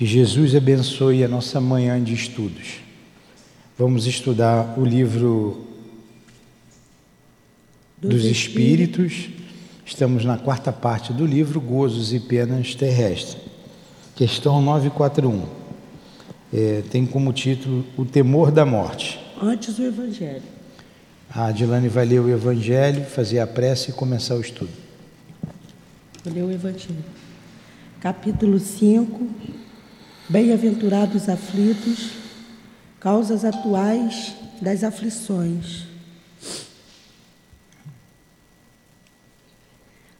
Que 0.00 0.06
Jesus 0.06 0.54
abençoe 0.54 1.22
a 1.22 1.28
nossa 1.28 1.60
manhã 1.60 2.02
de 2.02 2.14
estudos. 2.14 2.80
Vamos 3.76 4.06
estudar 4.06 4.78
o 4.78 4.82
livro 4.82 5.66
dos 7.98 8.24
Espíritos. 8.24 9.28
Estamos 9.84 10.24
na 10.24 10.38
quarta 10.38 10.72
parte 10.72 11.12
do 11.12 11.26
livro 11.26 11.60
Gozos 11.60 12.14
e 12.14 12.18
Penas 12.18 12.74
Terrestres. 12.74 13.36
Questão 14.16 14.62
941. 14.62 15.44
É, 16.50 16.82
tem 16.90 17.04
como 17.04 17.30
título 17.30 17.84
O 17.94 18.06
Temor 18.06 18.50
da 18.50 18.64
Morte. 18.64 19.20
Antes 19.38 19.78
o 19.78 19.82
Evangelho. 19.82 20.40
A 21.28 21.48
Adilane 21.48 21.88
vai 21.90 22.06
ler 22.06 22.20
o 22.20 22.30
Evangelho, 22.30 23.04
fazer 23.04 23.38
a 23.38 23.46
prece 23.46 23.90
e 23.90 23.92
começar 23.92 24.34
o 24.36 24.40
estudo. 24.40 24.72
Vou 26.24 26.32
ler 26.32 26.44
o 26.44 26.50
Evangelho. 26.50 27.04
Capítulo 28.00 28.58
5. 28.58 29.59
Bem-aventurados 30.30 31.28
aflitos, 31.28 32.12
causas 33.00 33.44
atuais 33.44 34.32
das 34.62 34.84
aflições. 34.84 35.86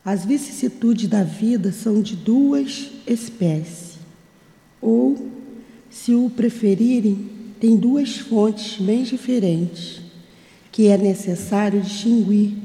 As 0.05 0.25
vicissitudes 0.25 1.07
da 1.09 1.23
vida 1.23 1.71
são 1.71 2.03
de 2.03 2.17
duas 2.17 2.91
espécies, 3.07 4.01
ou, 4.83 5.31
se 5.89 6.13
o 6.13 6.29
preferirem, 6.29 7.31
tem 7.61 7.77
duas 7.77 8.17
fontes 8.17 8.85
bem 8.85 9.05
diferentes, 9.05 10.01
que 10.73 10.89
é 10.89 10.99
necessário 10.99 11.81
distinguir, 11.81 12.57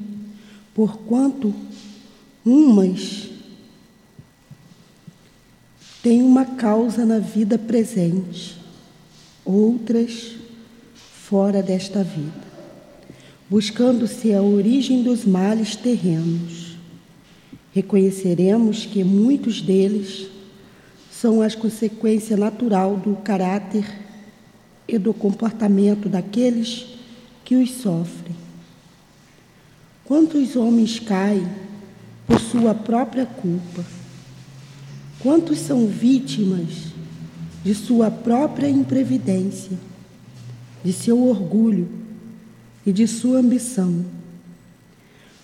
porquanto 0.73 1.53
umas 2.43 3.34
têm 6.05 6.21
uma 6.21 6.45
causa 6.45 7.03
na 7.03 7.17
vida 7.17 7.57
presente, 7.57 8.55
outras 9.43 10.35
fora 10.93 11.63
desta 11.63 12.03
vida, 12.03 12.45
buscando-se 13.49 14.31
a 14.31 14.39
origem 14.39 15.01
dos 15.01 15.25
males 15.25 15.75
terrenos 15.75 16.77
reconheceremos 17.73 18.85
que 18.85 19.03
muitos 19.03 19.63
deles 19.63 20.27
são 21.11 21.41
as 21.41 21.55
consequência 21.55 22.37
natural 22.37 22.97
do 22.97 23.15
caráter 23.15 23.83
e 24.87 24.99
do 24.99 25.11
comportamento 25.11 26.07
daqueles 26.07 26.85
que 27.43 27.55
os 27.55 27.71
sofrem. 27.71 28.35
Quantos 30.05 30.55
homens 30.55 30.99
caem 30.99 31.47
por 32.27 32.39
sua 32.39 32.75
própria 32.75 33.25
culpa? 33.25 33.94
Quantos 35.25 35.57
são 35.57 35.87
vítimas 35.87 36.93
de 37.63 37.73
sua 37.73 38.11
própria 38.11 38.69
imprevidência, 38.69 39.75
de 40.83 40.93
seu 40.93 41.19
orgulho 41.19 41.89
e 42.85 42.93
de 42.93 43.07
sua 43.07 43.39
ambição? 43.39 44.05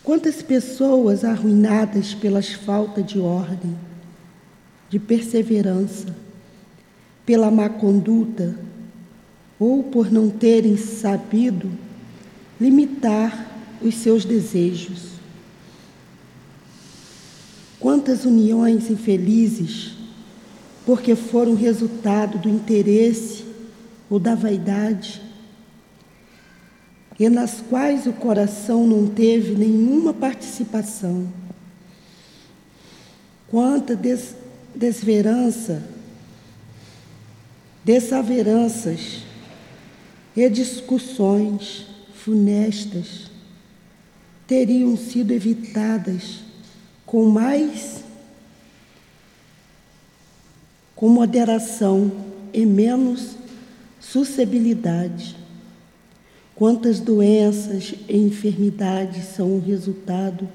Quantas 0.03 0.43
pessoas 0.43 1.25
arruinadas 1.25 2.13
pelas 2.13 2.49
falta 2.49 3.01
de 3.01 3.17
ordem, 3.17 3.75
de 4.87 4.99
perseverança, 4.99 6.15
pela 7.25 7.49
má 7.49 7.67
conduta 7.67 8.55
ou 9.59 9.81
por 9.81 10.11
não 10.11 10.29
terem 10.29 10.77
sabido 10.77 11.71
limitar 12.59 13.51
os 13.81 13.95
seus 13.95 14.25
desejos. 14.25 15.10
Quantas 17.81 18.25
uniões 18.25 18.91
infelizes 18.91 19.93
porque 20.85 21.15
foram 21.15 21.55
resultado 21.55 22.37
do 22.37 22.47
interesse 22.47 23.43
ou 24.07 24.19
da 24.19 24.35
vaidade 24.35 25.21
e 27.19 27.27
nas 27.27 27.61
quais 27.69 28.05
o 28.05 28.13
coração 28.13 28.85
não 28.85 29.07
teve 29.07 29.55
nenhuma 29.55 30.13
participação. 30.13 31.27
Quanta 33.47 33.95
des 33.95 34.35
desverança, 34.73 35.83
desaveranças 37.83 39.23
e 40.35 40.47
discussões 40.49 41.87
funestas 42.13 43.29
teriam 44.47 44.95
sido 44.95 45.31
evitadas 45.31 46.50
com 47.11 47.25
mais 47.25 48.03
com 50.95 51.09
moderação 51.09 52.09
e 52.53 52.65
menos 52.65 53.35
suscetibilidade. 53.99 55.35
Quantas 56.55 57.01
doenças 57.01 57.93
e 58.07 58.15
enfermidades 58.15 59.25
são 59.25 59.57
o 59.57 59.59
resultado 59.59 60.47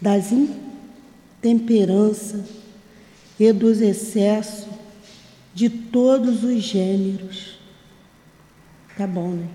das 0.00 0.32
intemperanças 0.32 2.48
e 3.38 3.52
dos 3.52 3.80
excessos 3.80 4.66
de 5.54 5.70
todos 5.70 6.42
os 6.42 6.60
gêneros. 6.60 7.56
Tá 8.98 9.06
bom, 9.06 9.30
né? 9.30 9.48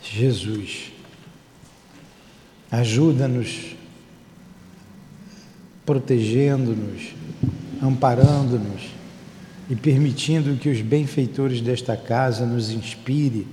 Jesus, 0.00 0.92
ajuda-nos, 2.70 3.75
protegendo-nos, 5.86 7.14
amparando-nos 7.80 8.82
e 9.70 9.76
permitindo 9.76 10.56
que 10.56 10.68
os 10.68 10.80
benfeitores 10.80 11.60
desta 11.60 11.96
casa 11.96 12.44
nos 12.44 12.70
inspire 12.70 13.46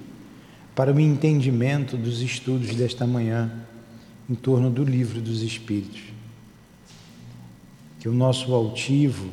para 0.75 0.91
o 0.91 0.99
entendimento 0.99 1.95
dos 1.95 2.21
estudos 2.21 2.75
desta 2.75 3.05
manhã 3.05 3.51
em 4.27 4.33
torno 4.33 4.71
do 4.71 4.83
livro 4.83 5.21
dos 5.21 5.43
Espíritos. 5.43 6.01
Que 7.99 8.09
o 8.09 8.13
nosso 8.13 8.53
altivo, 8.53 9.29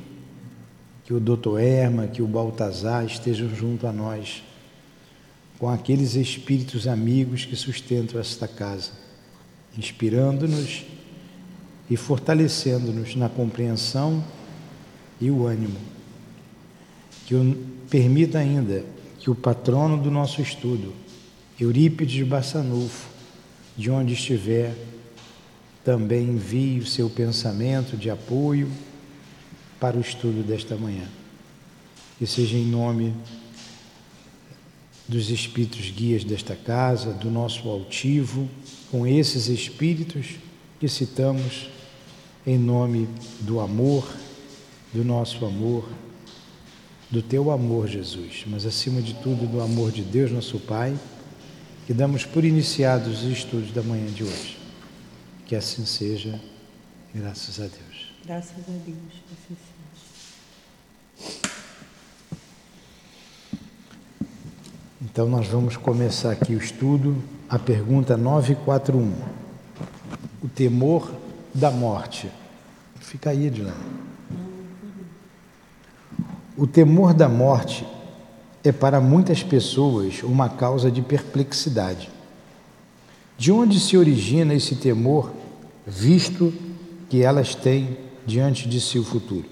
que 1.04 1.14
o 1.14 1.18
doutor 1.18 1.58
Erma, 1.58 2.06
que 2.06 2.22
o 2.22 2.26
Baltazar 2.26 3.04
estejam 3.04 3.48
junto 3.54 3.86
a 3.86 3.92
nós, 3.92 4.42
com 5.58 5.68
aqueles 5.68 6.14
espíritos 6.14 6.86
amigos 6.86 7.44
que 7.44 7.56
sustentam 7.56 8.20
esta 8.20 8.46
casa, 8.46 8.92
inspirando-nos 9.76 10.84
e 11.90 11.96
fortalecendo-nos 11.96 13.16
na 13.16 13.28
compreensão 13.28 14.24
e 15.20 15.30
o 15.30 15.46
ânimo 15.46 15.90
que 17.30 17.36
o, 17.36 17.56
permita 17.88 18.40
ainda 18.40 18.84
que 19.20 19.30
o 19.30 19.36
patrono 19.36 19.96
do 19.96 20.10
nosso 20.10 20.42
estudo, 20.42 20.92
Eurípides 21.60 22.26
Bassanufo, 22.26 23.08
de 23.76 23.88
onde 23.88 24.14
estiver, 24.14 24.74
também 25.84 26.24
envie 26.24 26.80
o 26.80 26.86
seu 26.86 27.08
pensamento 27.08 27.96
de 27.96 28.10
apoio 28.10 28.68
para 29.78 29.96
o 29.96 30.00
estudo 30.00 30.42
desta 30.42 30.74
manhã. 30.74 31.06
Que 32.18 32.26
seja 32.26 32.56
em 32.56 32.66
nome 32.66 33.14
dos 35.06 35.30
espíritos 35.30 35.88
guias 35.88 36.24
desta 36.24 36.56
casa, 36.56 37.12
do 37.12 37.30
nosso 37.30 37.68
altivo, 37.68 38.48
com 38.90 39.06
esses 39.06 39.46
espíritos 39.46 40.34
que 40.80 40.88
citamos 40.88 41.68
em 42.46 42.58
nome 42.58 43.08
do 43.40 43.60
amor, 43.60 44.08
do 44.92 45.04
nosso 45.04 45.44
amor 45.44 45.88
do 47.10 47.20
teu 47.20 47.50
amor, 47.50 47.88
Jesus, 47.88 48.44
mas 48.46 48.64
acima 48.64 49.02
de 49.02 49.14
tudo 49.14 49.44
do 49.46 49.60
amor 49.60 49.90
de 49.90 50.02
Deus, 50.02 50.30
nosso 50.30 50.60
Pai, 50.60 50.96
que 51.84 51.92
damos 51.92 52.24
por 52.24 52.44
iniciados 52.44 53.24
os 53.24 53.32
estudos 53.32 53.72
da 53.72 53.82
manhã 53.82 54.06
de 54.06 54.22
hoje. 54.22 54.56
Que 55.44 55.56
assim 55.56 55.84
seja, 55.84 56.40
graças 57.12 57.58
a 57.58 57.64
Deus. 57.64 58.14
Graças 58.24 58.52
a 58.52 58.72
Deus, 58.86 58.96
assim 59.32 59.56
seja. 59.56 59.80
Então 65.02 65.28
nós 65.28 65.48
vamos 65.48 65.76
começar 65.76 66.30
aqui 66.30 66.54
o 66.54 66.58
estudo, 66.58 67.20
a 67.48 67.58
pergunta 67.58 68.16
941. 68.16 69.12
O 70.44 70.48
temor 70.48 71.10
da 71.54 71.70
morte. 71.70 72.30
Fica 73.00 73.30
aí, 73.30 73.46
Edilene. 73.46 73.74
O 76.56 76.66
temor 76.66 77.14
da 77.14 77.28
morte 77.28 77.86
é 78.62 78.70
para 78.70 79.00
muitas 79.00 79.42
pessoas 79.42 80.22
uma 80.22 80.48
causa 80.48 80.90
de 80.90 81.00
perplexidade. 81.00 82.10
De 83.38 83.50
onde 83.50 83.80
se 83.80 83.96
origina 83.96 84.52
esse 84.52 84.76
temor, 84.76 85.32
visto 85.86 86.52
que 87.08 87.22
elas 87.22 87.54
têm 87.54 87.96
diante 88.26 88.68
de 88.68 88.80
si 88.80 88.98
o 88.98 89.04
futuro? 89.04 89.46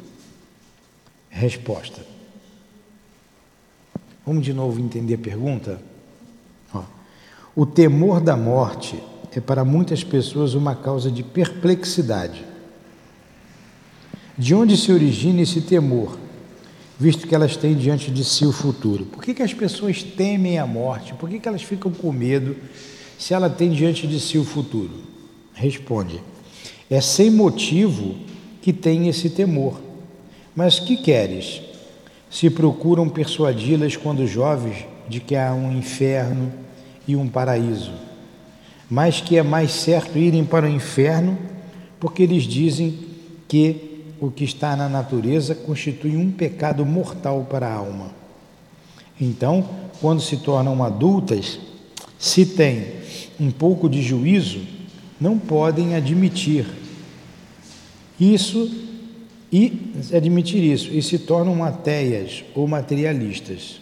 Resposta. 1.30 2.04
Vamos 4.26 4.44
de 4.44 4.52
novo 4.52 4.78
entender 4.78 5.14
a 5.14 5.18
pergunta? 5.18 5.80
O 7.56 7.64
temor 7.66 8.20
da 8.20 8.36
morte 8.36 9.02
é 9.38 9.40
para 9.40 9.64
muitas 9.64 10.02
pessoas 10.02 10.54
uma 10.54 10.74
causa 10.74 11.10
de 11.10 11.22
perplexidade 11.22 12.44
De 14.36 14.52
onde 14.52 14.76
se 14.76 14.92
origina 14.92 15.42
esse 15.42 15.60
temor, 15.60 16.18
visto 16.98 17.26
que 17.26 17.34
elas 17.34 17.56
têm 17.56 17.76
diante 17.76 18.10
de 18.10 18.24
si 18.24 18.44
o 18.44 18.52
futuro? 18.52 19.04
Por 19.04 19.22
que, 19.22 19.34
que 19.34 19.42
as 19.42 19.54
pessoas 19.54 20.02
temem 20.02 20.58
a 20.58 20.66
morte? 20.66 21.14
Por 21.14 21.28
que, 21.28 21.38
que 21.38 21.48
elas 21.48 21.62
ficam 21.62 21.92
com 21.92 22.12
medo 22.12 22.56
se 23.16 23.32
ela 23.32 23.48
tem 23.48 23.70
diante 23.70 24.06
de 24.06 24.18
si 24.18 24.38
o 24.38 24.44
futuro? 24.44 24.90
Responde: 25.54 26.20
é 26.90 27.00
sem 27.00 27.30
motivo 27.30 28.16
que 28.60 28.72
tem 28.72 29.08
esse 29.08 29.30
temor. 29.30 29.80
Mas 30.54 30.80
que 30.80 30.96
queres? 30.96 31.60
Se 32.28 32.50
procuram 32.50 33.08
persuadi-las 33.08 33.96
quando 33.96 34.26
jovens 34.26 34.84
de 35.08 35.20
que 35.20 35.36
há 35.36 35.54
um 35.54 35.76
inferno 35.76 36.52
e 37.06 37.16
um 37.16 37.28
paraíso, 37.28 38.07
mas 38.90 39.20
que 39.20 39.36
é 39.36 39.42
mais 39.42 39.72
certo 39.72 40.18
irem 40.18 40.44
para 40.44 40.66
o 40.66 40.68
inferno, 40.68 41.36
porque 42.00 42.22
eles 42.22 42.44
dizem 42.44 42.98
que 43.46 44.04
o 44.20 44.30
que 44.30 44.44
está 44.44 44.74
na 44.74 44.88
natureza 44.88 45.54
constitui 45.54 46.16
um 46.16 46.30
pecado 46.30 46.84
mortal 46.84 47.46
para 47.48 47.68
a 47.68 47.74
alma. 47.74 48.10
Então, 49.20 49.68
quando 50.00 50.20
se 50.20 50.38
tornam 50.38 50.82
adultas, 50.82 51.58
se 52.18 52.46
têm 52.46 52.86
um 53.38 53.50
pouco 53.50 53.88
de 53.88 54.02
juízo, 54.02 54.60
não 55.20 55.38
podem 55.38 55.94
admitir 55.94 56.66
isso 58.18 58.70
e 59.52 59.92
admitir 60.14 60.62
isso 60.62 60.92
e 60.92 61.02
se 61.02 61.18
tornam 61.18 61.64
ateias 61.64 62.44
ou 62.54 62.66
materialistas. 62.66 63.80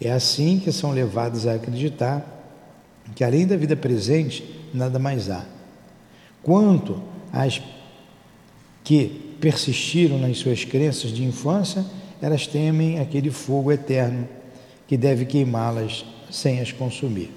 É 0.00 0.10
assim 0.12 0.60
que 0.60 0.70
são 0.70 0.92
levados 0.92 1.46
a 1.46 1.54
acreditar 1.54 2.37
que 3.14 3.24
além 3.24 3.46
da 3.46 3.56
vida 3.56 3.76
presente, 3.76 4.44
nada 4.72 4.98
mais 4.98 5.30
há. 5.30 5.44
Quanto 6.42 7.02
às 7.32 7.60
que 8.84 9.36
persistiram 9.40 10.18
nas 10.18 10.38
suas 10.38 10.64
crenças 10.64 11.12
de 11.12 11.24
infância, 11.24 11.84
elas 12.20 12.46
temem 12.46 12.98
aquele 13.00 13.30
fogo 13.30 13.70
eterno 13.70 14.26
que 14.86 14.96
deve 14.96 15.24
queimá-las 15.24 16.04
sem 16.30 16.60
as 16.60 16.72
consumir. 16.72 17.30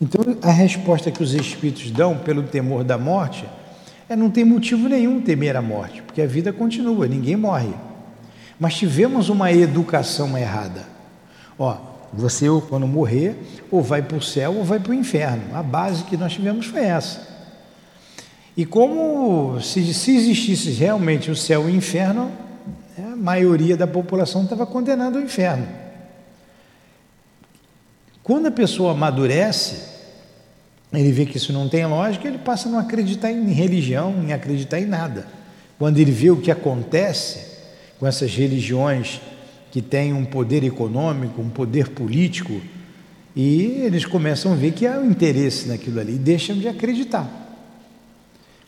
Então, 0.00 0.36
a 0.42 0.50
resposta 0.50 1.10
que 1.10 1.22
os 1.22 1.32
espíritos 1.34 1.90
dão 1.90 2.18
pelo 2.18 2.42
temor 2.42 2.84
da 2.84 2.98
morte 2.98 3.44
é 4.08 4.16
não 4.16 4.30
tem 4.30 4.44
motivo 4.44 4.88
nenhum 4.88 5.20
temer 5.20 5.56
a 5.56 5.62
morte, 5.62 6.02
porque 6.02 6.20
a 6.20 6.26
vida 6.26 6.52
continua, 6.52 7.06
ninguém 7.06 7.36
morre. 7.36 7.72
Mas 8.58 8.74
tivemos 8.74 9.28
uma 9.28 9.52
educação 9.52 10.36
errada. 10.36 10.84
Ó, 11.58 11.93
você 12.20 12.46
quando 12.68 12.86
morrer, 12.86 13.36
ou 13.70 13.82
vai 13.82 14.02
para 14.02 14.16
o 14.16 14.22
céu 14.22 14.54
ou 14.56 14.64
vai 14.64 14.78
para 14.78 14.92
o 14.92 14.94
inferno. 14.94 15.54
A 15.54 15.62
base 15.62 16.04
que 16.04 16.16
nós 16.16 16.32
tivemos 16.32 16.66
foi 16.66 16.84
essa. 16.84 17.34
E 18.56 18.64
como 18.64 19.60
se, 19.60 19.92
se 19.92 20.16
existisse 20.16 20.70
realmente 20.70 21.30
o 21.30 21.36
céu 21.36 21.68
e 21.68 21.72
o 21.72 21.74
inferno, 21.74 22.30
né, 22.96 23.12
a 23.12 23.16
maioria 23.16 23.76
da 23.76 23.86
população 23.86 24.44
estava 24.44 24.64
condenada 24.64 25.18
ao 25.18 25.24
inferno. 25.24 25.66
Quando 28.22 28.46
a 28.46 28.50
pessoa 28.50 28.92
amadurece, 28.92 29.94
ele 30.92 31.10
vê 31.10 31.26
que 31.26 31.36
isso 31.36 31.52
não 31.52 31.68
tem 31.68 31.84
lógica, 31.84 32.28
ele 32.28 32.38
passa 32.38 32.68
a 32.68 32.72
não 32.72 32.78
acreditar 32.78 33.30
em 33.30 33.52
religião, 33.52 34.14
em 34.22 34.32
acreditar 34.32 34.78
em 34.78 34.86
nada. 34.86 35.26
Quando 35.78 35.98
ele 35.98 36.12
vê 36.12 36.30
o 36.30 36.40
que 36.40 36.50
acontece 36.50 37.54
com 37.98 38.06
essas 38.06 38.34
religiões 38.34 39.20
que 39.74 39.82
têm 39.82 40.12
um 40.12 40.24
poder 40.24 40.62
econômico, 40.62 41.42
um 41.42 41.48
poder 41.48 41.88
político, 41.88 42.60
e 43.34 43.80
eles 43.84 44.04
começam 44.06 44.52
a 44.52 44.54
ver 44.54 44.70
que 44.70 44.86
há 44.86 45.00
um 45.00 45.10
interesse 45.10 45.66
naquilo 45.66 45.98
ali 45.98 46.14
e 46.14 46.18
deixam 46.18 46.56
de 46.56 46.68
acreditar. 46.68 47.28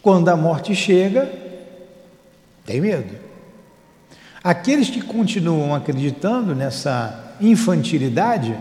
Quando 0.02 0.28
a 0.30 0.36
morte 0.36 0.74
chega, 0.74 1.30
tem 2.64 2.80
medo. 2.80 3.14
Aqueles 4.42 4.90
que 4.90 5.00
continuam 5.00 5.76
acreditando 5.76 6.56
nessa 6.56 7.36
infantilidade 7.40 8.58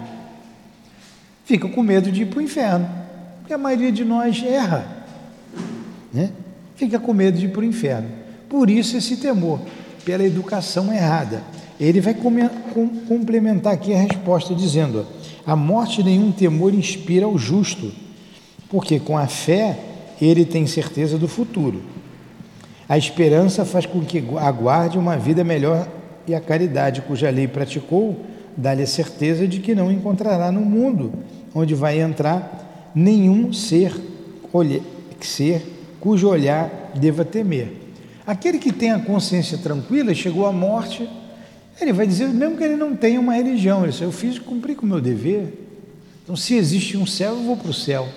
ficam 1.45 1.71
com 1.71 1.81
medo 1.81 2.11
de 2.11 2.21
ir 2.21 2.25
para 2.27 2.37
o 2.37 2.43
inferno. 2.43 2.87
Porque 3.39 3.55
a 3.55 3.57
maioria 3.57 3.91
de 3.91 4.05
nós 4.05 4.43
erra, 4.43 4.85
né? 6.13 6.29
fica 6.75 6.99
com 6.99 7.11
medo 7.11 7.39
de 7.39 7.45
ir 7.47 7.49
para 7.49 7.61
o 7.61 7.65
inferno. 7.65 8.09
Por 8.47 8.69
isso 8.69 8.95
esse 8.95 9.17
temor, 9.17 9.59
pela 10.05 10.23
educação 10.23 10.93
errada. 10.93 11.41
Ele 11.79 11.99
vai 11.99 12.13
complementar 12.13 13.73
aqui 13.73 13.93
a 13.93 13.97
resposta 13.97 14.53
dizendo: 14.53 15.05
a 15.45 15.55
morte 15.55 16.01
nenhum 16.03 16.31
temor 16.31 16.73
inspira 16.73 17.25
ao 17.25 17.37
justo, 17.37 17.91
porque 18.69 18.99
com 18.99 19.17
a 19.17 19.27
fé 19.27 19.77
ele 20.21 20.45
tem 20.45 20.65
certeza 20.65 21.17
do 21.17 21.27
futuro. 21.27 21.81
A 22.87 22.97
esperança 22.97 23.65
faz 23.65 23.85
com 23.85 24.01
que 24.01 24.23
aguarde 24.39 24.97
uma 24.97 25.17
vida 25.17 25.43
melhor 25.43 25.87
e 26.27 26.33
a 26.33 26.39
caridade, 26.39 27.01
cuja 27.01 27.29
lei 27.29 27.47
praticou, 27.47 28.19
dá-lhe 28.55 28.83
a 28.83 28.87
certeza 28.87 29.47
de 29.47 29.59
que 29.59 29.75
não 29.75 29.91
encontrará 29.91 30.51
no 30.51 30.61
mundo 30.61 31.11
onde 31.53 31.73
vai 31.73 31.99
entrar 31.99 32.91
nenhum 32.93 33.51
ser, 33.51 33.93
ser 35.21 35.75
cujo 35.99 36.27
olhar 36.27 36.91
deva 36.95 37.25
temer. 37.25 37.71
Aquele 38.25 38.57
que 38.57 38.71
tem 38.71 38.91
a 38.91 38.99
consciência 38.99 39.57
tranquila, 39.57 40.13
chegou 40.13 40.45
à 40.45 40.51
morte, 40.51 41.07
ele 41.79 41.93
vai 41.93 42.07
dizer, 42.07 42.27
mesmo 42.29 42.57
que 42.57 42.63
ele 42.63 42.75
não 42.75 42.95
tenha 42.95 43.19
uma 43.19 43.33
religião, 43.33 43.83
ele 43.83 43.91
diz, 43.91 44.01
eu 44.01 44.11
fiz 44.11 44.39
cumprir 44.39 44.75
com 44.75 44.85
o 44.85 44.89
meu 44.89 45.01
dever. 45.01 45.53
Então, 46.23 46.35
se 46.35 46.55
existe 46.55 46.97
um 46.97 47.05
céu, 47.05 47.33
eu 47.33 47.43
vou 47.43 47.57
para 47.57 47.69
o 47.69 47.73
céu. 47.73 48.07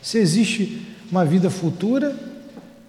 Se 0.00 0.18
existe 0.18 0.86
uma 1.10 1.24
vida 1.24 1.50
futura, 1.50 2.16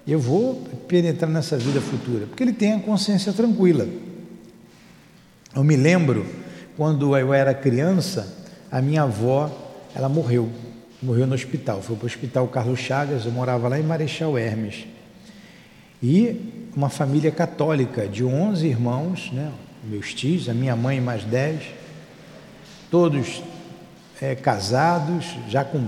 eu 0.07 0.19
vou 0.19 0.55
penetrar 0.87 1.29
nessa 1.29 1.57
vida 1.57 1.81
futura, 1.81 2.27
porque 2.27 2.43
ele 2.43 2.53
tem 2.53 2.73
a 2.73 2.79
consciência 2.79 3.33
tranquila. 3.33 3.87
Eu 5.55 5.63
me 5.63 5.75
lembro, 5.75 6.25
quando 6.77 7.15
eu 7.17 7.33
era 7.33 7.53
criança, 7.53 8.45
a 8.71 8.81
minha 8.81 9.03
avó, 9.03 9.51
ela 9.95 10.09
morreu 10.09 10.49
morreu 11.03 11.27
no 11.27 11.35
hospital. 11.35 11.81
Foi 11.81 11.95
para 11.95 12.05
o 12.05 12.07
Hospital 12.07 12.47
Carlos 12.47 12.79
Chagas, 12.79 13.25
eu 13.25 13.31
morava 13.31 13.67
lá 13.67 13.79
em 13.79 13.83
Marechal 13.83 14.37
Hermes. 14.37 14.87
E 16.01 16.69
uma 16.75 16.89
família 16.89 17.31
católica 17.31 18.07
de 18.07 18.23
11 18.23 18.65
irmãos, 18.65 19.31
né? 19.31 19.51
Meus 19.83 20.13
tios, 20.13 20.47
a 20.47 20.53
minha 20.53 20.75
mãe 20.75 21.01
mais 21.01 21.23
10, 21.23 21.63
todos 22.89 23.41
é, 24.21 24.35
casados, 24.35 25.25
já 25.49 25.65
com 25.65 25.87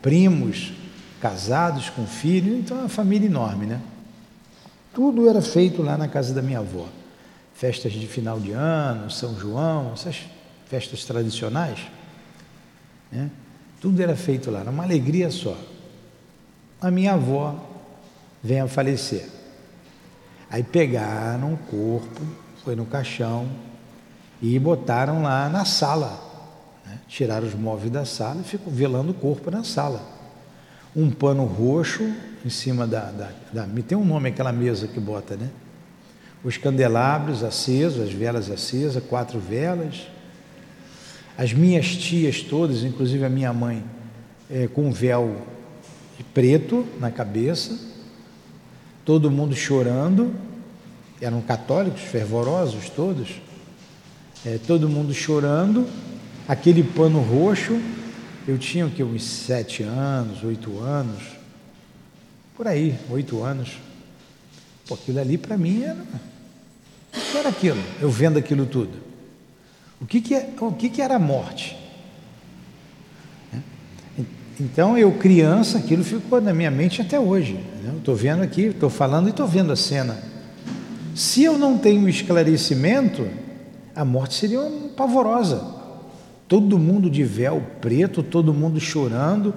primos 0.00 0.72
casados, 1.20 1.88
com 1.90 2.06
filhos, 2.06 2.58
então 2.58 2.76
é 2.76 2.80
uma 2.80 2.88
família 2.88 3.26
enorme, 3.26 3.66
né? 3.66 3.80
Tudo 4.92 5.28
era 5.28 5.40
feito 5.40 5.82
lá 5.82 5.96
na 5.96 6.08
casa 6.08 6.34
da 6.34 6.42
minha 6.42 6.58
avó. 6.58 6.88
Festas 7.54 7.92
de 7.92 8.06
final 8.06 8.40
de 8.40 8.52
ano, 8.52 9.10
São 9.10 9.38
João, 9.38 9.92
essas 9.92 10.22
festas 10.66 11.04
tradicionais, 11.04 11.78
né? 13.10 13.30
Tudo 13.80 14.00
era 14.00 14.14
feito 14.14 14.50
lá, 14.50 14.60
era 14.60 14.70
uma 14.70 14.84
alegria 14.84 15.30
só. 15.30 15.56
A 16.80 16.90
minha 16.90 17.14
avó 17.14 17.56
vem 18.42 18.60
a 18.60 18.68
falecer. 18.68 19.28
Aí 20.50 20.62
pegaram 20.62 21.54
o 21.54 21.56
corpo, 21.56 22.20
foi 22.64 22.74
no 22.74 22.84
caixão 22.86 23.48
e 24.40 24.58
botaram 24.58 25.22
lá 25.22 25.48
na 25.48 25.64
sala. 25.64 26.20
Né? 26.86 26.98
Tiraram 27.08 27.46
os 27.46 27.54
móveis 27.54 27.90
da 27.90 28.04
sala 28.04 28.40
e 28.40 28.44
ficam 28.44 28.72
velando 28.72 29.12
o 29.12 29.14
corpo 29.14 29.50
na 29.50 29.64
sala. 29.64 30.02
Um 30.94 31.10
pano 31.10 31.44
roxo 31.44 32.12
em 32.44 32.50
cima 32.50 32.86
da, 32.86 33.10
da, 33.10 33.30
da. 33.52 33.68
Tem 33.86 33.96
um 33.96 34.04
nome 34.04 34.28
aquela 34.28 34.52
mesa 34.52 34.86
que 34.86 35.00
bota, 35.00 35.36
né? 35.36 35.48
Os 36.44 36.56
candelabros 36.56 37.44
acesos, 37.44 38.02
as 38.02 38.12
velas 38.12 38.50
acesas, 38.50 39.02
quatro 39.04 39.38
velas 39.38 40.08
as 41.36 41.52
minhas 41.52 41.96
tias 41.96 42.42
todas, 42.42 42.84
inclusive 42.84 43.24
a 43.24 43.28
minha 43.28 43.52
mãe, 43.52 43.82
é, 44.50 44.68
com 44.68 44.92
véu 44.92 45.36
preto 46.34 46.86
na 47.00 47.10
cabeça, 47.10 47.78
todo 49.04 49.30
mundo 49.30 49.54
chorando, 49.54 50.34
eram 51.22 51.40
católicos 51.40 52.00
fervorosos 52.00 52.90
todos, 52.90 53.40
é, 54.44 54.58
todo 54.66 54.88
mundo 54.88 55.14
chorando, 55.14 55.86
aquele 56.48 56.82
pano 56.82 57.20
roxo, 57.20 57.80
eu 58.46 58.58
tinha 58.58 58.88
que 58.88 59.04
uns 59.04 59.22
sete 59.22 59.84
anos, 59.84 60.42
oito 60.42 60.80
anos, 60.80 61.22
por 62.56 62.66
aí, 62.66 62.98
oito 63.08 63.40
anos. 63.40 63.78
Pô, 64.88 64.94
aquilo 64.94 65.20
ali 65.20 65.38
para 65.38 65.56
mim 65.56 65.84
era. 65.84 66.04
O 67.14 67.30
que 67.30 67.38
era 67.38 67.48
aquilo? 67.50 67.80
Eu 68.00 68.10
vendo 68.10 68.36
aquilo 68.36 68.66
tudo. 68.66 68.98
O 70.00 70.06
que, 70.06 70.20
que, 70.20 70.34
é, 70.34 70.52
o 70.60 70.72
que, 70.72 70.90
que 70.90 71.00
era 71.00 71.14
a 71.14 71.18
morte? 71.20 71.78
É. 73.54 74.22
Então, 74.58 74.98
eu 74.98 75.12
criança, 75.12 75.78
aquilo 75.78 76.02
ficou 76.02 76.40
na 76.40 76.52
minha 76.52 76.70
mente 76.70 77.00
até 77.00 77.20
hoje. 77.20 77.52
Né? 77.52 77.94
Estou 77.96 78.16
vendo 78.16 78.42
aqui, 78.42 78.62
estou 78.62 78.90
falando 78.90 79.28
e 79.28 79.30
estou 79.30 79.46
vendo 79.46 79.72
a 79.72 79.76
cena. 79.76 80.31
Se 81.14 81.44
eu 81.44 81.58
não 81.58 81.76
tenho 81.76 82.08
esclarecimento, 82.08 83.28
a 83.94 84.04
morte 84.04 84.34
seria 84.34 84.60
pavorosa. 84.96 85.62
Todo 86.48 86.78
mundo 86.78 87.10
de 87.10 87.22
véu 87.22 87.62
preto, 87.80 88.22
todo 88.22 88.52
mundo 88.52 88.80
chorando, 88.80 89.54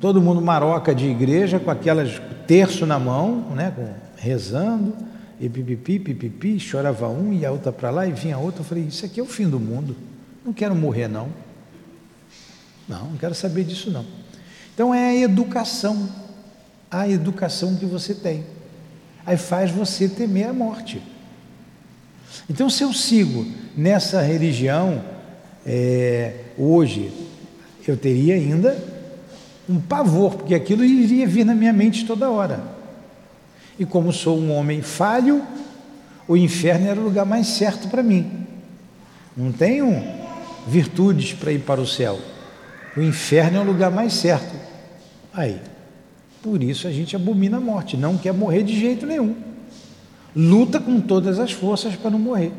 todo 0.00 0.20
mundo 0.20 0.40
maroca 0.40 0.94
de 0.94 1.06
igreja 1.06 1.58
com 1.58 1.70
aquelas 1.70 2.20
terço 2.46 2.84
na 2.84 2.98
mão, 2.98 3.50
né, 3.54 3.72
rezando, 4.16 4.94
e 5.40 5.48
pipipi, 5.48 5.98
pipipi, 5.98 6.60
chorava 6.60 7.08
um 7.08 7.32
e 7.32 7.44
a 7.44 7.50
outra 7.50 7.72
para 7.72 7.90
lá 7.90 8.06
e 8.06 8.12
vinha 8.12 8.36
a 8.36 8.38
outra. 8.38 8.60
Eu 8.60 8.64
falei, 8.64 8.84
isso 8.84 9.04
aqui 9.04 9.18
é 9.18 9.22
o 9.22 9.26
fim 9.26 9.48
do 9.48 9.58
mundo. 9.58 9.96
Não 10.44 10.52
quero 10.52 10.74
morrer, 10.74 11.08
não. 11.08 11.28
Não, 12.88 13.10
não 13.10 13.16
quero 13.16 13.34
saber 13.34 13.64
disso, 13.64 13.90
não. 13.90 14.04
Então 14.74 14.94
é 14.94 15.10
a 15.10 15.16
educação, 15.16 16.08
a 16.90 17.08
educação 17.08 17.76
que 17.76 17.86
você 17.86 18.14
tem. 18.14 18.44
Aí 19.26 19.36
faz 19.36 19.70
você 19.70 20.08
temer 20.08 20.48
a 20.48 20.52
morte. 20.52 21.02
Então, 22.48 22.68
se 22.68 22.82
eu 22.82 22.92
sigo 22.92 23.46
nessa 23.76 24.20
religião, 24.20 25.02
é, 25.64 26.34
hoje, 26.58 27.10
eu 27.86 27.96
teria 27.96 28.34
ainda 28.34 28.76
um 29.68 29.80
pavor, 29.80 30.34
porque 30.34 30.54
aquilo 30.54 30.84
iria 30.84 31.26
vir 31.26 31.44
na 31.44 31.54
minha 31.54 31.72
mente 31.72 32.04
toda 32.04 32.30
hora. 32.30 32.62
E 33.78 33.86
como 33.86 34.12
sou 34.12 34.38
um 34.38 34.52
homem 34.52 34.82
falho, 34.82 35.42
o 36.28 36.36
inferno 36.36 36.88
era 36.88 37.00
o 37.00 37.04
lugar 37.04 37.24
mais 37.24 37.46
certo 37.46 37.88
para 37.88 38.02
mim. 38.02 38.46
Não 39.36 39.50
tenho 39.50 40.02
virtudes 40.66 41.32
para 41.32 41.52
ir 41.52 41.60
para 41.60 41.80
o 41.80 41.86
céu. 41.86 42.18
O 42.96 43.00
inferno 43.00 43.58
é 43.58 43.60
o 43.60 43.64
lugar 43.64 43.90
mais 43.90 44.12
certo. 44.12 44.54
Aí, 45.32 45.60
por 46.44 46.62
isso 46.62 46.86
a 46.86 46.92
gente 46.92 47.16
abomina 47.16 47.56
a 47.56 47.60
morte, 47.60 47.96
não 47.96 48.16
quer 48.16 48.32
morrer 48.32 48.62
de 48.62 48.78
jeito 48.78 49.04
nenhum. 49.04 49.34
Luta 50.36 50.78
com 50.78 51.00
todas 51.00 51.40
as 51.40 51.50
forças 51.50 51.96
para 51.96 52.10
não 52.10 52.18
morrer. 52.20 52.52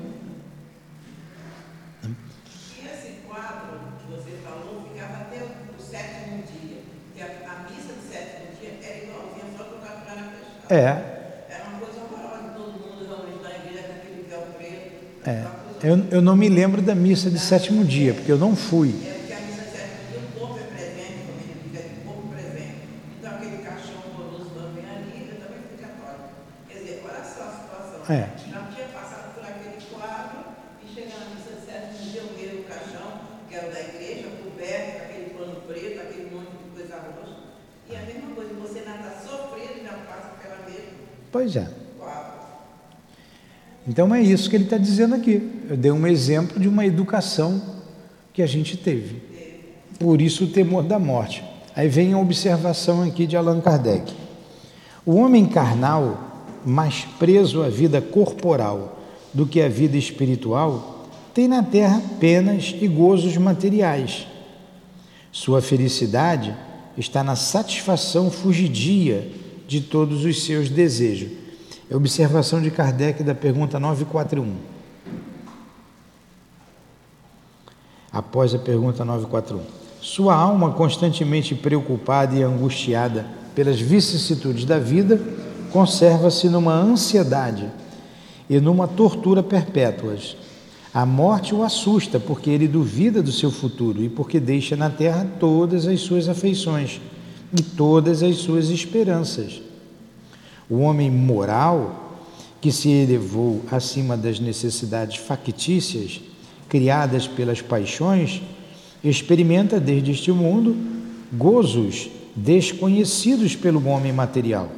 É. 10.70 10.78
Era 11.48 11.64
uma 11.70 11.80
coisa 11.80 12.00
horrorosa, 12.02 12.54
todo 12.58 12.74
mundo 12.74 13.06
realmente 13.06 13.44
na 13.44 13.52
igreja 13.54 13.84
com 13.88 13.94
aquele 13.94 14.26
véu 14.28 14.42
preto. 14.58 15.30
É. 15.30 15.46
Eu, 15.84 16.04
eu 16.10 16.22
não 16.24 16.36
me 16.36 16.50
lembro 16.50 16.82
da 16.82 16.96
missa 16.96 17.30
de 17.30 17.38
sétimo 17.38 17.86
dia, 17.86 18.16
porque 18.16 18.32
eu 18.32 18.38
não 18.38 18.56
fui. 18.56 18.90
É 19.06 19.14
porque 19.14 19.34
a 19.34 19.42
missa 19.42 19.62
de 19.62 19.70
sétimo 19.70 20.02
dia 20.10 20.20
o 20.26 20.40
corpo 20.40 20.58
é 20.58 20.66
presente, 20.74 21.22
como 21.22 21.38
ele 21.38 21.54
fica 21.70 21.84
de 21.86 21.96
corpo 22.02 22.28
presente. 22.34 22.82
Então 23.20 23.36
aquele 23.36 23.58
caixão 23.62 23.94
horroroso 24.10 24.50
também 24.58 24.86
ali, 24.90 25.30
eu 25.30 25.38
também 25.38 25.62
fui 25.70 25.78
católico. 25.78 26.34
Quer 26.68 26.78
dizer, 26.80 27.04
olha 27.06 27.24
só 27.24 27.44
a 27.46 27.52
situação. 27.62 28.02
É. 28.10 28.26
Já 28.50 28.62
tinha 28.74 28.88
passado 28.90 29.36
por 29.38 29.44
aquele 29.46 29.78
quadro 29.94 30.40
e 30.82 30.86
chegando 30.90 31.30
na 31.30 31.36
missa 31.38 31.54
de 31.54 31.62
sétimo 31.62 32.10
dia 32.10 32.22
eu 32.26 32.30
vejo 32.34 32.58
o 32.58 32.66
caixão, 32.66 33.22
que 33.48 33.54
era 33.54 33.70
da 33.70 33.82
igreja, 33.86 34.34
coberto, 34.42 34.98
com 34.98 35.04
aquele 35.06 35.30
pano 35.38 35.62
preto, 35.70 36.02
aquele 36.02 36.26
monte 36.34 36.58
de 36.58 36.74
coisa 36.74 36.96
roxa. 37.06 37.54
E 37.86 37.96
a 37.96 38.02
mesma 38.02 38.34
coisa, 38.34 38.50
você 38.58 38.80
ainda 38.82 38.98
está 38.98 39.14
sofrendo 39.22 39.78
e 39.78 39.84
já 39.86 39.94
passa 40.10 40.36
Pois 41.36 41.54
é. 41.58 41.68
Então 43.96 44.14
é 44.14 44.22
isso 44.22 44.50
que 44.50 44.58
ele 44.58 44.66
está 44.66 44.78
dizendo 44.78 45.16
aqui. 45.16 45.42
Eu 45.70 45.78
dei 45.78 45.90
um 45.90 46.06
exemplo 46.06 46.60
de 46.60 46.68
uma 46.68 46.86
educação 46.86 47.62
que 48.34 48.42
a 48.42 48.46
gente 48.46 48.76
teve. 48.76 49.22
Por 49.98 50.22
isso 50.22 50.44
o 50.44 50.48
temor 50.48 50.84
da 50.84 51.00
morte. 51.00 51.42
Aí 51.74 51.88
vem 51.88 52.12
a 52.12 52.20
observação 52.20 53.04
aqui 53.04 53.26
de 53.26 53.38
Allan 53.38 53.62
Kardec. 53.62 54.14
O 55.06 55.16
homem 55.16 55.46
carnal, 55.46 56.52
mais 56.66 57.06
preso 57.18 57.64
à 57.64 57.70
vida 57.70 58.02
corporal 58.02 59.00
do 59.34 59.46
que 59.46 59.62
à 59.62 59.70
vida 59.70 59.96
espiritual, 59.96 61.08
tem 61.34 61.48
na 61.48 61.64
terra 61.64 62.02
penas 62.20 62.76
e 62.82 62.90
gozos 62.90 63.38
materiais. 63.38 64.28
Sua 65.32 65.62
felicidade 65.62 66.54
está 66.98 67.24
na 67.24 67.38
satisfação 67.38 68.30
fugidia 68.30 69.26
de 69.66 69.80
todos 69.80 70.26
os 70.26 70.44
seus 70.44 70.70
desejos. 70.70 71.45
É 71.90 71.96
observação 71.96 72.62
de 72.62 72.72
Kardec 72.72 73.22
da 73.22 73.36
pergunta 73.36 73.80
941. 73.80 74.56
Após 78.12 78.56
a 78.56 78.58
pergunta 78.58 79.06
941. 79.06 79.62
Sua 80.02 80.36
alma, 80.36 80.72
constantemente 80.72 81.54
preocupada 81.54 82.36
e 82.36 82.42
angustiada 82.42 83.26
pelas 83.54 83.80
vicissitudes 83.80 84.66
da 84.66 84.80
vida, 84.80 85.22
conserva-se 85.72 86.50
numa 86.50 86.74
ansiedade 86.74 87.72
e 88.50 88.60
numa 88.60 88.88
tortura 88.88 89.44
perpétuas. 89.44 90.36
A 90.94 91.06
morte 91.06 91.54
o 91.54 91.62
assusta 91.62 92.20
porque 92.20 92.50
ele 92.50 92.68
duvida 92.68 93.22
do 93.22 93.32
seu 93.32 93.52
futuro 93.52 94.02
e 94.02 94.10
porque 94.10 94.40
deixa 94.40 94.76
na 94.76 94.90
terra 94.90 95.28
todas 95.40 95.88
as 95.88 96.00
suas 96.00 96.30
afeições 96.30 97.02
e 97.58 97.62
todas 97.62 98.24
as 98.24 98.38
suas 98.38 98.70
esperanças. 98.70 99.65
O 100.70 100.80
homem 100.80 101.10
moral, 101.10 102.20
que 102.60 102.72
se 102.72 102.90
elevou 102.90 103.62
acima 103.72 104.18
das 104.18 104.40
necessidades 104.40 105.18
factícias 105.18 106.22
criadas 106.68 107.28
pelas 107.28 107.62
paixões, 107.62 108.42
experimenta 109.04 109.80
desde 109.80 110.12
este 110.12 110.32
mundo 110.32 110.76
gozos 111.32 112.10
desconhecidos 112.36 113.56
pelo 113.56 113.88
homem 113.88 114.12
material. 114.12 114.70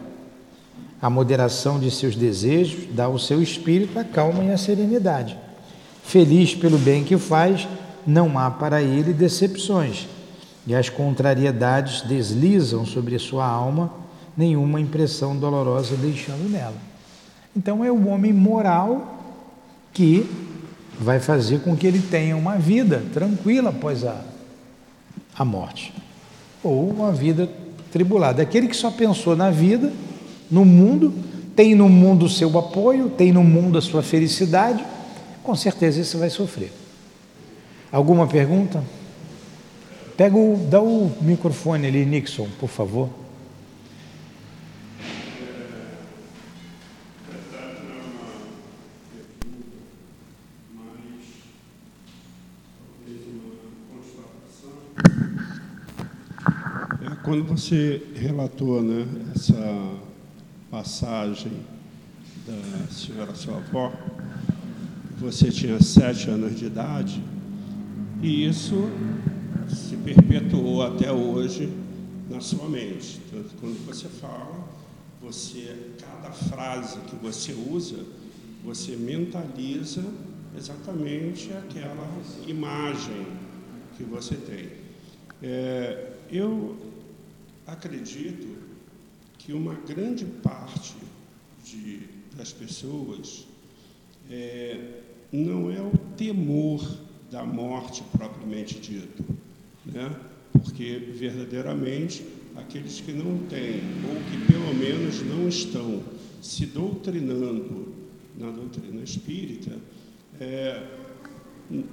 A 1.01 1.10
moderação 1.10 1.79
de 1.79 1.89
seus 1.89 2.15
desejos 2.15 2.88
dá 2.91 3.06
ao 3.06 3.17
seu 3.17 3.41
espírito 3.41 3.98
a 3.98 4.03
calma 4.03 4.44
e 4.44 4.51
a 4.51 4.58
serenidade. 4.58 5.38
Feliz 6.03 6.56
pelo 6.56 6.77
bem 6.77 7.03
que 7.03 7.17
faz, 7.17 7.67
não 8.06 8.38
há 8.38 8.50
para 8.50 8.82
ele 8.82 9.13
decepções 9.13 10.08
e 10.67 10.75
as 10.75 10.89
contrariedades 10.89 12.01
deslizam 12.01 12.86
sobre 12.86 13.17
sua 13.17 13.48
alma, 13.48 13.89
nenhuma 14.38 14.79
impressão 14.79 15.36
dolorosa 15.36 15.96
deixando 15.96 16.48
nela. 16.50 16.75
Então 17.56 17.84
é 17.84 17.91
o 17.91 18.08
homem 18.08 18.32
moral 18.32 19.15
que 19.91 20.29
vai 21.00 21.20
fazer 21.20 21.62
com 21.62 21.75
que 21.75 21.88
ele 21.88 22.00
tenha 22.00 22.38
uma 22.38 22.56
vida 22.56 23.03
tranquila 23.12 23.72
após 23.72 24.03
a, 24.03 24.22
a 25.36 25.44
morte, 25.44 25.91
ou 26.63 26.88
uma 26.89 27.12
vida 27.12 27.50
tribulada. 27.91 28.44
Aquele 28.44 28.67
que 28.67 28.75
só 28.75 28.91
pensou 28.91 29.36
na 29.36 29.50
vida, 29.50 29.91
no 30.51 30.63
mundo, 30.63 31.12
tem 31.56 31.74
no 31.74 31.89
mundo 31.89 32.25
o 32.25 32.29
seu 32.29 32.56
apoio, 32.60 33.10
tem 33.10 33.32
no 33.32 33.44
mundo 33.44 33.77
a 33.77 33.82
sua 33.82 34.03
felicidade, 34.03 34.86
com 35.44 35.56
certeza 35.56 36.00
isso 36.00 36.20
vai 36.20 36.29
sofrer. 36.29 36.72
Alguma 37.91 38.27
pergunta? 38.27 38.84
Pega 40.15 40.36
o, 40.36 40.58
dá 40.70 40.82
o 40.82 41.12
microfone 41.22 41.88
ali, 41.88 42.06
Nixon, 42.06 42.48
por 42.60 42.70
favor. 42.70 43.10
Quando 57.28 57.44
você 57.44 58.02
relatou 58.16 58.82
né, 58.82 59.06
essa 59.36 59.98
passagem 60.72 61.52
da 62.46 62.88
senhora 62.90 63.36
sua 63.36 63.58
avó, 63.58 63.92
você 65.20 65.52
tinha 65.52 65.78
sete 65.84 66.30
anos 66.30 66.58
de 66.58 66.68
idade, 66.68 67.22
e 68.24 68.48
isso 68.48 68.90
se 69.68 69.98
perpetuou 69.98 70.82
até 70.82 71.12
hoje 71.12 71.70
na 72.30 72.40
sua 72.40 72.70
mente. 72.70 73.20
Então, 73.28 73.44
quando 73.60 73.86
você 73.86 74.08
fala, 74.08 74.66
você 75.22 75.76
cada 76.00 76.32
frase 76.32 76.98
que 77.10 77.16
você 77.18 77.52
usa, 77.70 78.06
você 78.64 78.96
mentaliza 78.96 80.02
exatamente 80.58 81.52
aquela 81.52 82.08
imagem 82.48 83.28
que 83.98 84.04
você 84.06 84.36
tem. 84.36 84.70
É, 85.44 86.14
eu 86.32 86.87
acredito 87.68 88.48
que 89.38 89.52
uma 89.52 89.76
grande 89.76 90.26
parte 90.26 90.96
de, 91.64 92.00
das 92.36 92.54
pessoas 92.54 93.46
é, 94.30 95.02
não 95.32 95.70
é 95.70 95.82
o 95.82 95.92
temor 96.16 96.82
da 97.30 97.44
morte 97.44 98.04
propriamente 98.18 98.80
dito, 98.80 99.24
né? 99.86 100.16
porque 100.54 101.12
verdadeiramente 101.14 102.26
aqueles 102.56 103.02
que 103.02 103.12
não 103.12 103.38
têm, 103.50 103.82
ou 104.08 104.16
que 104.32 104.52
pelo 104.52 104.74
menos 104.74 105.22
não 105.22 105.48
estão 105.48 106.02
se 106.42 106.66
doutrinando 106.66 107.94
na 108.38 108.50
doutrina 108.50 109.04
espírita, 109.04 109.78
é, 110.40 110.84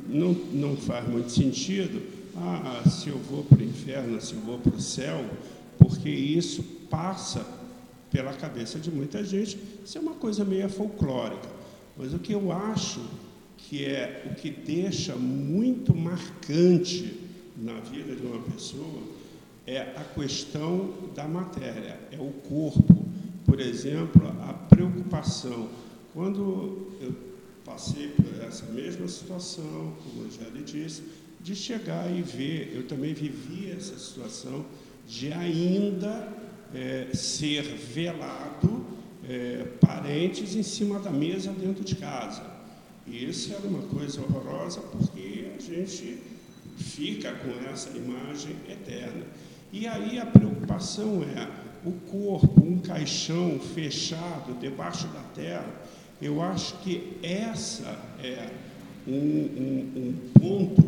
não, 0.08 0.32
não 0.52 0.76
faz 0.76 1.08
muito 1.08 1.30
sentido, 1.30 2.00
ah, 2.36 2.82
se 2.88 3.08
eu 3.08 3.18
vou 3.18 3.44
para 3.44 3.58
o 3.58 3.64
inferno, 3.64 4.20
se 4.20 4.34
eu 4.34 4.40
vou 4.40 4.58
para 4.58 4.74
o 4.74 4.80
céu, 4.80 5.24
porque 5.84 6.08
isso 6.08 6.62
passa 6.88 7.46
pela 8.10 8.32
cabeça 8.32 8.78
de 8.78 8.90
muita 8.90 9.22
gente, 9.22 9.58
isso 9.84 9.98
é 9.98 10.00
uma 10.00 10.14
coisa 10.14 10.42
meio 10.42 10.66
folclórica. 10.70 11.46
Mas 11.94 12.14
o 12.14 12.18
que 12.18 12.32
eu 12.32 12.50
acho 12.50 13.04
que 13.58 13.84
é 13.84 14.24
o 14.30 14.34
que 14.34 14.48
deixa 14.48 15.14
muito 15.14 15.94
marcante 15.94 17.20
na 17.54 17.74
vida 17.80 18.16
de 18.16 18.26
uma 18.26 18.40
pessoa, 18.44 19.02
é 19.66 19.78
a 19.78 20.04
questão 20.18 20.94
da 21.14 21.28
matéria, 21.28 22.00
é 22.10 22.18
o 22.18 22.30
corpo. 22.48 23.04
Por 23.44 23.60
exemplo, 23.60 24.26
a 24.40 24.54
preocupação. 24.54 25.68
Quando 26.14 26.96
eu 26.98 27.14
passei 27.62 28.08
por 28.08 28.42
essa 28.42 28.64
mesma 28.72 29.06
situação, 29.06 29.92
como 30.02 30.30
já 30.30 30.48
lhe 30.48 30.62
disse, 30.62 31.02
de 31.42 31.54
chegar 31.54 32.10
e 32.10 32.22
ver, 32.22 32.72
eu 32.74 32.86
também 32.86 33.12
vivi 33.12 33.70
essa 33.70 33.98
situação 33.98 34.64
de 35.06 35.32
ainda 35.32 36.28
é, 36.74 37.08
ser 37.14 37.62
velado 37.62 38.84
é, 39.28 39.64
parentes 39.80 40.54
em 40.54 40.62
cima 40.62 40.98
da 40.98 41.10
mesa 41.10 41.52
dentro 41.52 41.84
de 41.84 41.94
casa. 41.96 42.42
Isso 43.06 43.52
era 43.52 43.66
uma 43.66 43.82
coisa 43.82 44.20
horrorosa 44.20 44.80
porque 44.80 45.50
a 45.56 45.60
gente 45.60 46.18
fica 46.76 47.32
com 47.32 47.70
essa 47.70 47.96
imagem 47.96 48.56
eterna. 48.68 49.24
E 49.72 49.86
aí 49.86 50.18
a 50.18 50.26
preocupação 50.26 51.22
é 51.22 51.48
o 51.86 51.92
corpo, 51.92 52.64
um 52.64 52.78
caixão 52.78 53.58
fechado 53.58 54.58
debaixo 54.58 55.06
da 55.08 55.20
terra. 55.34 55.66
Eu 56.20 56.40
acho 56.40 56.78
que 56.78 57.16
essa 57.22 57.98
é 58.22 58.48
um, 59.06 59.12
um, 59.12 59.92
um 59.96 60.30
ponto 60.40 60.82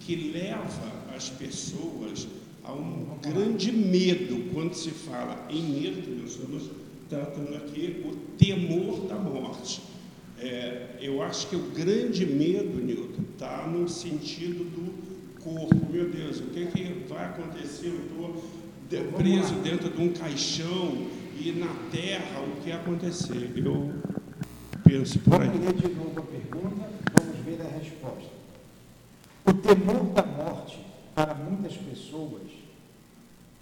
que 0.00 0.32
leva 0.32 0.90
as 1.14 1.28
pessoas 1.28 2.26
a 2.64 2.72
um 2.72 3.18
grande 3.22 3.72
medo. 3.72 4.52
Quando 4.52 4.74
se 4.74 4.90
fala 4.90 5.46
em 5.50 5.62
medo, 5.62 6.20
nós 6.20 6.32
estamos 6.32 6.70
tratando 7.08 7.56
aqui 7.56 8.04
o 8.04 8.14
temor 8.36 9.06
da 9.06 9.16
morte. 9.16 9.82
É, 10.38 10.96
eu 11.00 11.22
acho 11.22 11.48
que 11.48 11.56
o 11.56 11.70
grande 11.70 12.24
medo, 12.24 12.82
Newton, 12.82 13.24
está 13.32 13.66
no 13.66 13.88
sentido 13.88 14.64
do 14.64 15.40
corpo. 15.40 15.92
Meu 15.92 16.08
Deus, 16.08 16.38
o 16.38 16.44
que, 16.44 16.66
que 16.66 17.04
vai 17.08 17.26
acontecer? 17.26 17.88
Eu 17.88 18.00
estou 18.04 19.14
preso 19.16 19.54
dentro 19.56 19.90
de 19.90 20.02
um 20.02 20.12
caixão 20.12 21.06
e 21.38 21.52
na 21.52 21.72
terra 21.90 22.40
o 22.40 22.60
que 22.62 22.72
acontecer? 22.72 23.50
Eu 23.56 23.90
penso 24.84 25.18
por 25.20 25.40
aí. 25.40 25.48
Vamos 25.48 25.66
ler 25.66 25.74
de 25.74 25.88
novo 25.94 26.18
a 26.18 26.22
pergunta, 26.22 26.88
vamos 27.14 27.36
ver 27.44 27.60
a 27.60 27.78
resposta. 27.78 28.30
O 29.46 29.54
temor 29.54 30.04
da 30.12 30.22
morte, 30.24 30.39
para 31.20 31.34
muitas 31.34 31.76
pessoas, 31.76 32.48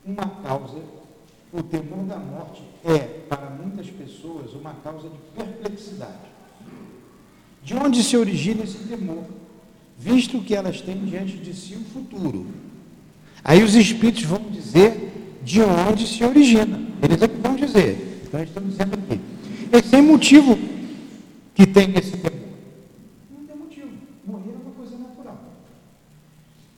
uma 0.06 0.24
causa, 0.44 0.78
o 1.52 1.60
temor 1.60 2.04
da 2.04 2.16
morte 2.16 2.62
é, 2.84 2.98
para 3.28 3.50
muitas 3.50 3.90
pessoas, 3.90 4.52
uma 4.52 4.74
causa 4.74 5.08
de 5.08 5.18
perplexidade. 5.34 6.28
De 7.64 7.74
onde 7.74 8.04
se 8.04 8.16
origina 8.16 8.62
esse 8.62 8.78
temor? 8.78 9.24
Visto 9.98 10.40
que 10.40 10.54
elas 10.54 10.80
têm 10.80 11.04
diante 11.04 11.36
de 11.36 11.52
si 11.52 11.74
o 11.74 11.84
futuro. 11.92 12.46
Aí 13.42 13.60
os 13.64 13.74
espíritos 13.74 14.22
vão 14.22 14.42
dizer 14.50 15.40
de 15.42 15.60
onde 15.60 16.06
se 16.06 16.22
origina. 16.22 16.80
Eles 17.02 17.20
é 17.20 17.26
que 17.26 17.40
vão 17.40 17.56
dizer. 17.56 18.22
Então 18.24 18.40
estamos 18.40 18.70
dizendo 18.70 18.94
aqui. 18.94 19.20
É 19.72 19.82
sem 19.82 20.00
motivo 20.00 20.56
que 21.56 21.66
tem 21.66 21.92
esse 21.98 22.12
temor. 22.12 22.38
Não 23.36 23.44
tem 23.44 23.56
motivo. 23.56 23.88
Morrer 24.24 24.52
é 24.52 24.62
uma 24.64 24.74
coisa 24.76 24.96
natural. 24.96 25.38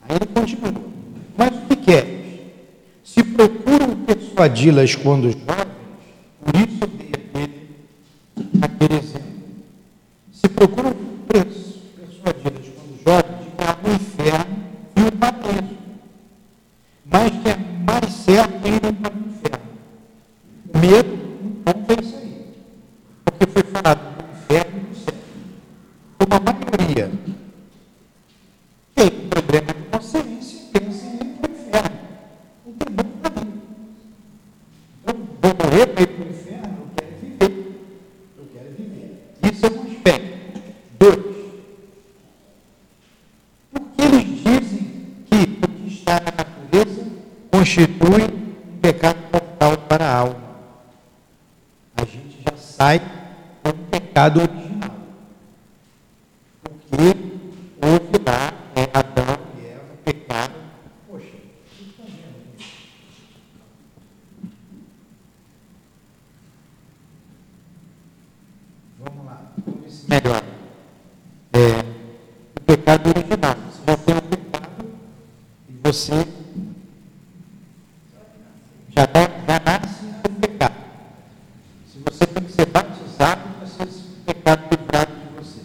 ele 0.15 0.25
continua. 0.27 0.83
Mas 1.37 1.49
o 1.49 1.61
que 1.67 1.75
quer? 1.75 2.05
É? 2.05 2.21
Se 3.03 3.23
procuram 3.23 3.95
persuadi-las 4.05 4.95
quando 4.95 5.31
jovens, 5.31 5.67
por 6.43 6.55
isso 6.55 6.87
dei 6.87 7.11
aquele, 7.13 7.69
aquele 8.61 8.95
exemplo. 8.99 9.31
Se 10.31 10.47
procuram 10.49 10.93
persuadi-las 11.27 12.67
quando 12.75 13.03
jovens 13.03 13.39
de 13.39 13.51
que 13.51 13.63
há 13.63 13.77
um 13.83 13.95
inferno 13.95 14.55
e 14.95 15.01
um 15.01 15.17
paraíso. 15.17 15.77
Mas 17.05 17.31
que 17.31 17.49
é 17.49 17.57
mais 17.85 18.13
certo 18.13 18.67
ir 18.67 18.93
para 18.93 19.13
o 19.13 19.17
inferno. 19.27 19.65
Medo 20.73 21.17
não 21.65 21.73
tem 21.83 21.99
isso 21.99 22.15
aí. 22.15 22.45
Porque 23.25 23.45
foi 23.47 23.63
falado 23.63 24.15
do 24.15 24.23
inferno 24.31 24.77
e 24.77 24.89
do 24.89 24.95
céu. 24.95 25.13
Como 26.17 26.33
a 26.35 26.39
maioria 26.39 27.11
tem 28.95 29.09
problema 29.29 29.73
de 29.73 29.83
consciência, 29.91 30.59
pensa 30.71 31.05
em 31.05 31.15
ir 31.15 31.35
para 31.39 31.49
o 31.49 31.53
inferno. 31.53 31.97
Não 32.65 32.73
tem 32.73 32.93
bom 32.95 33.03
para 33.21 33.41
mim. 33.41 33.61
Então, 35.01 35.15
vou 35.41 35.53
morrer 35.65 35.87
para 35.87 36.03
ir 36.03 36.07
para 36.07 36.25
o 36.25 36.29
inferno, 36.29 36.77
eu 36.77 36.89
quero 36.95 37.15
viver. 37.21 37.53
Eu 38.37 38.45
quero 38.53 38.69
viver. 38.77 39.51
Isso 39.51 39.65
é 39.65 39.69
um 39.69 39.81
aspecto. 39.91 40.61
Dois. 40.99 41.35
Porque 43.71 44.01
eles 44.01 44.25
dizem 44.43 45.15
que 45.29 45.65
o 45.65 45.67
que 45.67 45.93
está 45.93 46.19
na 46.19 46.31
natureza 46.37 47.07
constitui 47.49 48.23
um 48.23 48.79
pecado 48.81 49.17
mortal 49.31 49.77
para 49.77 50.05
a 50.05 50.15
alma. 50.15 50.51
A 51.95 52.05
gente 52.05 52.41
já 52.43 52.55
sai 52.81 52.99
um 53.63 53.85
pecado 53.91 54.41
original. 54.41 54.89
Porque 56.63 57.15
houve 57.79 58.17
lá 58.25 58.53
é, 58.75 58.89
Adão 58.91 59.37
e 59.55 59.67
Eva, 59.67 59.95
pecado. 60.03 60.53
Poxa, 61.07 61.27
o 61.27 61.29
que 61.77 61.83
está 61.83 62.03
vendo? 62.07 62.57
Vamos 68.97 69.25
lá, 69.27 69.41
vamos 69.63 69.81
ver 69.81 69.91
se 69.91 70.09
melhora. 70.09 70.45
É, 71.53 71.85
o 72.57 72.61
pecado 72.65 73.09
original. 73.09 73.55
Você 73.69 73.83
já 73.85 73.97
tem 73.97 74.15
um 74.15 74.21
pecado 74.21 74.85
e 75.69 75.73
você 75.83 76.27
já, 78.89 79.05
tá, 79.05 79.19
já 79.47 79.59
nasce 79.59 80.05
com 80.23 80.33
pecado. 80.33 80.81
Se 81.91 81.99
você 81.99 82.25
tem 82.25 82.43
que 82.43 82.51
ser 82.51 82.65
batizado 82.67 83.41
para 83.57 83.67
ser 83.67 83.83
esse 83.83 84.01
pecado 84.25 84.61
livrado 84.71 85.11
de 85.11 85.35
você. 85.35 85.61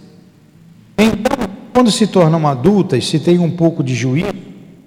Então, 0.98 1.37
quando 1.72 1.86
se 1.96 2.06
tornam 2.06 2.46
adultas, 2.46 3.06
se 3.06 3.18
tem 3.18 3.38
um 3.38 3.50
pouco 3.50 3.82
de 3.82 3.94
juízo, 3.94 4.35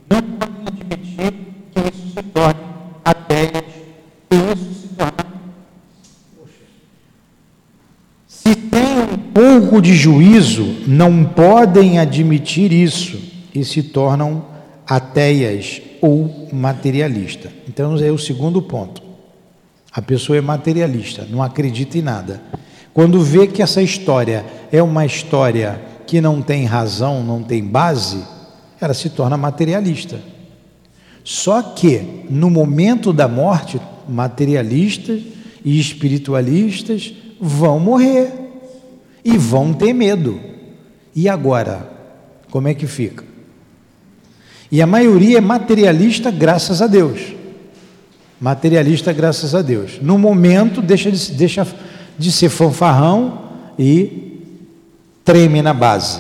não 0.10 0.22
podem 0.22 0.68
admitir 0.68 1.34
que 1.74 1.80
isso 1.80 2.14
se 2.14 2.24
torne 2.24 2.60
ateias, 3.04 3.64
que 4.30 4.36
isso 4.36 4.82
se 4.82 4.88
torne. 4.96 5.30
Se 8.28 8.56
tem 8.56 9.02
um 9.14 9.18
pouco 9.34 9.82
de 9.82 9.96
juízo, 9.96 10.64
não 10.88 11.24
podem 11.26 12.00
admitir 12.00 12.72
isso 12.72 13.20
e 13.54 13.66
se 13.66 13.82
tornam 13.84 14.46
ateias 14.88 15.82
ou 16.02 16.48
materialista. 16.52 17.52
Então, 17.68 17.98
é 17.98 18.12
o 18.12 18.18
segundo 18.18 18.62
ponto. 18.62 19.02
A 19.92 20.02
pessoa 20.02 20.38
é 20.38 20.42
materialista, 20.42 21.28
não 21.30 21.42
acredita 21.42 21.98
em 21.98 22.02
nada. 22.02 22.42
Quando 22.94 23.22
vê 23.22 23.48
que 23.48 23.62
essa 23.62 23.82
história 23.82 24.46
é 24.72 24.82
uma 24.82 25.06
história 25.06 25.89
que 26.10 26.20
não 26.20 26.42
tem 26.42 26.66
razão, 26.66 27.24
não 27.24 27.44
tem 27.44 27.64
base, 27.64 28.18
ela 28.82 28.96
se 28.96 29.12
torna 29.12 29.38
materialista. 29.38 30.20
Só 31.24 31.62
que 31.62 32.26
no 32.28 32.50
momento 32.50 33.14
da 33.14 33.28
morte, 33.28 33.80
materialistas 34.08 35.22
e 35.64 35.80
espiritualistas 35.80 37.14
vão 37.40 37.80
morrer 37.80 38.34
e 39.24 39.38
vão 39.38 39.72
ter 39.72 39.94
medo. 39.94 40.40
E 41.16 41.30
agora? 41.30 41.88
Como 42.50 42.68
é 42.68 42.74
que 42.74 42.88
fica? 42.88 43.24
E 44.72 44.82
a 44.82 44.88
maioria 44.88 45.38
é 45.38 45.42
materialista, 45.42 46.32
graças 46.32 46.82
a 46.82 46.88
Deus. 46.88 47.36
Materialista, 48.42 49.14
graças 49.14 49.54
a 49.54 49.62
Deus. 49.62 50.00
No 50.02 50.18
momento, 50.18 50.82
deixa 50.82 51.12
de, 51.12 51.34
deixa 51.34 51.68
de 52.18 52.32
ser 52.32 52.50
fanfarrão 52.50 53.44
e 53.78 54.29
treme 55.30 55.62
na 55.62 55.76
base. 55.76 56.20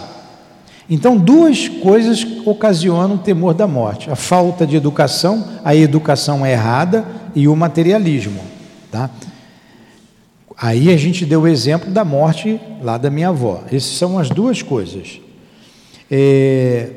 Então, 0.87 1.17
duas 1.17 1.67
coisas 1.67 2.23
ocasionam 2.45 3.15
o 3.15 3.17
temor 3.19 3.55
da 3.55 3.65
morte: 3.65 4.11
a 4.11 4.15
falta 4.15 4.67
de 4.67 4.75
educação, 4.75 5.47
a 5.65 5.75
educação 5.75 6.45
errada 6.45 7.03
e 7.33 7.47
o 7.47 7.55
materialismo. 7.55 8.39
Tá? 8.91 9.09
Aí 10.55 10.93
a 10.93 10.97
gente 10.97 11.25
deu 11.25 11.41
o 11.41 11.47
exemplo 11.47 11.89
da 11.89 12.05
morte 12.05 12.61
lá 12.83 12.99
da 12.99 13.09
minha 13.09 13.29
avó. 13.29 13.63
Essas 13.67 13.97
são 13.97 14.19
as 14.19 14.29
duas 14.29 14.61
coisas. 14.61 15.19
É, 16.11 16.89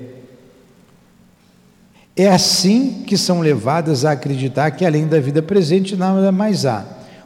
é 2.14 2.28
assim 2.28 3.04
que 3.06 3.16
são 3.16 3.40
levadas 3.40 4.04
a 4.04 4.12
acreditar 4.12 4.70
que 4.72 4.84
além 4.84 5.06
da 5.06 5.18
vida 5.18 5.40
presente 5.40 5.96
nada 5.96 6.30
mais 6.30 6.66
há. 6.66 6.84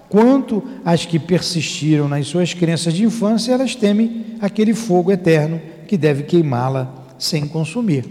Quanto 0.08 0.62
às 0.84 1.04
que 1.04 1.18
persistiram 1.18 2.08
nas 2.08 2.26
suas 2.26 2.54
crenças 2.54 2.94
de 2.94 3.04
infância, 3.04 3.52
elas 3.52 3.74
temem 3.74 4.36
aquele 4.40 4.72
fogo 4.72 5.10
eterno 5.10 5.60
que 5.88 5.96
deve 5.96 6.22
queimá-la 6.22 6.92
sem 7.18 7.46
consumir. 7.46 8.04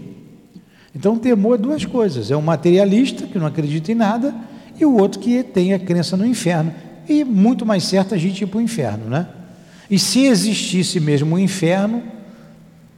Então, 0.94 1.18
temor 1.18 1.54
é 1.54 1.58
duas 1.58 1.84
coisas: 1.84 2.30
é 2.30 2.36
um 2.36 2.42
materialista 2.42 3.26
que 3.26 3.38
não 3.38 3.46
acredita 3.46 3.92
em 3.92 3.94
nada 3.94 4.34
e 4.78 4.84
o 4.84 4.96
outro 4.96 5.20
que 5.20 5.42
tem 5.42 5.72
a 5.72 5.78
crença 5.78 6.16
no 6.16 6.26
inferno. 6.26 6.72
E 7.08 7.24
muito 7.24 7.64
mais 7.64 7.84
certo 7.84 8.14
a 8.14 8.18
gente 8.18 8.42
ir 8.42 8.46
para 8.46 8.58
o 8.58 8.62
inferno, 8.62 9.08
né? 9.08 9.28
E 9.88 9.98
se 9.98 10.26
existisse 10.26 10.98
mesmo 10.98 11.34
o 11.34 11.38
um 11.38 11.38
inferno, 11.38 12.02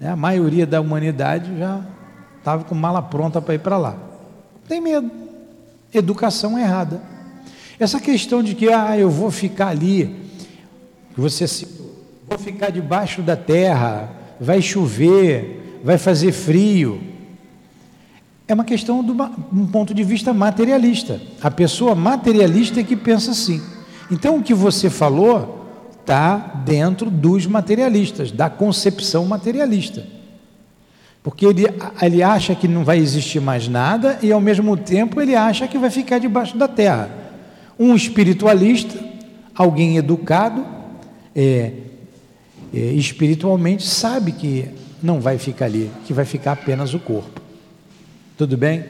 né, 0.01 0.09
a 0.09 0.17
maioria 0.17 0.67
da 0.67 0.81
humanidade 0.81 1.57
já 1.59 1.83
estava 2.39 2.65
com 2.65 2.75
mala 2.75 3.03
pronta 3.03 3.43
para 3.43 3.55
ir 3.55 3.59
para 3.59 3.77
lá. 3.77 3.97
Tem 4.67 4.81
medo. 4.81 5.11
Educação 5.93 6.59
errada. 6.59 7.03
Essa 7.79 8.01
questão 8.01 8.43
de 8.43 8.55
que 8.55 8.69
ah, 8.69 8.99
eu 8.99 9.09
vou 9.09 9.31
ficar 9.31 9.69
ali, 9.69 10.15
você 11.17 11.47
vou 12.29 12.39
ficar 12.39 12.71
debaixo 12.71 13.23
da 13.23 13.37
terra, 13.37 14.11
vai 14.41 14.61
chover, 14.61 15.81
vai 15.85 15.97
fazer 15.97 16.33
frio, 16.33 17.01
é 18.49 18.55
uma 18.55 18.65
questão 18.65 19.05
de 19.05 19.13
um 19.13 19.67
ponto 19.67 19.93
de 19.93 20.03
vista 20.03 20.33
materialista. 20.33 21.21
A 21.43 21.51
pessoa 21.51 21.95
materialista 21.95 22.81
é 22.81 22.83
que 22.83 22.97
pensa 22.97 23.33
assim. 23.33 23.61
Então 24.11 24.39
o 24.39 24.43
que 24.43 24.55
você 24.55 24.89
falou 24.89 25.67
está 26.01 26.39
dentro 26.65 27.11
dos 27.11 27.47
materialistas, 27.47 28.33
da 28.33 28.49
concepção 28.49 29.27
materialista. 29.27 30.07
Porque 31.23 31.45
ele, 31.45 31.67
ele 32.01 32.23
acha 32.23 32.55
que 32.55 32.67
não 32.67 32.85
vai 32.85 32.97
existir 32.97 33.39
mais 33.39 33.69
nada 33.69 34.19
e 34.23 34.33
ao 34.33 34.41
mesmo 34.41 34.79
tempo 34.79 35.21
ele 35.21 35.37
acha 35.37 35.69
que 35.69 35.77
vai 35.77 35.91
ficar 35.91 36.19
debaixo 36.19 36.57
da 36.57 36.67
terra. 36.67 37.28
Um 37.79 37.95
espiritualista, 37.95 38.99
alguém 39.55 39.97
educado, 39.97 40.67
é, 41.35 41.73
é, 42.75 42.79
espiritualmente, 42.93 43.87
sabe 43.87 44.33
que 44.33 44.69
não 45.03 45.21
vai 45.21 45.39
ficar 45.39 45.67
ali, 45.67 45.91
que 46.05 46.13
vai 46.13 46.25
ficar 46.25 46.53
apenas 46.53 46.93
o 46.95 46.99
corpo. 46.99 47.41
Tudo 48.37 48.57
bem? 48.57 48.85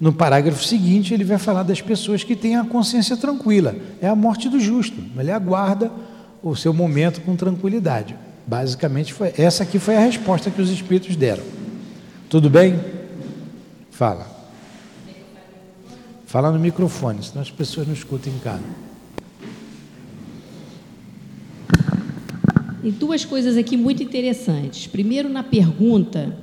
No 0.00 0.12
parágrafo 0.12 0.64
seguinte, 0.64 1.14
ele 1.14 1.24
vai 1.24 1.38
falar 1.38 1.62
das 1.62 1.80
pessoas 1.80 2.24
que 2.24 2.34
têm 2.34 2.56
a 2.56 2.64
consciência 2.64 3.16
tranquila. 3.16 3.74
É 4.00 4.08
a 4.08 4.14
morte 4.14 4.48
do 4.48 4.58
justo. 4.58 4.96
Ele 5.16 5.30
aguarda 5.30 5.90
o 6.42 6.56
seu 6.56 6.74
momento 6.74 7.20
com 7.20 7.36
tranquilidade. 7.36 8.16
Basicamente, 8.46 9.12
foi, 9.12 9.32
essa 9.38 9.62
aqui 9.62 9.78
foi 9.78 9.96
a 9.96 10.00
resposta 10.00 10.50
que 10.50 10.60
os 10.60 10.70
espíritos 10.70 11.16
deram. 11.16 11.44
Tudo 12.28 12.50
bem? 12.50 12.78
Fala. 13.90 14.33
Fala 16.34 16.50
no 16.50 16.58
microfone, 16.58 17.22
senão 17.22 17.42
as 17.42 17.50
pessoas 17.52 17.86
não 17.86 17.94
escutam 17.94 18.32
em 18.32 18.40
casa. 18.40 18.64
E 22.82 22.90
duas 22.90 23.24
coisas 23.24 23.56
aqui 23.56 23.76
muito 23.76 24.02
interessantes. 24.02 24.88
Primeiro, 24.88 25.28
na 25.28 25.44
pergunta, 25.44 26.36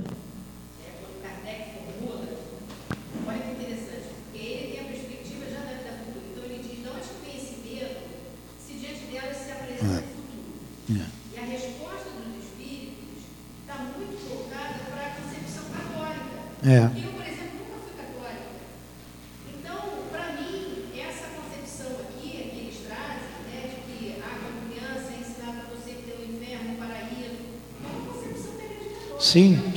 É. 16.64 16.78
Eu, 16.78 17.12
por 17.12 17.26
exemplo, 17.26 17.58
nunca 17.58 17.78
fui 17.82 17.94
católica. 17.98 18.46
Então, 19.50 19.82
para 20.12 20.34
mim, 20.34 20.94
essa 20.96 21.30
concepção 21.36 21.88
aqui, 22.06 22.30
que 22.30 22.60
eles 22.60 22.78
trazem, 22.86 23.34
né, 23.50 23.68
de 23.68 23.82
que 23.90 24.22
a 24.22 24.38
criança 24.70 25.10
é 25.12 25.20
ensinada 25.20 25.66
a 25.66 25.76
você 25.76 25.90
que 25.94 26.04
tem 26.04 26.16
o 26.22 26.36
inferno, 26.36 26.74
o 26.74 26.78
paraíso, 26.78 27.42
é 27.84 27.88
uma 27.90 28.14
concepção 28.14 28.58
da 28.58 28.64
igreja 28.64 28.90
católica. 28.94 29.20
Sim, 29.20 29.21
sim. 29.32 29.72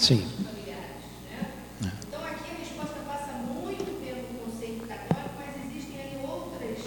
Sim. 0.00 0.26
Então 2.08 2.24
aqui 2.24 2.50
a 2.50 2.58
resposta 2.58 2.96
passa 3.06 3.32
muito 3.34 3.84
pelo 4.02 4.42
conceito 4.42 4.88
católico, 4.88 5.34
mas 5.38 5.54
existem 5.70 6.00
aí 6.00 6.18
outras 6.20 6.78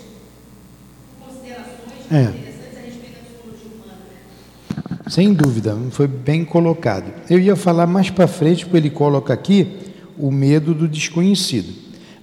considerações 1.23 2.11
é. 2.11 2.21
interessantes 2.23 2.77
a 2.77 2.81
respeito 2.81 3.13
da 3.13 3.23
psicologia 3.23 3.71
humana. 3.71 4.03
Né? 4.09 5.02
Sem 5.13 5.31
dúvida, 5.31 5.77
foi 5.91 6.07
bem 6.07 6.43
colocado. 6.43 7.13
Eu 7.29 7.37
ia 7.37 7.55
falar 7.55 7.85
mais 7.85 8.09
para 8.09 8.25
frente, 8.25 8.65
porque 8.65 8.77
ele 8.77 8.89
coloca 8.89 9.31
aqui 9.31 9.77
o 10.17 10.31
medo 10.31 10.73
do 10.73 10.87
desconhecido. 10.87 11.71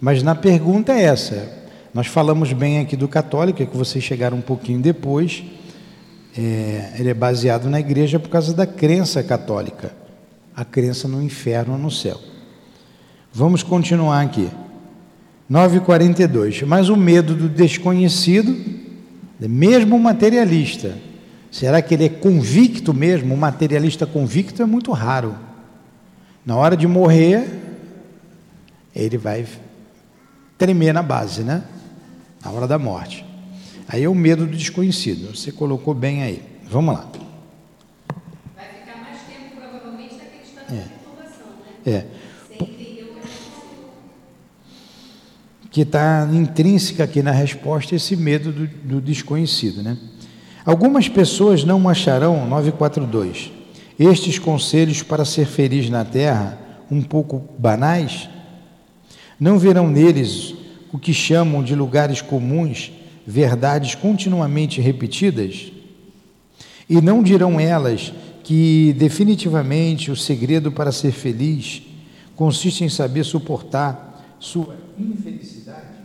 Mas 0.00 0.24
na 0.24 0.35
pergunta 0.35 0.92
é 0.92 1.05
essa. 1.05 1.48
Nós 1.94 2.09
falamos 2.09 2.53
bem 2.53 2.81
aqui 2.81 2.96
do 2.96 3.07
católico, 3.07 3.62
é 3.62 3.66
que 3.66 3.76
vocês 3.76 4.03
chegaram 4.03 4.38
um 4.38 4.40
pouquinho 4.40 4.81
depois. 4.81 5.44
É, 6.37 6.94
ele 6.98 7.11
é 7.11 7.14
baseado 7.14 7.70
na 7.70 7.79
igreja 7.79 8.18
por 8.18 8.29
causa 8.29 8.53
da 8.53 8.66
crença 8.66 9.22
católica 9.22 9.94
a 10.57 10.64
crença 10.64 11.07
no 11.07 11.22
inferno 11.22 11.74
ou 11.74 11.79
no 11.79 11.92
céu. 11.92 12.18
Vamos 13.33 13.62
continuar 13.62 14.20
aqui. 14.20 14.48
9,42. 15.48 16.66
Mas 16.66 16.88
o 16.88 16.96
medo 16.96 17.37
do 17.37 17.48
desconhecido, 17.48 18.53
mesmo 19.38 19.96
materialista, 19.96 20.96
será 21.50 21.82
que 21.82 21.94
ele 21.94 22.06
é 22.06 22.08
convicto 22.08 22.94
mesmo? 22.94 23.34
Um 23.34 23.36
materialista 23.36 24.06
convicto 24.06 24.62
é 24.62 24.66
muito 24.66 24.92
raro. 24.92 25.36
Na 26.44 26.56
hora 26.56 26.76
de 26.76 26.86
morrer, 26.86 27.48
ele 28.94 29.18
vai 29.18 29.46
tremer 30.56 30.92
na 30.92 31.02
base, 31.02 31.42
né? 31.42 31.62
Na 32.44 32.50
hora 32.50 32.66
da 32.66 32.78
morte. 32.78 33.24
Aí 33.88 34.04
é 34.04 34.08
o 34.08 34.14
medo 34.14 34.46
do 34.46 34.56
desconhecido. 34.56 35.34
Você 35.36 35.50
colocou 35.50 35.94
bem 35.94 36.22
aí. 36.22 36.42
Vamos 36.64 36.94
lá. 36.94 37.10
É. 41.84 41.90
é. 41.90 42.06
Que 45.70 45.82
está 45.82 46.28
intrínseca 46.32 47.04
aqui 47.04 47.22
na 47.22 47.30
resposta 47.30 47.94
esse 47.94 48.16
medo 48.16 48.52
do, 48.52 48.66
do 48.66 49.00
desconhecido, 49.00 49.82
né? 49.82 49.96
Algumas 50.64 51.09
pessoas 51.09 51.64
não 51.64 51.88
acharão, 51.88 52.46
942, 52.46 53.51
estes 53.99 54.38
conselhos 54.38 55.03
para 55.03 55.25
ser 55.25 55.46
feliz 55.46 55.88
na 55.88 56.05
terra 56.05 56.59
um 56.90 57.03
pouco 57.03 57.42
banais? 57.59 58.29
Não 59.38 59.59
verão 59.59 59.88
neles 59.88 60.55
o 60.92 60.99
que 60.99 61.14
chamam 61.14 61.62
de 61.62 61.75
lugares 61.75 62.20
comuns, 62.20 62.92
verdades 63.27 63.94
continuamente 63.94 64.81
repetidas? 64.81 65.73
E 66.88 67.01
não 67.01 67.23
dirão 67.23 67.59
elas 67.59 68.12
que 68.42 68.92
definitivamente 68.99 70.11
o 70.11 70.16
segredo 70.16 70.73
para 70.73 70.92
ser 70.92 71.12
feliz 71.12 71.83
consiste 72.35 72.85
em 72.85 72.88
saber 72.88 73.25
suportar 73.25 74.37
sua 74.38 74.77
infelicidade? 74.99 76.01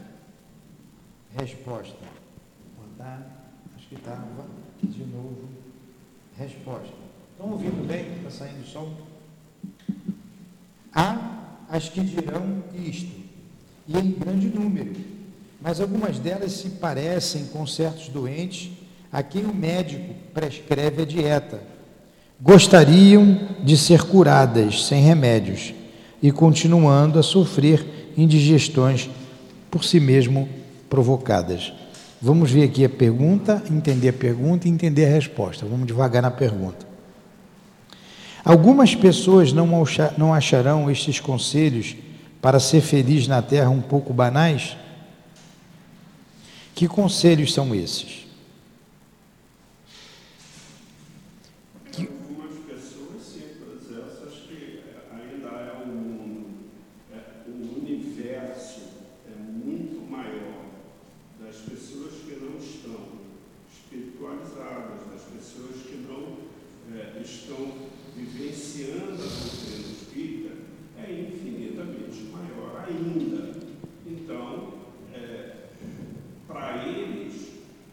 Resposta. 1.37 2.04
Estava 4.05 4.45
de 4.83 5.03
novo. 5.05 5.49
Resposta. 6.37 6.93
Estão 7.31 7.51
ouvindo 7.53 7.87
bem? 7.87 8.05
Está 8.17 8.29
saindo 8.29 8.61
o 8.61 8.67
som? 8.67 8.93
Há 10.93 11.17
as 11.67 11.89
que 11.89 12.01
dirão 12.01 12.63
isto, 12.75 13.11
e 13.87 13.97
em 13.97 14.11
grande 14.11 14.47
número, 14.47 14.93
mas 15.59 15.81
algumas 15.81 16.19
delas 16.19 16.51
se 16.51 16.69
parecem 16.69 17.47
com 17.47 17.65
certos 17.65 18.07
doentes 18.09 18.71
a 19.11 19.23
quem 19.23 19.43
o 19.43 19.53
médico 19.53 20.13
prescreve 20.31 21.01
a 21.01 21.05
dieta 21.05 21.75
gostariam 22.39 23.39
de 23.63 23.77
ser 23.77 24.03
curadas 24.03 24.85
sem 24.85 25.01
remédios 25.01 25.73
e 26.21 26.31
continuando 26.31 27.17
a 27.17 27.23
sofrer 27.23 28.13
indigestões 28.17 29.09
por 29.71 29.83
si 29.83 29.99
mesmo 29.99 30.47
provocadas. 30.89 31.73
Vamos 32.25 32.49
ver 32.49 32.63
aqui 32.63 32.83
a 32.83 32.89
pergunta, 32.89 33.61
entender 33.69 34.09
a 34.09 34.13
pergunta 34.13 34.67
e 34.67 34.71
entender 34.71 35.05
a 35.05 35.09
resposta. 35.09 35.63
Vamos 35.63 35.85
devagar 35.85 36.23
na 36.23 36.31
pergunta. 36.31 36.83
Algumas 38.43 38.95
pessoas 38.95 39.53
não 39.53 40.33
acharão 40.33 40.89
estes 40.89 41.19
conselhos 41.19 41.95
para 42.41 42.59
ser 42.59 42.81
feliz 42.81 43.27
na 43.27 43.43
terra 43.43 43.69
um 43.69 43.79
pouco 43.79 44.11
banais? 44.11 44.75
Que 46.73 46.87
conselhos 46.87 47.53
são 47.53 47.75
esses? 47.75 48.25
estão 67.25 67.73
vivenciando 68.15 69.13
a 69.13 69.15
doutrina 69.15 69.87
espírita 69.91 70.53
é 70.97 71.11
infinitamente 71.11 72.23
maior 72.31 72.85
ainda. 72.87 73.55
Então, 74.05 74.73
é, 75.13 75.69
para 76.47 76.87
eles, 76.87 77.49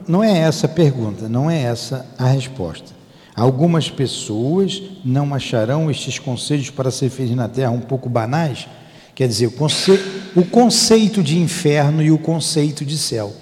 Não 0.08 0.24
é 0.24 0.38
essa 0.40 0.68
a 0.68 0.70
pergunta, 0.70 1.28
não 1.28 1.50
é 1.50 1.60
essa 1.64 2.06
a 2.18 2.26
resposta. 2.28 2.92
Algumas 3.36 3.90
pessoas 3.90 4.82
não 5.04 5.34
acharão 5.34 5.90
estes 5.90 6.20
conselhos 6.20 6.70
para 6.70 6.92
ser 6.92 7.10
feliz 7.10 7.36
na 7.36 7.48
Terra 7.48 7.72
um 7.72 7.80
pouco 7.80 8.08
banais? 8.08 8.68
Quer 9.16 9.28
dizer, 9.28 9.48
o, 9.48 9.52
conce... 9.52 9.92
o 10.36 10.44
conceito 10.46 11.24
de 11.24 11.40
inferno 11.40 12.02
e 12.04 12.12
o 12.12 12.18
conceito 12.18 12.86
de 12.86 12.98
céu. 12.98 13.34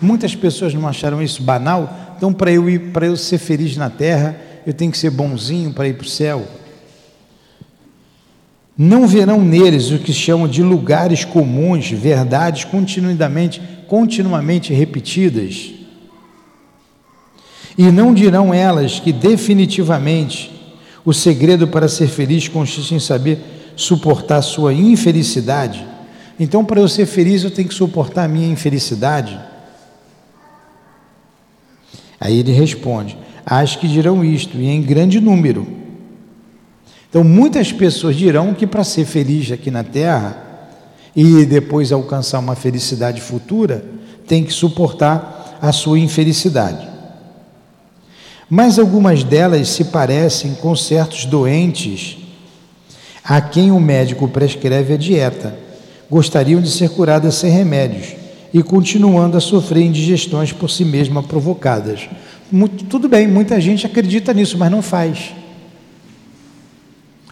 Muitas 0.00 0.34
pessoas 0.36 0.72
não 0.74 0.86
acharam 0.86 1.22
isso 1.22 1.42
banal, 1.42 2.14
então 2.16 2.32
para 2.32 2.52
eu 2.52 2.68
ir, 2.68 2.92
para 2.92 3.06
eu 3.06 3.16
ser 3.16 3.38
feliz 3.38 3.76
na 3.76 3.88
Terra, 3.90 4.36
eu 4.66 4.72
tenho 4.74 4.92
que 4.92 4.98
ser 4.98 5.10
bonzinho 5.10 5.72
para 5.72 5.88
ir 5.88 5.94
para 5.94 6.04
o 6.06 6.08
céu. 6.08 6.46
Não 8.78 9.06
verão 9.06 9.42
neles 9.42 9.90
o 9.90 9.98
que 9.98 10.12
chamam 10.12 10.46
de 10.46 10.62
lugares 10.62 11.24
comuns, 11.24 11.90
verdades 11.90 12.64
continuamente, 12.64 13.62
continuamente 13.88 14.74
repetidas. 14.74 15.72
E 17.78 17.90
não 17.90 18.12
dirão 18.12 18.52
elas 18.52 19.00
que 19.00 19.12
definitivamente 19.12 20.50
o 21.04 21.12
segredo 21.12 21.68
para 21.68 21.88
ser 21.88 22.08
feliz 22.08 22.48
consiste 22.48 22.94
em 22.94 22.98
saber 22.98 23.38
suportar 23.76 24.42
sua 24.42 24.74
infelicidade. 24.74 25.86
Então, 26.38 26.64
para 26.64 26.80
eu 26.80 26.88
ser 26.88 27.06
feliz, 27.06 27.44
eu 27.44 27.50
tenho 27.50 27.68
que 27.68 27.74
suportar 27.74 28.24
a 28.24 28.28
minha 28.28 28.48
infelicidade. 28.48 29.38
Aí 32.20 32.38
ele 32.38 32.52
responde: 32.52 33.16
Acho 33.44 33.78
que 33.78 33.88
dirão 33.88 34.24
isto, 34.24 34.58
e 34.58 34.66
em 34.66 34.82
grande 34.82 35.20
número. 35.20 35.85
Então, 37.08 37.22
muitas 37.22 37.72
pessoas 37.72 38.16
dirão 38.16 38.52
que 38.52 38.66
para 38.66 38.84
ser 38.84 39.04
feliz 39.04 39.50
aqui 39.52 39.70
na 39.70 39.84
Terra 39.84 40.42
e 41.14 41.46
depois 41.46 41.92
alcançar 41.92 42.38
uma 42.38 42.54
felicidade 42.54 43.20
futura, 43.20 43.84
tem 44.26 44.44
que 44.44 44.52
suportar 44.52 45.58
a 45.62 45.72
sua 45.72 45.98
infelicidade. 45.98 46.86
Mas 48.48 48.78
algumas 48.78 49.24
delas 49.24 49.68
se 49.68 49.84
parecem 49.84 50.54
com 50.54 50.76
certos 50.76 51.24
doentes 51.24 52.18
a 53.24 53.40
quem 53.40 53.72
o 53.72 53.80
médico 53.80 54.28
prescreve 54.28 54.94
a 54.94 54.96
dieta. 54.96 55.58
Gostariam 56.08 56.60
de 56.60 56.70
ser 56.70 56.90
curadas 56.90 57.34
sem 57.34 57.50
remédios 57.50 58.14
e 58.54 58.62
continuando 58.62 59.36
a 59.36 59.40
sofrer 59.40 59.82
indigestões 59.82 60.52
por 60.52 60.70
si 60.70 60.84
mesma 60.84 61.22
provocadas. 61.22 62.08
Muito, 62.52 62.84
tudo 62.84 63.08
bem, 63.08 63.26
muita 63.26 63.60
gente 63.60 63.84
acredita 63.84 64.32
nisso, 64.32 64.56
mas 64.56 64.70
não 64.70 64.80
faz. 64.80 65.34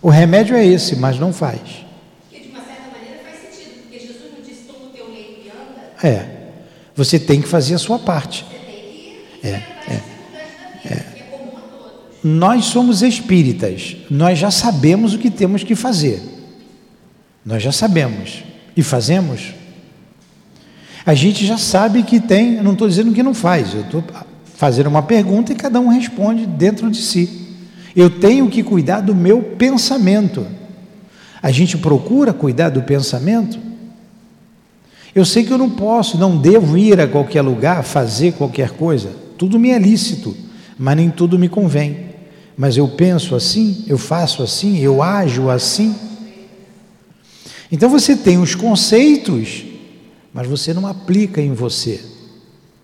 O 0.05 0.11
remédio 0.11 0.55
é 0.55 0.63
esse, 0.67 0.97
mas 0.97 1.19
não 1.19 1.33
faz. 1.33 1.59
Que 2.31 2.41
de 2.41 2.49
uma 2.49 2.61
certa 2.61 2.83
maneira 2.93 3.23
faz 3.25 3.39
sentido, 3.41 3.81
porque 3.85 3.99
Jesus 3.99 4.21
não 4.35 4.43
disse 4.43 4.65
toma 4.65 4.85
o 4.85 4.89
teu 4.91 5.07
leito 5.09 5.41
e 5.47 5.49
anda, 5.49 6.07
É. 6.07 6.31
Você 6.95 7.19
tem 7.19 7.41
que 7.41 7.49
fazer 7.49 7.75
a 7.75 7.79
sua 7.79 7.99
parte. 7.99 8.45
você 8.45 8.51
tem 8.51 8.83
que 9.41 9.49
É, 9.49 9.49
enfrentar 9.49 9.95
as 9.95 10.03
dificuldades 10.03 10.57
da 10.61 10.91
vida, 10.91 11.19
é 11.21 11.23
comum 11.31 11.57
a 11.57 11.61
todos. 11.61 11.93
Nós 12.23 12.67
somos 12.67 13.01
espíritas, 13.01 13.97
nós 14.11 14.39
já 14.39 14.51
sabemos 14.51 15.15
o 15.15 15.19
que 15.19 15.31
temos 15.31 15.65
que 15.65 15.75
fazer. 15.75 16.21
Nós 17.43 17.63
já 17.63 17.73
sabemos 17.73 18.45
e 18.77 18.83
fazemos. 18.83 19.55
A 21.07 21.15
gente 21.15 21.47
já 21.47 21.57
sabe 21.57 22.03
que 22.03 22.21
tem, 22.21 22.63
não 22.63 22.75
estou 22.75 22.87
dizendo 22.87 23.11
que 23.11 23.23
não 23.23 23.33
faz, 23.33 23.73
eu 23.73 23.81
estou 23.81 24.05
fazendo 24.55 24.89
uma 24.89 25.03
pergunta 25.03 25.51
e 25.51 25.57
cada 25.57 25.81
um 25.81 25.89
responde 25.89 26.45
dentro 26.45 26.91
de 26.91 26.99
si. 27.01 27.44
Eu 27.95 28.11
tenho 28.11 28.49
que 28.49 28.63
cuidar 28.63 29.01
do 29.01 29.15
meu 29.15 29.41
pensamento. 29.43 30.47
A 31.43 31.51
gente 31.51 31.77
procura 31.77 32.33
cuidar 32.33 32.71
do 32.71 32.83
pensamento? 32.83 33.59
Eu 35.15 35.25
sei 35.25 35.45
que 35.45 35.53
eu 35.53 35.59
não 35.59 35.71
posso, 35.71 36.19
não 36.19 36.37
devo 36.37 36.77
ir 36.77 36.99
a 36.99 37.07
qualquer 37.07 37.43
lugar 37.43 37.85
fazer 37.85 38.33
qualquer 38.33 38.71
coisa. 38.71 39.11
Tudo 39.39 39.59
me 39.59 39.71
é 39.71 39.79
lícito, 39.79 40.35
mas 40.77 40.97
nem 40.97 41.09
tudo 41.09 41.39
me 41.39 41.49
convém. 41.49 42.07
Mas 42.57 42.77
eu 42.77 42.89
penso 42.89 43.35
assim, 43.37 43.85
eu 43.87 43.99
faço 43.99 44.43
assim, 44.43 44.79
eu 44.79 45.03
ajo 45.03 45.49
assim. 45.51 45.95
Então 47.71 47.89
você 47.89 48.17
tem 48.17 48.39
os 48.39 48.55
conceitos, 48.55 49.65
mas 50.33 50.49
você 50.49 50.75
não 50.75 50.87
aplica 50.87 51.41
em 51.41 51.53
você. 51.53 52.05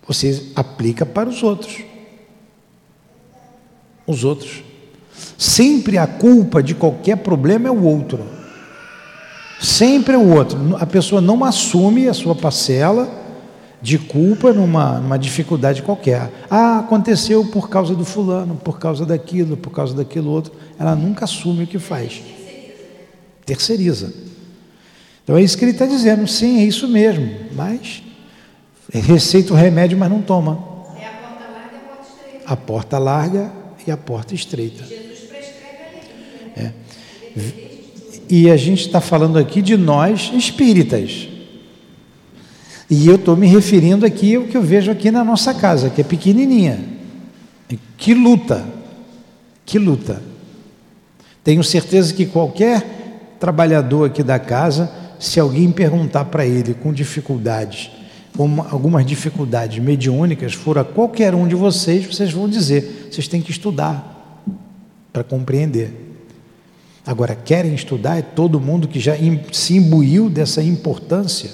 Você 0.07 0.51
aplica 0.55 1.05
para 1.05 1.29
os 1.29 1.43
outros. 1.43 1.83
Os 4.07 4.23
outros. 4.23 4.63
Sempre 5.37 5.97
a 5.97 6.07
culpa 6.07 6.61
de 6.61 6.75
qualquer 6.75 7.17
problema 7.17 7.67
é 7.67 7.71
o 7.71 7.83
outro. 7.83 8.19
Sempre 9.59 10.15
é 10.15 10.17
o 10.17 10.35
outro. 10.35 10.75
A 10.79 10.85
pessoa 10.85 11.21
não 11.21 11.43
assume 11.43 12.07
a 12.07 12.13
sua 12.13 12.33
parcela 12.33 13.21
de 13.81 13.97
culpa 13.97 14.53
numa, 14.53 14.99
numa 14.99 15.17
dificuldade 15.17 15.81
qualquer. 15.81 16.31
Ah, 16.49 16.79
aconteceu 16.79 17.45
por 17.45 17.69
causa 17.69 17.95
do 17.95 18.05
fulano, 18.05 18.55
por 18.55 18.79
causa 18.79 19.05
daquilo, 19.05 19.57
por 19.57 19.71
causa 19.71 19.95
daquilo 19.95 20.29
outro. 20.29 20.53
Ela 20.77 20.95
nunca 20.95 21.25
assume 21.25 21.63
o 21.63 21.67
que 21.67 21.79
faz. 21.79 22.21
Terceiriza. 23.45 24.13
Então 25.23 25.37
é 25.37 25.41
isso 25.41 25.57
que 25.57 25.63
ele 25.63 25.71
está 25.71 25.85
dizendo. 25.85 26.27
Sim, 26.27 26.59
é 26.59 26.63
isso 26.63 26.87
mesmo. 26.87 27.29
Mas 27.53 28.03
receita 28.91 29.53
o 29.53 29.55
remédio, 29.55 29.97
mas 29.97 30.09
não 30.09 30.21
toma. 30.21 30.59
É 30.99 31.05
a 31.05 31.11
porta 31.15 31.47
larga 31.47 31.71
e 31.75 31.81
a 31.81 31.87
porta 31.87 32.05
estreita. 32.05 32.43
A 32.45 32.57
porta 32.57 32.97
larga 32.97 33.51
e 33.87 33.91
a 33.91 33.97
porta 33.97 34.35
estreita. 34.35 34.83
Jesus 34.83 35.19
prescreve 35.29 35.77
a 35.77 36.63
alegria. 36.63 36.75
E 38.29 38.49
a 38.49 38.57
gente 38.57 38.85
está 38.85 39.01
falando 39.01 39.37
aqui 39.37 39.61
de 39.61 39.75
nós 39.75 40.31
espíritas. 40.33 41.27
E 42.89 43.07
eu 43.07 43.15
estou 43.15 43.35
me 43.37 43.47
referindo 43.47 44.05
aqui 44.05 44.35
ao 44.35 44.43
que 44.43 44.55
eu 44.55 44.61
vejo 44.61 44.91
aqui 44.91 45.11
na 45.11 45.23
nossa 45.23 45.53
casa, 45.53 45.89
que 45.89 46.01
é 46.01 46.03
pequenininha. 46.03 46.79
Que 47.97 48.13
luta, 48.13 48.65
que 49.65 49.79
luta. 49.79 50.21
Tenho 51.43 51.63
certeza 51.63 52.13
que 52.13 52.25
qualquer 52.25 53.35
trabalhador 53.39 54.07
aqui 54.07 54.21
da 54.21 54.37
casa, 54.37 54.91
se 55.19 55.39
alguém 55.39 55.71
perguntar 55.71 56.25
para 56.25 56.45
ele 56.45 56.73
com 56.73 56.91
dificuldades, 56.91 57.89
com 58.35 58.45
uma- 58.45 58.69
algumas 58.69 59.05
dificuldades 59.05 59.81
mediúnicas, 59.81 60.53
for 60.53 60.77
a 60.77 60.83
qualquer 60.83 61.33
um 61.33 61.47
de 61.47 61.55
vocês, 61.55 62.05
vocês 62.05 62.31
vão 62.31 62.47
dizer: 62.47 63.09
vocês 63.11 63.27
têm 63.27 63.41
que 63.41 63.51
estudar 63.51 64.43
para 65.13 65.23
compreender. 65.23 66.10
Agora, 67.05 67.35
querem 67.35 67.73
estudar 67.73 68.17
é 68.17 68.21
todo 68.21 68.59
mundo 68.59 68.87
que 68.87 68.99
já 68.99 69.13
se 69.51 69.75
imbuiu 69.75 70.29
dessa 70.29 70.61
importância. 70.61 71.49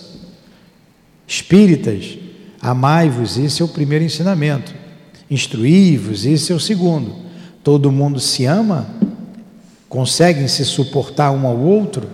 Espíritas, 1.25 2.17
amai-vos, 2.61 3.37
esse 3.37 3.61
é 3.61 3.65
o 3.65 3.69
primeiro 3.69 4.03
ensinamento. 4.03 4.73
Instruí-vos, 5.29 6.25
esse 6.25 6.51
é 6.51 6.55
o 6.55 6.59
segundo. 6.59 7.15
Todo 7.63 7.91
mundo 7.91 8.19
se 8.19 8.45
ama? 8.45 8.87
Conseguem 9.87 10.47
se 10.47 10.65
suportar 10.65 11.31
um 11.31 11.47
ao 11.47 11.57
outro? 11.57 12.07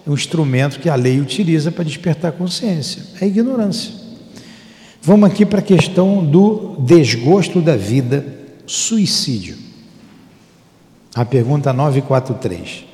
é 0.06 0.10
um 0.10 0.14
instrumento 0.14 0.80
que 0.80 0.90
a 0.90 0.96
lei 0.96 1.22
utiliza 1.22 1.72
para 1.72 1.86
despertar 1.86 2.34
consciência. 2.34 3.02
É 3.22 3.26
ignorância. 3.26 3.94
Vamos 5.02 5.30
aqui 5.30 5.46
para 5.46 5.60
a 5.60 5.64
questão 5.64 6.24
do 6.26 6.76
desgosto 6.80 7.62
da 7.62 7.78
vida, 7.78 8.26
suicídio. 8.66 9.58
A 11.14 11.24
pergunta 11.24 11.72
943. 11.72 12.86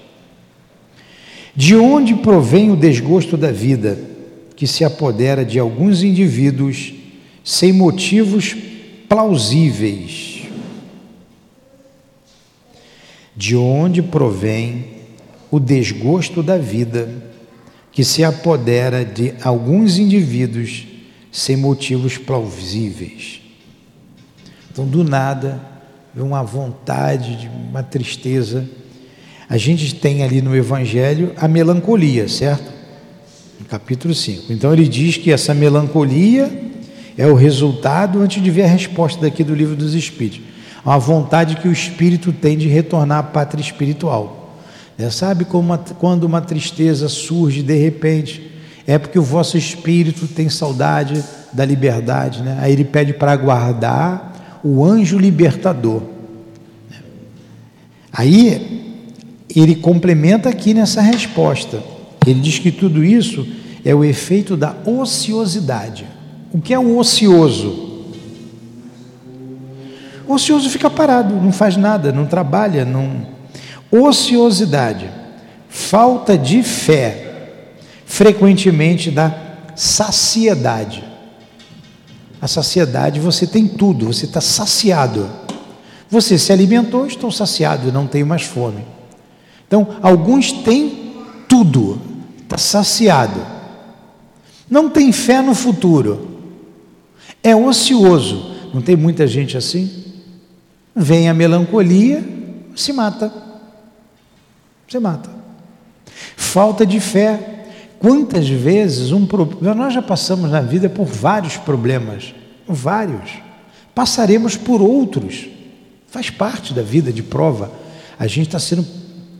De 1.55 1.75
onde 1.75 2.15
provém 2.15 2.71
o 2.71 2.75
desgosto 2.75 3.35
da 3.35 3.51
vida 3.51 3.99
que 4.55 4.67
se 4.67 4.85
apodera 4.85 5.43
de 5.43 5.59
alguns 5.59 6.03
indivíduos 6.03 6.93
sem 7.43 7.73
motivos 7.73 8.55
plausíveis? 9.09 10.43
De 13.35 13.55
onde 13.55 14.01
provém 14.01 14.85
o 15.49 15.59
desgosto 15.59 16.43
da 16.43 16.57
vida 16.57 17.31
que 17.91 18.03
se 18.03 18.23
apodera 18.23 19.03
de 19.03 19.33
alguns 19.43 19.97
indivíduos 19.97 20.85
sem 21.31 21.57
motivos 21.57 22.17
plausíveis? 22.17 23.40
Então, 24.71 24.85
do 24.85 25.03
nada, 25.03 25.59
vem 26.15 26.23
uma 26.23 26.41
vontade, 26.43 27.35
de 27.35 27.49
uma 27.69 27.83
tristeza. 27.83 28.65
A 29.49 29.57
gente 29.57 29.93
tem 29.95 30.23
ali 30.23 30.41
no 30.41 30.55
Evangelho 30.55 31.33
a 31.35 31.45
melancolia, 31.45 32.29
certo? 32.29 32.71
No 33.59 33.65
capítulo 33.65 34.15
5. 34.15 34.53
Então, 34.53 34.71
ele 34.71 34.87
diz 34.87 35.17
que 35.17 35.29
essa 35.29 35.53
melancolia 35.53 36.49
é 37.17 37.27
o 37.27 37.35
resultado, 37.35 38.21
antes 38.21 38.41
de 38.41 38.49
ver 38.49 38.63
a 38.63 38.67
resposta 38.67 39.19
daqui 39.19 39.43
do 39.43 39.53
livro 39.53 39.75
dos 39.75 39.93
Espíritos, 39.93 40.39
uma 40.85 40.97
vontade 40.97 41.57
que 41.57 41.67
o 41.67 41.71
espírito 41.71 42.31
tem 42.31 42.57
de 42.57 42.69
retornar 42.69 43.17
à 43.19 43.23
pátria 43.23 43.61
espiritual. 43.61 44.55
É, 44.97 45.09
sabe 45.09 45.45
uma- 45.51 45.77
quando 45.77 46.23
uma 46.23 46.39
tristeza 46.39 47.09
surge 47.09 47.61
de 47.61 47.75
repente? 47.75 48.49
É 48.87 48.97
porque 48.97 49.19
o 49.19 49.23
vosso 49.23 49.57
espírito 49.57 50.27
tem 50.27 50.47
saudade 50.47 51.21
da 51.51 51.65
liberdade, 51.65 52.41
né? 52.41 52.57
Aí 52.61 52.71
ele 52.71 52.85
pede 52.85 53.11
para 53.11 53.33
aguardar 53.33 54.30
o 54.63 54.85
anjo 54.85 55.17
libertador. 55.17 56.01
Aí 58.11 58.81
ele 59.55 59.75
complementa 59.75 60.49
aqui 60.49 60.73
nessa 60.73 61.01
resposta. 61.01 61.81
Ele 62.25 62.39
diz 62.39 62.59
que 62.59 62.71
tudo 62.71 63.03
isso 63.03 63.47
é 63.83 63.93
o 63.95 64.03
efeito 64.03 64.55
da 64.55 64.75
ociosidade. 64.85 66.05
O 66.53 66.59
que 66.61 66.73
é 66.73 66.79
o 66.79 66.97
ocioso? 66.97 67.89
O 70.27 70.33
ocioso 70.33 70.69
fica 70.69 70.89
parado, 70.89 71.35
não 71.35 71.51
faz 71.51 71.75
nada, 71.75 72.11
não 72.11 72.25
trabalha, 72.25 72.85
não. 72.85 73.27
Ociosidade, 73.91 75.09
falta 75.67 76.37
de 76.37 76.63
fé, 76.63 77.49
frequentemente 78.05 79.09
da 79.11 79.35
saciedade. 79.75 81.10
A 82.41 82.47
saciedade, 82.47 83.19
você 83.19 83.45
tem 83.45 83.67
tudo, 83.67 84.07
você 84.07 84.25
está 84.25 84.41
saciado. 84.41 85.29
Você 86.09 86.37
se 86.37 86.51
alimentou, 86.51 87.05
estou 87.05 87.31
saciado, 87.31 87.91
não 87.91 88.07
tenho 88.07 88.25
mais 88.25 88.41
fome. 88.41 88.83
Então, 89.67 89.95
alguns 90.01 90.51
têm 90.51 91.13
tudo, 91.47 92.01
está 92.41 92.57
saciado. 92.57 93.39
Não 94.69 94.89
tem 94.89 95.11
fé 95.11 95.41
no 95.41 95.53
futuro. 95.53 96.39
É 97.43 97.55
ocioso. 97.55 98.55
Não 98.73 98.81
tem 98.81 98.95
muita 98.95 99.27
gente 99.27 99.57
assim? 99.57 100.05
Vem 100.95 101.29
a 101.29 101.33
melancolia, 101.33 102.23
se 102.75 102.91
mata. 102.91 103.31
Se 104.87 104.99
mata. 104.99 105.29
Falta 106.35 106.85
de 106.85 106.99
fé. 106.99 107.60
Quantas 108.01 108.49
vezes 108.49 109.11
um 109.11 109.27
problema. 109.27 109.75
Nós 109.75 109.93
já 109.93 110.01
passamos 110.01 110.49
na 110.49 110.59
vida 110.59 110.89
por 110.89 111.05
vários 111.05 111.55
problemas. 111.57 112.33
Vários. 112.67 113.29
Passaremos 113.93 114.57
por 114.57 114.81
outros. 114.81 115.47
Faz 116.07 116.31
parte 116.31 116.73
da 116.73 116.81
vida 116.81 117.13
de 117.13 117.21
prova. 117.21 117.71
A 118.17 118.25
gente 118.25 118.47
está 118.47 118.57
sendo 118.57 118.83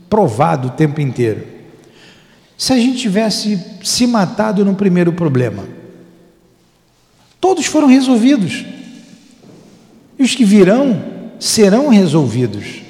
provado 0.08 0.68
o 0.68 0.70
tempo 0.70 1.00
inteiro. 1.00 1.44
Se 2.56 2.72
a 2.72 2.76
gente 2.76 2.98
tivesse 2.98 3.60
se 3.82 4.06
matado 4.06 4.64
no 4.64 4.76
primeiro 4.76 5.12
problema, 5.12 5.64
todos 7.40 7.66
foram 7.66 7.88
resolvidos. 7.88 8.64
E 10.16 10.22
os 10.22 10.36
que 10.36 10.44
virão 10.44 11.02
serão 11.40 11.88
resolvidos. 11.88 12.80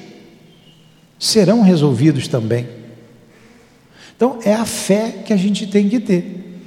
Serão 1.17 1.63
resolvidos 1.63 2.27
também. 2.27 2.82
Então, 4.15 4.39
é 4.43 4.53
a 4.53 4.65
fé 4.65 5.23
que 5.25 5.33
a 5.33 5.37
gente 5.37 5.67
tem 5.67 5.89
que 5.89 5.99
ter. 5.99 6.61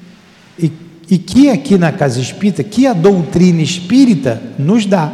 E, 0.59 0.70
e 1.11 1.18
que 1.18 1.48
aqui 1.48 1.78
na 1.78 1.92
casa 1.92 2.20
espírita, 2.20 2.64
que 2.64 2.87
a 2.87 2.92
doutrina 2.92 3.62
espírita 3.62 4.42
nos 4.59 4.87
dá. 4.87 5.12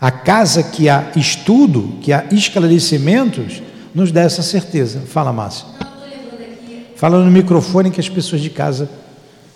A 0.00 0.10
casa 0.10 0.62
que 0.62 0.88
há 0.88 1.12
estudo, 1.14 1.98
que 2.00 2.12
há 2.12 2.26
esclarecimentos, 2.32 3.62
nos 3.94 4.10
dá 4.10 4.22
essa 4.22 4.42
certeza. 4.42 5.00
Fala, 5.00 5.32
aqui. 5.46 6.86
Fala 6.96 7.24
no 7.24 7.30
microfone 7.30 7.90
que 7.90 8.00
as 8.00 8.08
pessoas 8.08 8.40
de 8.42 8.50
casa 8.50 8.90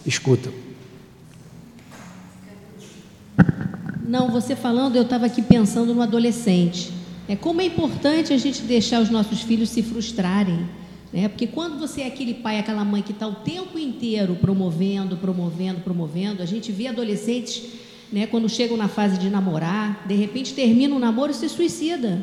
escutam. 0.05 0.53
Não, 4.07 4.31
você 4.31 4.55
falando, 4.55 4.97
eu 4.97 5.03
estava 5.03 5.27
aqui 5.27 5.43
pensando 5.43 5.93
no 5.93 6.01
adolescente. 6.01 6.93
É 7.29 7.35
como 7.35 7.61
é 7.61 7.65
importante 7.65 8.33
a 8.33 8.39
gente 8.39 8.63
deixar 8.63 9.01
os 9.01 9.11
nossos 9.11 9.43
filhos 9.43 9.69
se 9.69 9.83
frustrarem. 9.83 10.61
Né? 11.17 11.29
Porque 11.29 11.47
quando 11.47 11.79
você 11.79 12.03
é 12.03 12.09
aquele 12.09 12.35
pai, 12.35 12.59
aquela 12.59 12.85
mãe 12.85 13.01
que 13.01 13.13
está 13.13 13.27
o 13.27 13.37
tempo 13.37 13.79
inteiro 13.79 14.37
promovendo, 14.39 15.17
promovendo, 15.17 15.81
promovendo, 15.81 16.43
a 16.43 16.45
gente 16.45 16.71
vê 16.71 16.89
adolescentes, 16.89 17.63
né, 18.13 18.27
quando 18.27 18.47
chegam 18.51 18.77
na 18.77 18.87
fase 18.87 19.17
de 19.19 19.31
namorar, 19.31 20.05
de 20.07 20.15
repente 20.15 20.53
termina 20.53 20.95
o 20.95 20.99
namoro 20.99 21.33
e 21.33 21.35
se 21.35 21.49
suicida. 21.49 22.23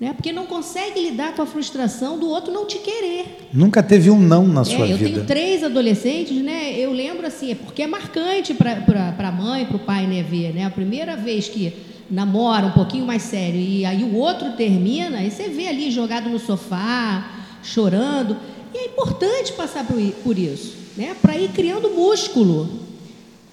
Né? 0.00 0.14
Porque 0.14 0.32
não 0.32 0.46
consegue 0.46 1.02
lidar 1.02 1.34
com 1.34 1.42
a 1.42 1.46
frustração 1.46 2.18
do 2.18 2.30
outro 2.30 2.50
não 2.50 2.66
te 2.66 2.78
querer. 2.78 3.48
Nunca 3.52 3.82
teve 3.82 4.08
um 4.10 4.18
não 4.18 4.48
na 4.48 4.64
sua 4.64 4.86
É, 4.86 4.92
eu 4.94 4.96
vida. 4.96 5.10
tenho 5.10 5.26
três 5.26 5.62
adolescentes, 5.62 6.42
né? 6.42 6.72
Eu 6.72 6.94
lembro 6.94 7.26
assim, 7.26 7.50
é 7.50 7.54
porque 7.54 7.82
é 7.82 7.86
marcante 7.86 8.54
para 8.54 9.14
a 9.18 9.30
mãe, 9.30 9.66
para 9.66 9.76
o 9.76 9.80
pai, 9.80 10.06
né, 10.06 10.22
ver, 10.22 10.54
né? 10.54 10.64
A 10.64 10.70
primeira 10.70 11.14
vez 11.14 11.46
que 11.46 11.74
namora 12.10 12.66
um 12.66 12.72
pouquinho 12.72 13.04
mais 13.04 13.20
sério 13.20 13.60
e 13.60 13.84
aí 13.84 14.02
o 14.02 14.14
outro 14.16 14.52
termina, 14.52 15.18
aí 15.18 15.30
você 15.30 15.50
vê 15.50 15.68
ali 15.68 15.90
jogado 15.90 16.30
no 16.30 16.38
sofá, 16.38 17.41
chorando. 17.62 18.36
E 18.74 18.78
é 18.78 18.86
importante 18.86 19.52
passar 19.52 19.84
por, 19.84 20.38
isso, 20.38 20.76
né? 20.96 21.14
Para 21.20 21.36
ir 21.36 21.50
criando 21.50 21.90
músculo, 21.90 22.68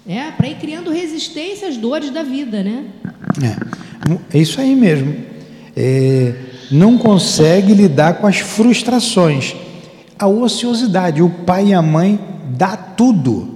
né? 0.06 0.34
Para 0.36 0.48
ir 0.48 0.56
criando 0.56 0.92
resistência 0.92 1.68
às 1.68 1.78
dores 1.78 2.10
da 2.10 2.24
vida, 2.24 2.64
né? 2.64 2.86
É, 3.42 4.38
é 4.38 4.42
isso 4.42 4.60
aí 4.60 4.76
mesmo. 4.76 5.16
É, 5.76 6.34
não 6.72 6.98
consegue 6.98 7.74
lidar 7.74 8.16
com 8.16 8.28
as 8.28 8.40
frustrações. 8.40 9.56
A 10.18 10.28
ociosidade, 10.28 11.22
o 11.22 11.30
pai 11.30 11.68
e 11.68 11.74
a 11.74 11.82
mãe 11.82 12.20
dá 12.58 12.76
tudo. 12.76 13.56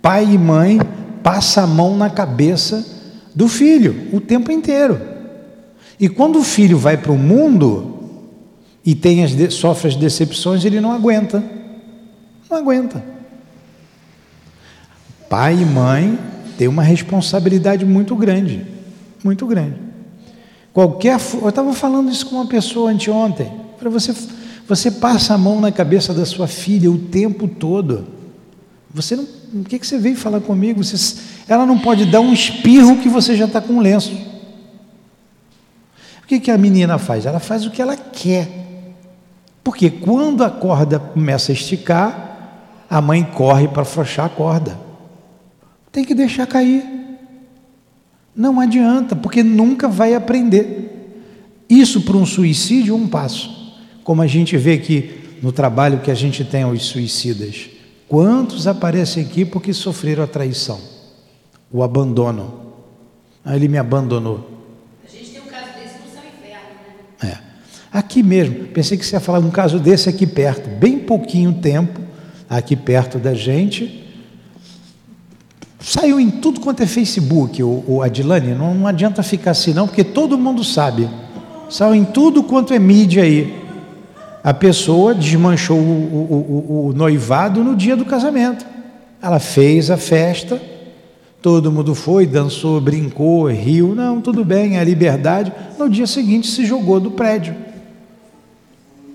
Pai 0.00 0.24
e 0.24 0.38
mãe 0.38 0.80
passa 1.22 1.62
a 1.62 1.66
mão 1.66 1.96
na 1.96 2.08
cabeça 2.08 2.86
do 3.34 3.48
filho 3.48 4.08
o 4.12 4.20
tempo 4.20 4.50
inteiro. 4.50 5.00
E 5.98 6.08
quando 6.08 6.38
o 6.38 6.44
filho 6.44 6.78
vai 6.78 6.96
para 6.96 7.12
o 7.12 7.18
mundo 7.18 7.99
e 8.84 8.94
tem 8.94 9.22
as 9.24 9.34
de- 9.34 9.50
sofre 9.50 9.88
as 9.88 9.96
decepções, 9.96 10.64
ele 10.64 10.80
não 10.80 10.92
aguenta. 10.92 11.42
Não 12.50 12.58
aguenta. 12.58 13.02
Pai 15.28 15.54
e 15.54 15.64
mãe 15.64 16.18
têm 16.58 16.66
uma 16.68 16.82
responsabilidade 16.82 17.84
muito 17.84 18.16
grande, 18.16 18.66
muito 19.22 19.46
grande. 19.46 19.76
Qualquer, 20.72 21.18
eu 21.40 21.48
estava 21.48 21.72
falando 21.72 22.10
isso 22.10 22.26
com 22.26 22.36
uma 22.36 22.46
pessoa 22.46 22.90
anteontem. 22.90 23.50
Para 23.78 23.90
você, 23.90 24.14
você 24.66 24.90
passa 24.90 25.34
a 25.34 25.38
mão 25.38 25.60
na 25.60 25.70
cabeça 25.72 26.12
da 26.12 26.24
sua 26.24 26.46
filha 26.48 26.90
o 26.90 26.98
tempo 26.98 27.46
todo. 27.48 28.06
Você 28.92 29.14
não, 29.14 29.24
o 29.54 29.64
que, 29.64 29.78
que 29.78 29.86
você 29.86 29.98
veio 29.98 30.16
falar 30.16 30.40
comigo? 30.40 30.82
Você- 30.82 31.20
ela 31.46 31.64
não 31.66 31.78
pode 31.78 32.04
dar 32.06 32.20
um 32.20 32.32
espirro 32.32 32.96
que 32.98 33.08
você 33.08 33.36
já 33.36 33.44
está 33.44 33.60
com 33.60 33.74
um 33.74 33.80
lenço. 33.80 34.12
O 36.22 36.26
que, 36.26 36.38
que 36.40 36.50
a 36.50 36.58
menina 36.58 36.98
faz? 36.98 37.26
Ela 37.26 37.40
faz 37.40 37.66
o 37.66 37.70
que 37.70 37.82
ela 37.82 37.96
quer. 37.96 38.59
Porque 39.62 39.90
quando 39.90 40.42
a 40.42 40.50
corda 40.50 40.98
começa 40.98 41.52
a 41.52 41.54
esticar, 41.54 42.84
a 42.88 43.00
mãe 43.00 43.22
corre 43.22 43.68
para 43.68 43.82
afrouxar 43.82 44.26
a 44.26 44.28
corda. 44.28 44.78
Tem 45.92 46.04
que 46.04 46.14
deixar 46.14 46.46
cair. 46.46 46.84
Não 48.34 48.60
adianta, 48.60 49.14
porque 49.14 49.42
nunca 49.42 49.88
vai 49.88 50.14
aprender. 50.14 50.90
Isso 51.68 52.02
para 52.02 52.16
um 52.16 52.26
suicídio, 52.26 52.96
um 52.96 53.06
passo. 53.06 53.74
Como 54.02 54.22
a 54.22 54.26
gente 54.26 54.56
vê 54.56 54.74
aqui 54.74 55.38
no 55.42 55.52
trabalho 55.52 56.00
que 56.00 56.10
a 56.10 56.14
gente 56.14 56.44
tem 56.44 56.62
aos 56.62 56.84
suicidas. 56.84 57.70
Quantos 58.08 58.66
aparecem 58.66 59.24
aqui 59.24 59.44
porque 59.44 59.72
sofreram 59.72 60.24
a 60.24 60.26
traição, 60.26 60.80
o 61.70 61.82
abandono? 61.82 62.72
Ah, 63.44 63.54
ele 63.54 63.68
me 63.68 63.78
abandonou. 63.78 64.50
A 65.06 65.10
gente 65.10 65.30
tem 65.30 65.40
um 65.40 65.46
caso 65.46 65.66
desse 65.74 65.98
no 65.98 66.10
céu 66.12 66.22
inferno, 66.26 66.70
né? 67.22 67.30
É. 67.30 67.38
Aqui 67.92 68.22
mesmo, 68.22 68.66
pensei 68.68 68.96
que 68.96 69.04
você 69.04 69.16
ia 69.16 69.20
falar 69.20 69.40
um 69.40 69.50
caso 69.50 69.80
desse 69.80 70.08
aqui 70.08 70.24
perto, 70.24 70.70
bem 70.70 70.98
pouquinho 70.98 71.52
tempo, 71.54 72.00
aqui 72.48 72.76
perto 72.76 73.18
da 73.18 73.34
gente. 73.34 74.06
Saiu 75.80 76.20
em 76.20 76.30
tudo 76.30 76.60
quanto 76.60 76.84
é 76.84 76.86
Facebook, 76.86 77.60
o, 77.62 77.82
o 77.88 78.02
Adilane, 78.02 78.54
não, 78.54 78.74
não 78.74 78.86
adianta 78.86 79.24
ficar 79.24 79.52
assim 79.52 79.72
não, 79.72 79.88
porque 79.88 80.04
todo 80.04 80.38
mundo 80.38 80.62
sabe. 80.62 81.08
Saiu 81.68 81.94
em 81.94 82.04
tudo 82.04 82.44
quanto 82.44 82.72
é 82.72 82.78
mídia 82.78 83.24
aí. 83.24 83.58
A 84.44 84.54
pessoa 84.54 85.12
desmanchou 85.12 85.76
o, 85.76 85.82
o, 85.82 86.86
o, 86.86 86.92
noivado 86.92 87.64
no 87.64 87.74
dia 87.74 87.96
do 87.96 88.04
casamento. 88.04 88.64
Ela 89.20 89.40
fez 89.40 89.90
a 89.90 89.96
festa, 89.96 90.62
todo 91.42 91.72
mundo 91.72 91.94
foi, 91.94 92.24
dançou, 92.24 92.80
brincou, 92.80 93.48
riu. 93.48 93.94
Não, 93.96 94.20
tudo 94.20 94.44
bem, 94.44 94.76
é 94.76 94.80
a 94.80 94.84
liberdade. 94.84 95.52
No 95.78 95.90
dia 95.90 96.06
seguinte 96.06 96.46
se 96.46 96.64
jogou 96.64 97.00
do 97.00 97.10
prédio. 97.10 97.69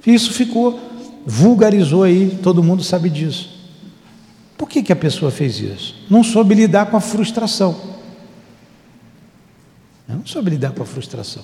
Isso 0.06 0.34
ficou, 0.34 0.80
vulgarizou 1.26 2.04
aí, 2.04 2.38
todo 2.42 2.64
mundo 2.64 2.84
sabe 2.84 3.10
disso. 3.10 3.50
Por 4.58 4.70
que, 4.70 4.84
que 4.84 4.94
a 4.94 4.96
pessoa 4.96 5.32
fez 5.32 5.60
isso? 5.60 5.96
Não 6.10 6.24
soube 6.24 6.56
lidar 6.56 6.86
com 6.88 6.98
a 6.98 7.02
frustração. 7.02 7.76
Não 10.08 10.26
soube 10.26 10.52
lidar 10.52 10.72
com 10.72 10.84
a 10.84 10.86
frustração. 10.86 11.44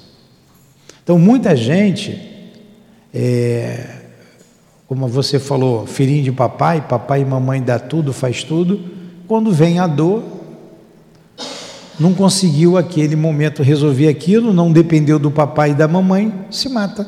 Então, 1.03 1.17
muita 1.17 1.55
gente 1.55 2.31
é, 3.13 4.01
como 4.91 5.07
você 5.07 5.39
falou, 5.39 5.85
filhinho 5.87 6.23
de 6.23 6.31
papai, 6.33 6.81
papai 6.81 7.21
e 7.21 7.25
mamãe 7.25 7.61
dá 7.61 7.79
tudo, 7.79 8.11
faz 8.11 8.43
tudo. 8.43 8.77
Quando 9.25 9.51
vem 9.51 9.79
a 9.79 9.87
dor, 9.87 10.21
não 11.97 12.13
conseguiu 12.13 12.75
aquele 12.75 13.15
momento 13.15 13.63
resolver 13.63 14.09
aquilo, 14.09 14.53
não 14.53 14.69
dependeu 14.69 15.17
do 15.17 15.31
papai 15.31 15.71
e 15.71 15.73
da 15.73 15.87
mamãe, 15.87 16.33
se 16.49 16.67
mata. 16.67 17.07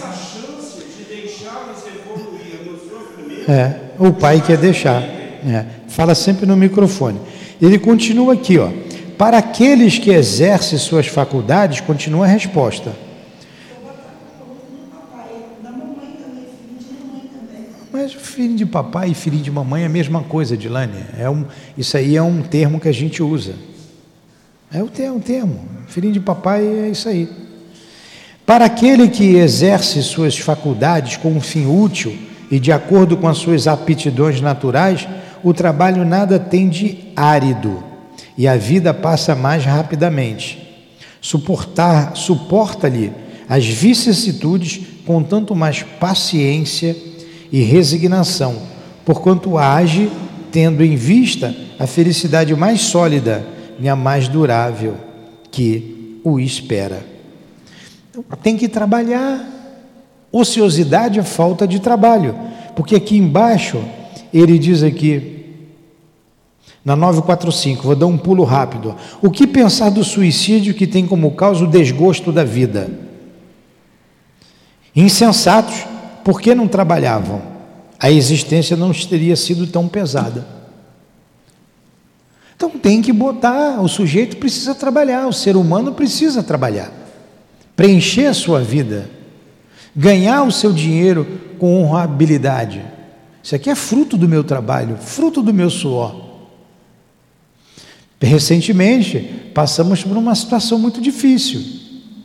É, 3.51 3.75
o 3.99 4.13
pai 4.13 4.41
quer 4.41 4.57
deixar. 4.57 5.01
É, 5.03 5.65
fala 5.89 6.15
sempre 6.15 6.45
no 6.45 6.55
microfone. 6.55 7.19
Ele 7.61 7.77
continua 7.77 8.33
aqui, 8.33 8.57
ó. 8.57 8.69
Para 9.17 9.39
aqueles 9.39 9.99
que 9.99 10.09
exercem 10.09 10.79
suas 10.79 11.07
faculdades, 11.07 11.81
continua 11.81 12.25
a 12.25 12.29
resposta. 12.29 12.93
Mas 17.91 18.13
filho 18.13 18.55
de 18.55 18.65
papai 18.65 19.09
e 19.09 19.13
filho 19.13 19.37
de 19.37 19.51
mamãe 19.51 19.83
é 19.83 19.85
a 19.87 19.89
mesma 19.89 20.23
coisa, 20.23 20.55
Dilane. 20.55 21.03
É 21.19 21.29
um, 21.29 21.45
isso 21.77 21.97
aí 21.97 22.15
é 22.15 22.23
um 22.23 22.41
termo 22.41 22.79
que 22.79 22.87
a 22.87 22.93
gente 22.93 23.21
usa. 23.21 23.55
É 24.73 24.81
um 24.81 25.19
termo. 25.19 25.59
Filhinho 25.87 26.13
de 26.13 26.21
papai 26.21 26.65
é 26.65 26.87
isso 26.87 27.09
aí. 27.09 27.27
Para 28.45 28.63
aquele 28.63 29.09
que 29.09 29.35
exerce 29.35 30.01
suas 30.01 30.37
faculdades 30.37 31.17
com 31.17 31.31
um 31.31 31.41
fim 31.41 31.65
útil 31.65 32.30
e 32.51 32.59
de 32.59 32.71
acordo 32.71 33.15
com 33.15 33.27
as 33.27 33.37
suas 33.37 33.65
aptidões 33.65 34.41
naturais, 34.41 35.07
o 35.41 35.53
trabalho 35.53 36.03
nada 36.03 36.37
tem 36.37 36.67
de 36.67 36.97
árido 37.15 37.81
e 38.37 38.47
a 38.47 38.57
vida 38.57 38.93
passa 38.93 39.33
mais 39.33 39.63
rapidamente. 39.63 40.59
Suportar, 41.21 42.15
suporta-lhe 42.15 43.13
as 43.47 43.65
vicissitudes 43.65 44.81
com 45.05 45.23
tanto 45.23 45.55
mais 45.55 45.83
paciência 45.83 46.95
e 47.51 47.61
resignação, 47.61 48.61
porquanto 49.05 49.57
age 49.57 50.11
tendo 50.51 50.83
em 50.83 50.95
vista 50.95 51.55
a 51.79 51.87
felicidade 51.87 52.55
mais 52.55 52.81
sólida 52.81 53.45
e 53.79 53.87
a 53.87 53.95
mais 53.95 54.27
durável 54.27 54.97
que 55.49 56.19
o 56.23 56.39
espera. 56.39 57.05
Então, 58.09 58.23
tem 58.43 58.57
que 58.57 58.67
trabalhar. 58.67 59.60
Ociosidade 60.31 61.19
é 61.19 61.23
falta 61.23 61.67
de 61.67 61.79
trabalho. 61.79 62.35
Porque 62.75 62.95
aqui 62.95 63.17
embaixo, 63.17 63.83
ele 64.33 64.57
diz 64.57 64.81
aqui, 64.83 65.45
na 66.83 66.95
945, 66.95 67.83
vou 67.83 67.95
dar 67.95 68.05
um 68.07 68.17
pulo 68.17 68.43
rápido. 68.43 68.95
O 69.21 69.29
que 69.29 69.45
pensar 69.45 69.89
do 69.89 70.03
suicídio 70.03 70.73
que 70.73 70.87
tem 70.87 71.05
como 71.05 71.31
causa 71.31 71.63
o 71.63 71.67
desgosto 71.67 72.31
da 72.31 72.43
vida? 72.43 72.89
Insensatos, 74.95 75.85
por 76.23 76.41
que 76.41 76.55
não 76.55 76.67
trabalhavam? 76.67 77.41
A 77.99 78.09
existência 78.09 78.75
não 78.75 78.91
teria 78.91 79.35
sido 79.35 79.67
tão 79.67 79.87
pesada. 79.87 80.45
Então 82.55 82.69
tem 82.69 83.01
que 83.01 83.11
botar, 83.11 83.81
o 83.81 83.87
sujeito 83.87 84.37
precisa 84.37 84.73
trabalhar, 84.73 85.27
o 85.27 85.33
ser 85.33 85.55
humano 85.55 85.93
precisa 85.93 86.41
trabalhar 86.41 87.01
preencher 87.81 88.27
a 88.27 88.33
sua 88.33 88.61
vida, 88.61 89.09
ganhar 89.95 90.43
o 90.43 90.51
seu 90.51 90.71
dinheiro 90.71 91.25
com 91.59 91.81
honrabilidade. 91.81 92.81
Isso 93.43 93.55
aqui 93.55 93.69
é 93.69 93.75
fruto 93.75 94.17
do 94.17 94.27
meu 94.27 94.43
trabalho, 94.43 94.97
fruto 94.97 95.41
do 95.41 95.53
meu 95.53 95.69
suor. 95.69 96.29
Recentemente, 98.21 99.19
passamos 99.53 100.03
por 100.03 100.15
uma 100.15 100.35
situação 100.35 100.77
muito 100.77 101.01
difícil. 101.01 101.61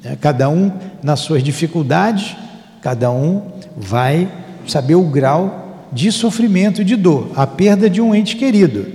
Né? 0.04 0.16
Cada 0.20 0.48
um 0.48 0.70
nas 1.02 1.20
suas 1.20 1.42
dificuldades, 1.42 2.36
cada 2.82 3.10
um 3.10 3.50
vai 3.76 4.30
saber 4.66 4.94
o 4.94 5.04
grau 5.04 5.88
de 5.92 6.12
sofrimento 6.12 6.82
e 6.82 6.84
de 6.84 6.96
dor, 6.96 7.30
a 7.34 7.46
perda 7.46 7.88
de 7.88 8.00
um 8.00 8.14
ente 8.14 8.36
querido. 8.36 8.86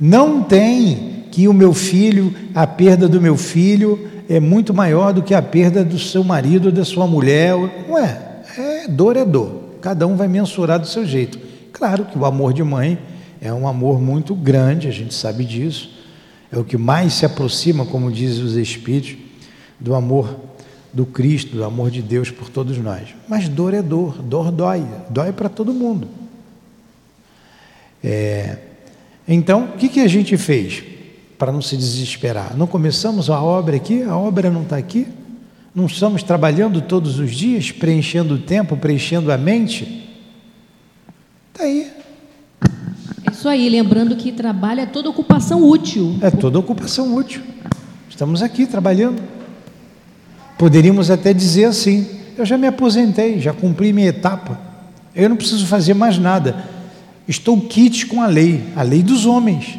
Não 0.00 0.42
tem 0.42 1.24
que 1.30 1.46
o 1.46 1.52
meu 1.52 1.72
filho, 1.72 2.34
a 2.54 2.66
perda 2.66 3.08
do 3.08 3.20
meu 3.20 3.36
filho, 3.36 4.10
é 4.28 4.40
muito 4.40 4.74
maior 4.74 5.12
do 5.12 5.22
que 5.22 5.34
a 5.34 5.42
perda 5.42 5.84
do 5.84 5.98
seu 5.98 6.24
marido 6.24 6.72
da 6.72 6.84
sua 6.84 7.06
mulher. 7.06 7.54
Não 7.88 7.98
é. 7.98 8.42
É 8.58 8.88
dor 8.88 9.16
é 9.16 9.24
dor. 9.24 9.64
Cada 9.80 10.06
um 10.06 10.16
vai 10.16 10.28
mensurar 10.28 10.78
do 10.78 10.86
seu 10.86 11.06
jeito. 11.06 11.38
Claro 11.72 12.06
que 12.06 12.18
o 12.18 12.24
amor 12.24 12.52
de 12.52 12.62
mãe 12.62 12.98
é 13.40 13.52
um 13.52 13.68
amor 13.68 14.00
muito 14.00 14.34
grande, 14.34 14.88
a 14.88 14.92
gente 14.92 15.14
sabe 15.14 15.44
disso. 15.44 15.90
É 16.50 16.58
o 16.58 16.64
que 16.64 16.76
mais 16.76 17.14
se 17.14 17.26
aproxima, 17.26 17.84
como 17.84 18.10
dizem 18.10 18.44
os 18.44 18.56
Espíritos, 18.56 19.16
do 19.78 19.94
amor 19.94 20.34
do 20.92 21.04
Cristo, 21.04 21.54
do 21.54 21.64
amor 21.64 21.90
de 21.90 22.00
Deus 22.00 22.30
por 22.30 22.48
todos 22.48 22.78
nós. 22.78 23.14
Mas 23.28 23.48
dor 23.48 23.74
é 23.74 23.82
dor, 23.82 24.22
dor 24.22 24.50
dói, 24.50 24.86
dói 25.10 25.32
para 25.32 25.48
todo 25.48 25.72
mundo. 25.72 26.08
É, 28.02 28.58
então, 29.28 29.64
o 29.64 29.72
que, 29.72 29.88
que 29.88 30.00
a 30.00 30.08
gente 30.08 30.36
fez? 30.36 30.82
Para 31.38 31.52
não 31.52 31.60
se 31.60 31.76
desesperar. 31.76 32.56
Não 32.56 32.66
começamos 32.66 33.28
a 33.30 33.40
obra 33.40 33.76
aqui, 33.76 34.02
a 34.02 34.16
obra 34.16 34.50
não 34.50 34.62
está 34.62 34.76
aqui. 34.76 35.06
Não 35.74 35.86
estamos 35.86 36.22
trabalhando 36.22 36.80
todos 36.80 37.18
os 37.18 37.34
dias, 37.34 37.70
preenchendo 37.70 38.34
o 38.34 38.38
tempo, 38.38 38.76
preenchendo 38.76 39.30
a 39.30 39.36
mente. 39.36 40.08
Está 41.52 41.64
aí. 41.64 41.92
É 43.26 43.30
isso 43.30 43.48
aí, 43.48 43.68
lembrando 43.68 44.16
que 44.16 44.32
trabalho 44.32 44.80
é 44.80 44.86
toda 44.86 45.10
ocupação 45.10 45.62
útil. 45.62 46.16
É 46.22 46.30
toda 46.30 46.58
ocupação 46.58 47.14
útil. 47.14 47.42
Estamos 48.08 48.42
aqui 48.42 48.66
trabalhando. 48.66 49.22
Poderíamos 50.56 51.10
até 51.10 51.34
dizer 51.34 51.66
assim: 51.66 52.06
eu 52.38 52.46
já 52.46 52.56
me 52.56 52.66
aposentei, 52.66 53.38
já 53.38 53.52
cumpri 53.52 53.92
minha 53.92 54.08
etapa, 54.08 54.58
eu 55.14 55.28
não 55.28 55.36
preciso 55.36 55.66
fazer 55.66 55.92
mais 55.92 56.18
nada. 56.18 56.64
Estou 57.28 57.60
quite 57.60 58.06
com 58.06 58.22
a 58.22 58.26
lei, 58.26 58.62
a 58.74 58.82
lei 58.82 59.02
dos 59.02 59.26
homens. 59.26 59.78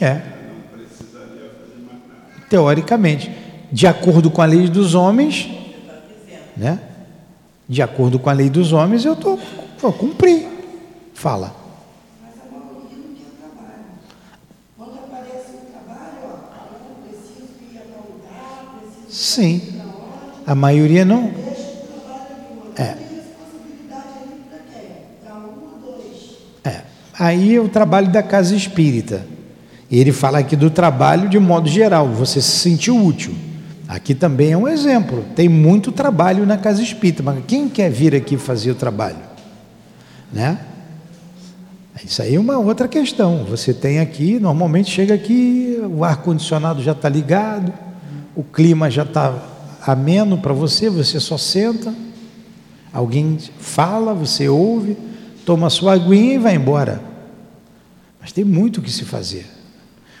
É. 0.00 0.22
Teoricamente, 2.48 3.30
de 3.72 3.86
acordo 3.86 4.30
com 4.30 4.40
a 4.40 4.46
lei 4.46 4.68
dos 4.68 4.94
homens, 4.94 5.50
né? 6.56 6.80
De 7.68 7.82
acordo 7.82 8.18
com 8.18 8.30
a 8.30 8.32
lei 8.32 8.48
dos 8.48 8.72
homens, 8.72 9.04
eu 9.04 9.16
tô 9.16 9.38
vou 9.78 9.92
cumprir. 9.92 10.46
Fala. 11.14 11.54
Sim. 19.08 19.80
A 20.46 20.54
maioria 20.54 21.04
não. 21.04 21.32
É. 22.76 22.96
É. 26.62 26.82
Aí 27.18 27.54
é 27.54 27.60
o 27.60 27.68
trabalho 27.68 28.08
da 28.08 28.22
casa 28.22 28.54
espírita. 28.54 29.26
Ele 29.90 30.12
fala 30.12 30.38
aqui 30.38 30.56
do 30.56 30.70
trabalho 30.70 31.28
de 31.28 31.38
modo 31.38 31.68
geral, 31.68 32.08
você 32.08 32.40
se 32.40 32.58
sentiu 32.58 33.04
útil. 33.04 33.34
Aqui 33.86 34.14
também 34.14 34.52
é 34.52 34.56
um 34.56 34.66
exemplo. 34.66 35.24
Tem 35.36 35.48
muito 35.48 35.92
trabalho 35.92 36.44
na 36.44 36.56
casa 36.56 36.82
espírita, 36.82 37.22
mas 37.22 37.38
quem 37.46 37.68
quer 37.68 37.90
vir 37.90 38.14
aqui 38.14 38.36
fazer 38.36 38.72
o 38.72 38.74
trabalho? 38.74 39.18
Né? 40.32 40.58
Isso 42.04 42.20
aí 42.22 42.34
é 42.34 42.40
uma 42.40 42.58
outra 42.58 42.86
questão. 42.86 43.44
Você 43.44 43.72
tem 43.72 44.00
aqui, 44.00 44.38
normalmente 44.38 44.90
chega 44.90 45.14
aqui, 45.14 45.80
o 45.88 46.04
ar-condicionado 46.04 46.82
já 46.82 46.92
está 46.92 47.08
ligado, 47.08 47.72
o 48.34 48.42
clima 48.42 48.90
já 48.90 49.02
está 49.02 49.34
ameno 49.82 50.38
para 50.38 50.52
você, 50.52 50.90
você 50.90 51.18
só 51.18 51.38
senta, 51.38 51.94
alguém 52.92 53.38
fala, 53.58 54.12
você 54.14 54.48
ouve, 54.48 54.96
toma 55.44 55.70
sua 55.70 55.94
aguinha 55.94 56.34
e 56.34 56.38
vai 56.38 56.54
embora. 56.54 57.00
Mas 58.20 58.32
tem 58.32 58.44
muito 58.44 58.78
o 58.78 58.82
que 58.82 58.90
se 58.90 59.04
fazer. 59.04 59.55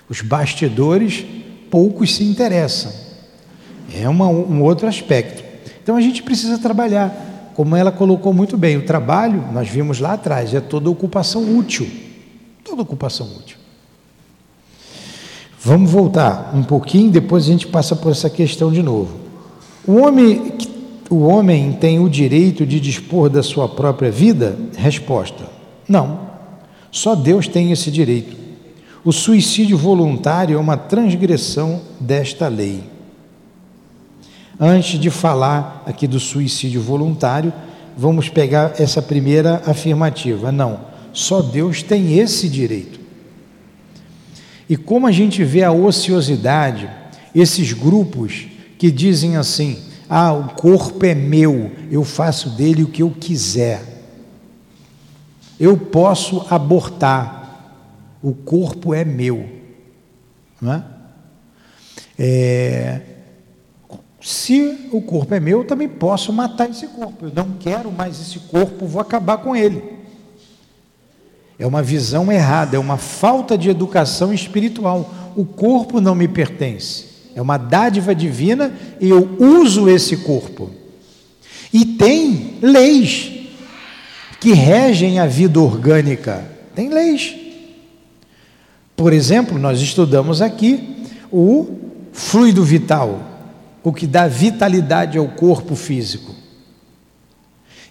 Os 0.08 0.20
bastidores, 0.20 1.24
poucos 1.70 2.14
se 2.14 2.24
interessam. 2.24 2.92
É 3.94 4.08
uma, 4.08 4.28
um 4.28 4.62
outro 4.62 4.86
aspecto. 4.86 5.44
Então 5.82 5.96
a 5.96 6.00
gente 6.00 6.22
precisa 6.22 6.58
trabalhar. 6.58 7.52
Como 7.54 7.74
ela 7.74 7.90
colocou 7.90 8.34
muito 8.34 8.56
bem, 8.56 8.76
o 8.76 8.84
trabalho, 8.84 9.42
nós 9.52 9.68
vimos 9.68 9.98
lá 9.98 10.12
atrás, 10.12 10.52
é 10.52 10.60
toda 10.60 10.90
ocupação 10.90 11.56
útil. 11.56 11.88
Toda 12.62 12.82
ocupação 12.82 13.26
útil. 13.38 13.56
Vamos 15.58 15.90
voltar 15.90 16.52
um 16.54 16.62
pouquinho, 16.62 17.10
depois 17.10 17.44
a 17.44 17.46
gente 17.48 17.66
passa 17.66 17.96
por 17.96 18.12
essa 18.12 18.30
questão 18.30 18.70
de 18.70 18.82
novo. 18.82 19.16
O 19.86 19.94
homem, 19.96 20.52
o 21.10 21.20
homem 21.22 21.72
tem 21.72 21.98
o 21.98 22.08
direito 22.08 22.66
de 22.66 22.78
dispor 22.78 23.28
da 23.28 23.42
sua 23.42 23.68
própria 23.68 24.10
vida? 24.10 24.56
Resposta: 24.76 25.46
não. 25.88 26.20
Só 26.90 27.14
Deus 27.14 27.48
tem 27.48 27.72
esse 27.72 27.90
direito. 27.90 28.45
O 29.06 29.12
suicídio 29.12 29.78
voluntário 29.78 30.56
é 30.56 30.60
uma 30.60 30.76
transgressão 30.76 31.80
desta 32.00 32.48
lei. 32.48 32.82
Antes 34.58 34.98
de 34.98 35.10
falar 35.10 35.84
aqui 35.86 36.08
do 36.08 36.18
suicídio 36.18 36.82
voluntário, 36.82 37.52
vamos 37.96 38.28
pegar 38.28 38.80
essa 38.80 39.00
primeira 39.00 39.62
afirmativa. 39.64 40.50
Não, 40.50 40.80
só 41.12 41.40
Deus 41.40 41.84
tem 41.84 42.18
esse 42.18 42.48
direito. 42.48 42.98
E 44.68 44.76
como 44.76 45.06
a 45.06 45.12
gente 45.12 45.44
vê 45.44 45.62
a 45.62 45.70
ociosidade, 45.70 46.90
esses 47.32 47.72
grupos 47.72 48.48
que 48.76 48.90
dizem 48.90 49.36
assim: 49.36 49.78
ah, 50.10 50.32
o 50.32 50.48
corpo 50.48 51.06
é 51.06 51.14
meu, 51.14 51.70
eu 51.92 52.02
faço 52.02 52.50
dele 52.56 52.82
o 52.82 52.88
que 52.88 53.04
eu 53.04 53.10
quiser. 53.10 53.84
Eu 55.60 55.76
posso 55.76 56.44
abortar, 56.50 57.45
o 58.26 58.34
corpo 58.34 58.92
é 58.92 59.04
meu. 59.04 59.48
É? 60.60 60.82
É, 62.18 63.00
se 64.20 64.88
o 64.90 65.00
corpo 65.00 65.32
é 65.32 65.38
meu, 65.38 65.60
eu 65.60 65.64
também 65.64 65.88
posso 65.88 66.32
matar 66.32 66.68
esse 66.68 66.88
corpo. 66.88 67.26
Eu 67.26 67.32
não 67.32 67.52
quero 67.52 67.92
mais 67.92 68.20
esse 68.20 68.40
corpo, 68.40 68.84
vou 68.84 69.00
acabar 69.00 69.38
com 69.38 69.54
ele. 69.54 69.80
É 71.56 71.64
uma 71.64 71.84
visão 71.84 72.32
errada, 72.32 72.76
é 72.76 72.80
uma 72.80 72.96
falta 72.96 73.56
de 73.56 73.70
educação 73.70 74.34
espiritual. 74.34 75.08
O 75.36 75.44
corpo 75.44 76.00
não 76.00 76.16
me 76.16 76.26
pertence. 76.26 77.06
É 77.32 77.40
uma 77.40 77.56
dádiva 77.56 78.12
divina 78.12 78.74
e 79.00 79.08
eu 79.08 79.36
uso 79.38 79.88
esse 79.88 80.16
corpo. 80.16 80.72
E 81.72 81.84
tem 81.84 82.58
leis 82.60 83.30
que 84.40 84.52
regem 84.52 85.20
a 85.20 85.26
vida 85.26 85.60
orgânica. 85.60 86.44
Tem 86.74 86.88
leis. 86.88 87.45
Por 88.96 89.12
exemplo, 89.12 89.58
nós 89.58 89.80
estudamos 89.80 90.40
aqui 90.40 90.96
o 91.30 91.68
fluido 92.12 92.64
vital, 92.64 93.20
o 93.82 93.92
que 93.92 94.06
dá 94.06 94.26
vitalidade 94.26 95.18
ao 95.18 95.28
corpo 95.28 95.76
físico. 95.76 96.34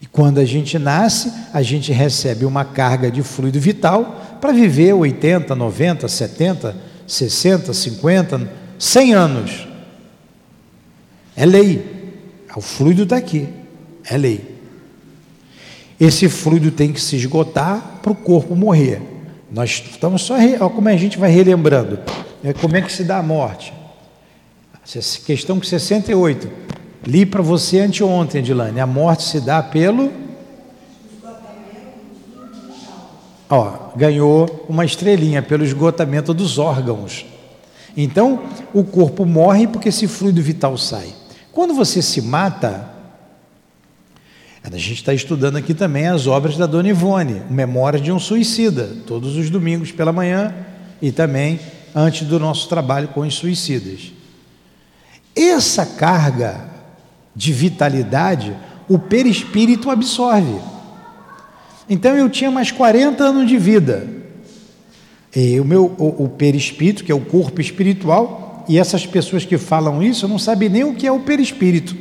E 0.02 0.08
quando 0.08 0.40
a 0.40 0.46
gente 0.46 0.80
nasce, 0.80 1.32
a 1.54 1.62
gente 1.62 1.92
recebe 1.92 2.44
uma 2.44 2.66
carga 2.66 3.12
de 3.12 3.22
fluido 3.22 3.60
vital 3.60 4.38
para 4.42 4.52
viver 4.52 4.94
80, 4.94 5.56
90, 5.56 6.08
70, 6.08 6.76
60, 7.08 7.74
50, 7.74 8.52
100 8.80 9.14
anos. 9.14 9.68
É 11.36 11.46
lei. 11.46 12.14
O 12.56 12.62
fluido 12.62 13.04
está 13.04 13.18
aqui. 13.18 13.48
É 14.04 14.18
lei. 14.18 14.56
Esse 16.00 16.28
fluido 16.28 16.72
tem 16.72 16.92
que 16.92 17.00
se 17.00 17.16
esgotar 17.16 18.00
para 18.02 18.12
o 18.12 18.16
corpo 18.16 18.56
morrer. 18.56 19.15
Nós 19.56 19.82
estamos 19.90 20.24
só. 20.24 20.34
Olha 20.34 20.60
como 20.60 20.90
a 20.90 20.98
gente 20.98 21.18
vai 21.18 21.32
relembrando. 21.32 21.98
É 22.44 22.52
como 22.52 22.76
é 22.76 22.82
que 22.82 22.92
se 22.92 23.06
dá 23.06 23.20
a 23.20 23.24
morte. 23.24 23.74
Questão 25.26 25.64
68. 25.64 26.52
Li 27.08 27.26
para 27.26 27.42
você 27.42 27.80
anteontem, 27.80 28.40
Edilane. 28.42 28.82
A 28.82 28.86
morte 28.86 29.24
se 29.24 29.40
dá 29.40 29.64
pelo. 29.64 30.12
Ó, 33.50 33.72
ganhou 33.96 34.66
uma 34.68 34.84
estrelinha 34.84 35.42
pelo 35.42 35.64
esgotamento 35.64 36.34
dos 36.34 36.58
órgãos. 36.58 37.26
Então, 37.96 38.44
o 38.74 38.84
corpo 38.84 39.26
morre 39.26 39.68
porque 39.68 39.88
esse 39.88 40.06
fluido 40.06 40.42
vital 40.42 40.78
sai. 40.78 41.14
Quando 41.54 41.74
você 41.74 42.02
se 42.02 42.22
mata, 42.22 42.90
a 44.74 44.78
gente 44.78 44.94
está 44.94 45.14
estudando 45.14 45.58
aqui 45.58 45.74
também 45.74 46.08
as 46.08 46.26
obras 46.26 46.58
da 46.58 46.66
Dona 46.66 46.90
Ivone, 46.90 47.42
Memória 47.50 48.00
de 48.00 48.12
um 48.12 48.20
Suicida, 48.20 48.90
todos 49.06 49.36
os 49.36 49.50
domingos 49.50 49.92
pela 49.92 50.12
manhã 50.12 50.54
e 51.02 51.12
também 51.12 51.60
antes 51.94 52.28
do 52.28 52.40
nosso 52.40 52.68
trabalho 52.68 53.10
com 53.10 53.22
os 53.22 53.36
suicidas. 53.36 54.12
Essa 55.36 55.86
carga 55.86 56.70
de 57.36 57.54
vitalidade, 57.54 58.56
o 58.88 58.98
perispírito 58.98 59.90
absorve. 59.90 60.60
Então 61.90 62.16
eu 62.16 62.30
tinha 62.30 62.50
mais 62.50 62.72
40 62.72 63.24
anos 63.24 63.48
de 63.48 63.58
vida. 63.58 64.08
E 65.36 65.60
o 65.60 65.66
meu 65.66 65.94
o, 65.98 66.24
o 66.24 66.30
perispírito, 66.30 67.04
que 67.04 67.12
é 67.12 67.16
o 67.16 67.22
corpo 67.22 67.60
espiritual, 67.62 68.66
e 68.68 68.80
essas 68.80 69.06
pessoas 69.06 69.46
que 69.46 69.58
falam 69.58 70.02
isso 70.02 70.28
não 70.28 70.40
sabem 70.40 70.70
nem 70.70 70.84
o 70.84 70.96
que 70.96 71.06
é 71.06 71.12
o 71.12 71.20
perispírito. 71.20 71.96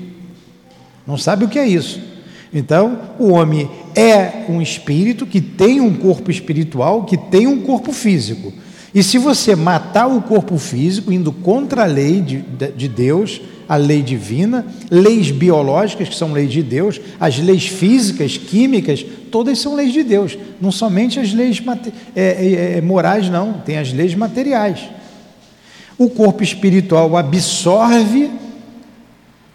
Não 1.07 1.19
sabe 1.19 1.45
o 1.45 1.49
que 1.49 1.59
é 1.59 1.67
isso. 1.67 2.14
Então, 2.55 3.00
o 3.18 3.32
homem 3.32 3.68
é 3.96 4.44
um 4.48 4.62
espírito 4.62 5.26
que 5.26 5.40
tem 5.40 5.80
um 5.80 5.92
corpo 5.92 6.30
espiritual, 6.30 7.05
que 7.05 7.16
tem 7.16 7.48
um 7.48 7.61
corpo 7.62 7.92
físico. 7.92 8.52
E 8.94 9.02
se 9.02 9.18
você 9.18 9.57
matar 9.57 10.07
o 10.07 10.22
corpo 10.22 10.57
físico, 10.57 11.12
indo 11.12 11.32
contra 11.32 11.82
a 11.82 11.86
lei 11.86 12.20
de, 12.20 12.44
de 12.76 12.88
Deus, 12.88 13.40
a 13.68 13.74
lei 13.74 14.02
divina, 14.02 14.64
leis 14.88 15.32
biológicas, 15.32 16.09
que 16.09 16.14
são 16.14 16.32
leis 16.32 16.52
de 16.52 16.62
Deus, 16.62 17.00
as 17.18 17.38
leis 17.38 17.66
físicas, 17.66 18.36
químicas, 18.36 19.05
todas 19.32 19.59
são 19.59 19.74
leis 19.74 19.92
de 19.92 20.05
Deus, 20.05 20.38
não 20.61 20.70
somente 20.70 21.18
as 21.18 21.32
leis 21.32 21.61
é, 22.14 22.22
é, 22.22 22.78
é, 22.78 22.80
morais, 22.80 23.28
não, 23.28 23.55
tem 23.55 23.78
as 23.78 23.92
leis 23.92 24.14
materiais. 24.14 24.78
O 25.98 26.09
corpo 26.09 26.44
espiritual 26.44 27.16
absorve 27.16 28.30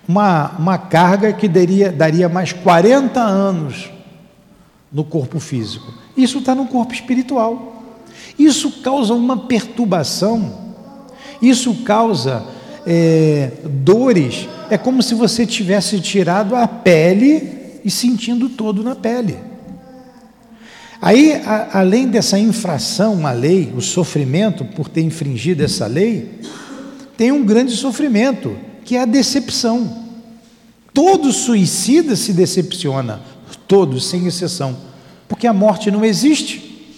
uma, 0.10 0.56
uma 0.58 0.76
carga 0.80 1.32
que 1.32 1.48
daria, 1.48 1.92
daria 1.92 2.28
mais 2.28 2.52
40 2.52 3.22
anos 3.22 3.92
no 4.92 5.04
corpo 5.04 5.40
físico. 5.40 5.94
Isso 6.18 6.40
está 6.40 6.56
no 6.56 6.66
corpo 6.66 6.92
espiritual. 6.92 7.84
Isso 8.38 8.82
causa 8.82 9.14
uma 9.14 9.38
perturbação, 9.38 10.52
isso 11.40 11.84
causa 11.84 12.44
é, 12.88 13.52
dores, 13.64 14.50
é 14.72 14.80
como 14.80 15.04
se 15.04 15.14
você 15.14 15.46
tivesse 15.46 16.00
tirado 16.00 16.56
a 16.56 16.68
pele 16.68 17.80
e 17.86 17.92
sentindo 17.92 18.50
todo 18.50 18.82
na 18.82 18.96
pele. 18.96 19.38
Aí, 21.00 21.34
a, 21.46 21.80
além 21.82 22.08
dessa 22.08 22.40
infração 22.40 23.28
à 23.28 23.32
lei, 23.32 23.72
o 23.78 23.82
sofrimento 23.82 24.66
por 24.66 24.90
ter 24.90 25.02
infringido 25.02 25.64
essa 25.64 25.86
lei, 25.86 26.40
tem 27.16 27.32
um 27.32 27.46
grande 27.46 27.74
sofrimento, 27.76 28.69
que 28.90 28.96
é 28.96 29.02
a 29.04 29.06
decepção. 29.06 29.88
Todo 30.92 31.32
suicida 31.32 32.16
se 32.16 32.34
decepciona, 32.34 33.22
todos, 33.68 34.10
sem 34.10 34.26
exceção, 34.26 34.76
porque 35.28 35.46
a 35.46 35.54
morte 35.54 35.92
não 35.92 36.04
existe. 36.04 36.90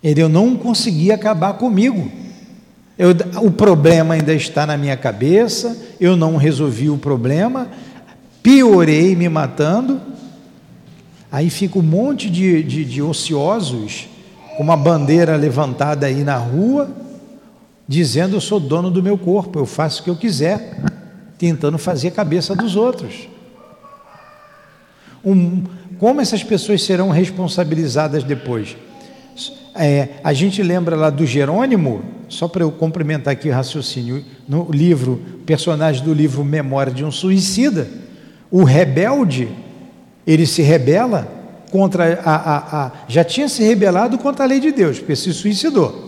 Ele, 0.00 0.22
eu 0.22 0.28
não 0.28 0.54
consegui 0.54 1.10
acabar 1.10 1.54
comigo. 1.54 2.08
Eu, 2.96 3.08
o 3.42 3.50
problema 3.50 4.14
ainda 4.14 4.32
está 4.32 4.64
na 4.64 4.76
minha 4.76 4.96
cabeça, 4.96 5.76
eu 5.98 6.16
não 6.16 6.36
resolvi 6.36 6.88
o 6.88 6.96
problema, 6.96 7.68
piorei 8.40 9.16
me 9.16 9.28
matando. 9.28 10.00
Aí 11.28 11.50
fica 11.50 11.76
um 11.76 11.82
monte 11.82 12.30
de, 12.30 12.62
de, 12.62 12.84
de 12.84 13.02
ociosos 13.02 14.08
com 14.56 14.62
uma 14.62 14.76
bandeira 14.76 15.34
levantada 15.34 16.06
aí 16.06 16.22
na 16.22 16.36
rua, 16.36 16.88
dizendo: 17.88 18.36
Eu 18.36 18.40
sou 18.40 18.60
dono 18.60 18.90
do 18.90 19.02
meu 19.02 19.16
corpo, 19.16 19.58
eu 19.58 19.66
faço 19.66 20.02
o 20.02 20.04
que 20.04 20.10
eu 20.10 20.16
quiser. 20.16 20.76
tentando 21.38 21.78
fazer 21.78 22.08
a 22.08 22.10
cabeça 22.10 22.54
dos 22.54 22.74
outros. 22.74 23.28
Um, 25.24 25.62
como 25.98 26.20
essas 26.20 26.42
pessoas 26.42 26.82
serão 26.82 27.10
responsabilizadas 27.10 28.24
depois? 28.24 28.76
É, 29.74 30.08
a 30.24 30.32
gente 30.32 30.60
lembra 30.62 30.96
lá 30.96 31.10
do 31.10 31.24
Jerônimo, 31.24 32.02
só 32.28 32.48
para 32.48 32.64
eu 32.64 32.72
complementar 32.72 33.32
aqui 33.32 33.48
o 33.48 33.52
raciocínio, 33.52 34.24
no 34.48 34.68
livro, 34.70 35.22
personagem 35.46 36.02
do 36.02 36.12
livro 36.12 36.44
Memória 36.44 36.92
de 36.92 37.04
um 37.04 37.12
Suicida, 37.12 37.88
o 38.50 38.64
rebelde, 38.64 39.48
ele 40.26 40.44
se 40.44 40.62
rebela 40.62 41.28
contra 41.70 42.20
a, 42.24 42.34
a, 42.34 42.86
a, 42.86 42.92
já 43.06 43.22
tinha 43.22 43.48
se 43.48 43.62
rebelado 43.62 44.18
contra 44.18 44.44
a 44.44 44.48
lei 44.48 44.58
de 44.58 44.72
Deus, 44.72 44.98
porque 44.98 45.14
se 45.14 45.32
suicidou. 45.32 46.07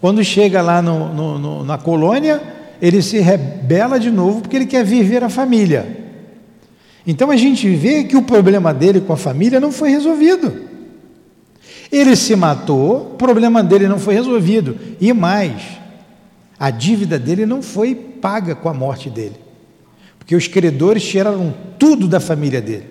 Quando 0.00 0.22
chega 0.22 0.62
lá 0.62 0.80
no, 0.80 1.12
no, 1.12 1.38
no, 1.38 1.64
na 1.64 1.76
colônia, 1.76 2.40
ele 2.80 3.02
se 3.02 3.18
rebela 3.18 3.98
de 3.98 4.10
novo 4.10 4.42
porque 4.42 4.56
ele 4.56 4.66
quer 4.66 4.84
viver 4.84 5.24
a 5.24 5.28
família. 5.28 6.06
Então 7.06 7.30
a 7.30 7.36
gente 7.36 7.68
vê 7.74 8.04
que 8.04 8.16
o 8.16 8.22
problema 8.22 8.72
dele 8.72 9.00
com 9.00 9.12
a 9.12 9.16
família 9.16 9.58
não 9.58 9.72
foi 9.72 9.90
resolvido. 9.90 10.68
Ele 11.90 12.14
se 12.14 12.36
matou, 12.36 13.12
o 13.12 13.16
problema 13.16 13.62
dele 13.62 13.88
não 13.88 13.98
foi 13.98 14.14
resolvido. 14.14 14.76
E 15.00 15.12
mais, 15.12 15.62
a 16.58 16.70
dívida 16.70 17.18
dele 17.18 17.46
não 17.46 17.62
foi 17.62 17.94
paga 17.94 18.54
com 18.54 18.68
a 18.68 18.74
morte 18.74 19.08
dele. 19.08 19.36
Porque 20.18 20.36
os 20.36 20.46
credores 20.46 21.02
tiraram 21.02 21.54
tudo 21.78 22.06
da 22.06 22.20
família 22.20 22.60
dele. 22.60 22.84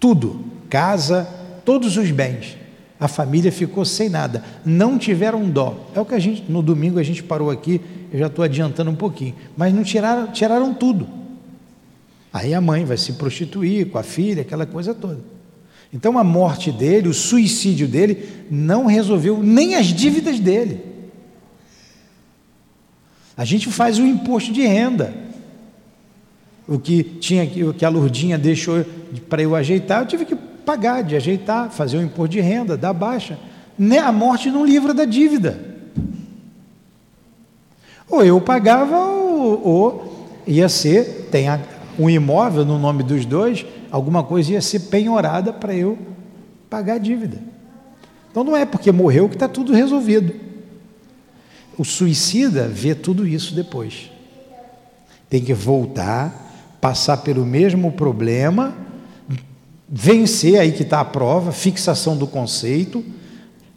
Tudo. 0.00 0.44
Casa, 0.70 1.28
todos 1.64 1.96
os 1.96 2.10
bens. 2.10 2.57
A 3.00 3.06
família 3.06 3.52
ficou 3.52 3.84
sem 3.84 4.08
nada. 4.08 4.42
Não 4.64 4.98
tiveram 4.98 5.48
dó. 5.48 5.88
É 5.94 6.00
o 6.00 6.04
que 6.04 6.14
a 6.14 6.18
gente, 6.18 6.44
no 6.50 6.62
domingo 6.62 6.98
a 6.98 7.02
gente 7.02 7.22
parou 7.22 7.50
aqui, 7.50 7.80
eu 8.12 8.18
já 8.18 8.26
estou 8.26 8.44
adiantando 8.44 8.90
um 8.90 8.96
pouquinho. 8.96 9.34
Mas 9.56 9.72
não 9.72 9.84
tiraram, 9.84 10.26
tiraram 10.32 10.74
tudo. 10.74 11.08
Aí 12.32 12.52
a 12.54 12.60
mãe 12.60 12.84
vai 12.84 12.96
se 12.96 13.12
prostituir 13.14 13.88
com 13.90 13.98
a 13.98 14.02
filha, 14.02 14.42
aquela 14.42 14.66
coisa 14.66 14.94
toda. 14.94 15.20
Então 15.92 16.18
a 16.18 16.24
morte 16.24 16.70
dele, 16.70 17.08
o 17.08 17.14
suicídio 17.14 17.88
dele, 17.88 18.28
não 18.50 18.86
resolveu 18.86 19.42
nem 19.42 19.76
as 19.76 19.86
dívidas 19.86 20.38
dele. 20.38 20.80
A 23.36 23.44
gente 23.44 23.68
faz 23.68 23.98
o 23.98 24.06
imposto 24.06 24.52
de 24.52 24.62
renda. 24.62 25.14
O 26.66 26.78
que 26.78 27.02
tinha 27.02 27.44
o 27.66 27.72
que 27.72 27.84
a 27.84 27.88
Lurdinha 27.88 28.36
deixou 28.36 28.84
para 29.28 29.40
eu 29.40 29.54
ajeitar, 29.54 30.02
eu 30.02 30.06
tive 30.06 30.24
que 30.26 30.36
pagar, 30.68 31.02
de 31.02 31.16
ajeitar, 31.16 31.70
fazer 31.70 31.96
o 31.96 32.02
imposto 32.02 32.28
de 32.28 32.42
renda, 32.42 32.76
dar 32.76 32.92
baixa. 32.92 33.38
A 34.04 34.12
morte 34.12 34.50
não 34.50 34.66
livra 34.66 34.92
da 34.92 35.06
dívida. 35.06 35.58
Ou 38.06 38.22
eu 38.22 38.38
pagava, 38.38 38.98
ou, 38.98 39.66
ou 39.66 40.28
ia 40.46 40.68
ser, 40.68 41.28
tem 41.30 41.46
um 41.98 42.10
imóvel 42.10 42.66
no 42.66 42.78
nome 42.78 43.02
dos 43.02 43.24
dois, 43.24 43.64
alguma 43.90 44.22
coisa 44.22 44.52
ia 44.52 44.60
ser 44.60 44.80
penhorada 44.80 45.54
para 45.54 45.74
eu 45.74 45.96
pagar 46.68 46.96
a 46.96 46.98
dívida. 46.98 47.38
Então 48.30 48.44
não 48.44 48.54
é 48.54 48.66
porque 48.66 48.92
morreu 48.92 49.26
que 49.26 49.36
está 49.36 49.48
tudo 49.48 49.72
resolvido. 49.72 50.34
O 51.78 51.84
suicida 51.84 52.68
vê 52.68 52.94
tudo 52.94 53.26
isso 53.26 53.54
depois. 53.54 54.10
Tem 55.30 55.42
que 55.42 55.54
voltar, 55.54 56.76
passar 56.78 57.16
pelo 57.18 57.46
mesmo 57.46 57.90
problema, 57.92 58.87
vencer 59.88 60.60
aí 60.60 60.72
que 60.72 60.82
está 60.82 61.00
a 61.00 61.04
prova, 61.04 61.50
fixação 61.50 62.16
do 62.16 62.26
conceito. 62.26 63.04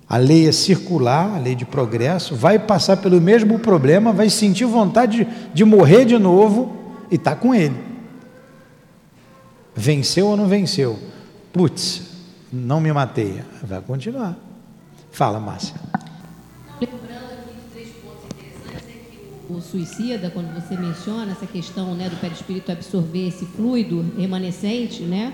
A 0.10 0.18
lei 0.18 0.48
é 0.48 0.52
circular, 0.52 1.36
a 1.36 1.40
lei 1.40 1.56
de 1.56 1.64
progresso, 1.64 2.36
vai 2.36 2.60
passar 2.60 2.98
pelo 2.98 3.22
mesmo 3.22 3.60
problema, 3.60 4.12
vai 4.12 4.30
sentir 4.30 4.66
vontade 4.66 5.24
de, 5.24 5.28
de 5.54 5.64
morrer 5.64 6.04
de 6.04 6.18
novo 6.18 6.76
e 7.10 7.16
está 7.16 7.34
com 7.34 7.56
ele. 7.56 7.78
Venceu 9.74 10.28
ou 10.28 10.36
não 10.36 10.48
venceu? 10.48 11.00
Putz, 11.54 12.02
não 12.52 12.82
me 12.82 12.92
matei. 12.92 13.42
Vai 13.64 13.82
continuar. 13.82 14.38
Fala, 15.12 15.40
Márcia. 15.40 15.76
Lembrando 16.80 17.32
aqui 17.32 17.54
de 17.56 17.72
três 17.72 17.90
pontos 18.04 18.26
interessantes 18.26 18.90
é 18.90 18.92
que 19.10 19.54
o 19.54 19.62
suicida, 19.62 20.30
quando 20.30 20.54
você 20.54 20.76
menciona 20.76 21.32
essa 21.32 21.46
questão 21.46 21.96
né, 21.96 22.10
do 22.10 22.18
perispírito 22.18 22.70
absorver 22.70 23.30
esse 23.30 23.46
fluido 23.46 24.06
remanescente, 24.18 25.04
né, 25.04 25.34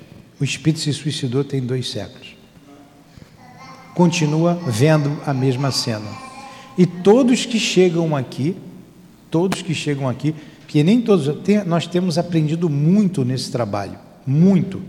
O 0.41 0.43
espírito 0.43 0.79
se 0.79 0.91
suicidou 0.91 1.43
tem 1.43 1.61
dois 1.61 1.89
séculos. 1.89 2.35
Continua 3.93 4.59
vendo 4.67 5.17
a 5.25 5.33
mesma 5.33 5.71
cena. 5.71 6.09
E 6.77 6.85
todos 6.85 7.45
que 7.45 7.59
chegam 7.59 8.15
aqui, 8.15 8.57
todos 9.29 9.61
que 9.61 9.73
chegam 9.73 10.09
aqui, 10.09 10.35
que 10.67 10.83
nem 10.83 10.99
todos, 10.99 11.29
nós 11.65 11.87
temos 11.87 12.17
aprendido 12.17 12.69
muito 12.69 13.23
nesse 13.23 13.51
trabalho, 13.51 13.97
muito 14.25 14.81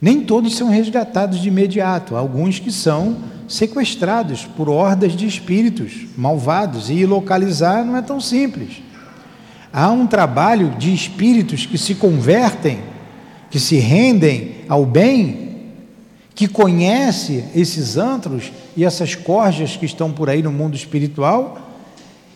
nem 0.00 0.22
todos 0.22 0.56
são 0.56 0.70
resgatados 0.70 1.40
de 1.40 1.48
imediato, 1.48 2.16
alguns 2.16 2.58
que 2.58 2.72
são 2.72 3.18
sequestrados 3.46 4.46
por 4.46 4.68
hordas 4.68 5.14
de 5.14 5.26
espíritos 5.26 6.06
malvados 6.16 6.88
e 6.88 7.04
localizar 7.04 7.84
não 7.84 7.96
é 7.96 8.02
tão 8.02 8.18
simples. 8.20 8.82
Há 9.72 9.90
um 9.90 10.06
trabalho 10.06 10.70
de 10.78 10.94
espíritos 10.94 11.66
que 11.66 11.76
se 11.76 11.94
convertem, 11.94 12.80
que 13.50 13.58
se 13.58 13.76
rendem 13.76 14.56
ao 14.68 14.86
bem, 14.86 15.50
que 16.34 16.46
conhece 16.46 17.44
esses 17.54 17.96
antros 17.96 18.52
e 18.76 18.84
essas 18.84 19.14
corjas 19.14 19.76
que 19.76 19.84
estão 19.84 20.12
por 20.12 20.30
aí 20.30 20.42
no 20.42 20.52
mundo 20.52 20.76
espiritual 20.76 21.70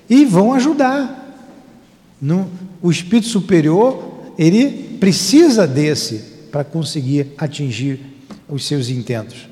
e 0.09 0.25
vão 0.25 0.53
ajudar. 0.53 1.23
No, 2.21 2.51
o 2.83 2.91
espírito 2.91 3.29
superior, 3.29 4.33
ele 4.39 4.97
precisa 4.99 5.67
desse 5.67 6.35
para 6.51 6.65
conseguir 6.65 7.29
atingir 7.39 8.01
os 8.49 8.65
seus 8.65 8.89
intentos. 8.89 9.49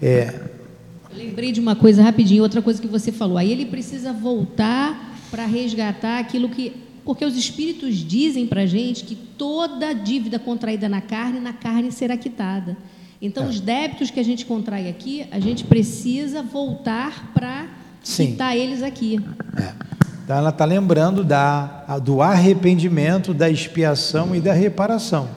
É... 0.00 0.40
Lembrei 1.14 1.52
de 1.52 1.60
uma 1.60 1.76
coisa 1.76 2.02
rapidinho, 2.02 2.42
outra 2.42 2.62
coisa 2.62 2.80
que 2.80 2.88
você 2.88 3.12
falou. 3.12 3.38
Aí 3.38 3.52
ele 3.52 3.66
precisa 3.66 4.12
voltar 4.12 5.16
para 5.30 5.46
resgatar 5.46 6.18
aquilo 6.18 6.48
que. 6.48 6.81
Porque 7.04 7.24
os 7.24 7.36
espíritos 7.36 7.96
dizem 7.96 8.46
para 8.46 8.62
a 8.62 8.66
gente 8.66 9.04
que 9.04 9.14
toda 9.14 9.92
dívida 9.92 10.38
contraída 10.38 10.88
na 10.88 11.00
carne, 11.00 11.40
na 11.40 11.52
carne 11.52 11.90
será 11.90 12.16
quitada. 12.16 12.76
Então, 13.20 13.44
é. 13.44 13.48
os 13.48 13.60
débitos 13.60 14.10
que 14.10 14.18
a 14.18 14.24
gente 14.24 14.44
contrai 14.46 14.88
aqui, 14.88 15.26
a 15.30 15.38
gente 15.38 15.64
precisa 15.64 16.42
voltar 16.42 17.32
para 17.32 17.68
quitar 18.02 18.56
eles 18.56 18.82
aqui. 18.82 19.20
É. 19.56 19.72
Então, 20.24 20.36
ela 20.36 20.50
está 20.50 20.64
lembrando 20.64 21.24
da, 21.24 21.98
do 21.98 22.22
arrependimento, 22.22 23.34
da 23.34 23.50
expiação 23.50 24.34
e 24.34 24.40
da 24.40 24.52
reparação. 24.52 25.28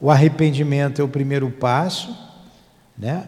O 0.00 0.10
arrependimento 0.10 1.00
é 1.00 1.04
o 1.04 1.08
primeiro 1.08 1.50
passo, 1.50 2.16
né? 2.96 3.24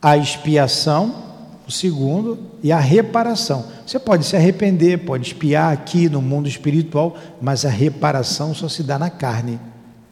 A 0.00 0.16
expiação, 0.16 1.27
o 1.68 1.70
segundo, 1.70 2.38
e 2.62 2.72
a 2.72 2.80
reparação. 2.80 3.66
Você 3.86 3.98
pode 3.98 4.24
se 4.24 4.34
arrepender, 4.34 5.04
pode 5.04 5.26
espiar 5.26 5.70
aqui 5.70 6.08
no 6.08 6.22
mundo 6.22 6.48
espiritual, 6.48 7.14
mas 7.42 7.66
a 7.66 7.68
reparação 7.68 8.54
só 8.54 8.70
se 8.70 8.82
dá 8.82 8.98
na 8.98 9.10
carne. 9.10 9.60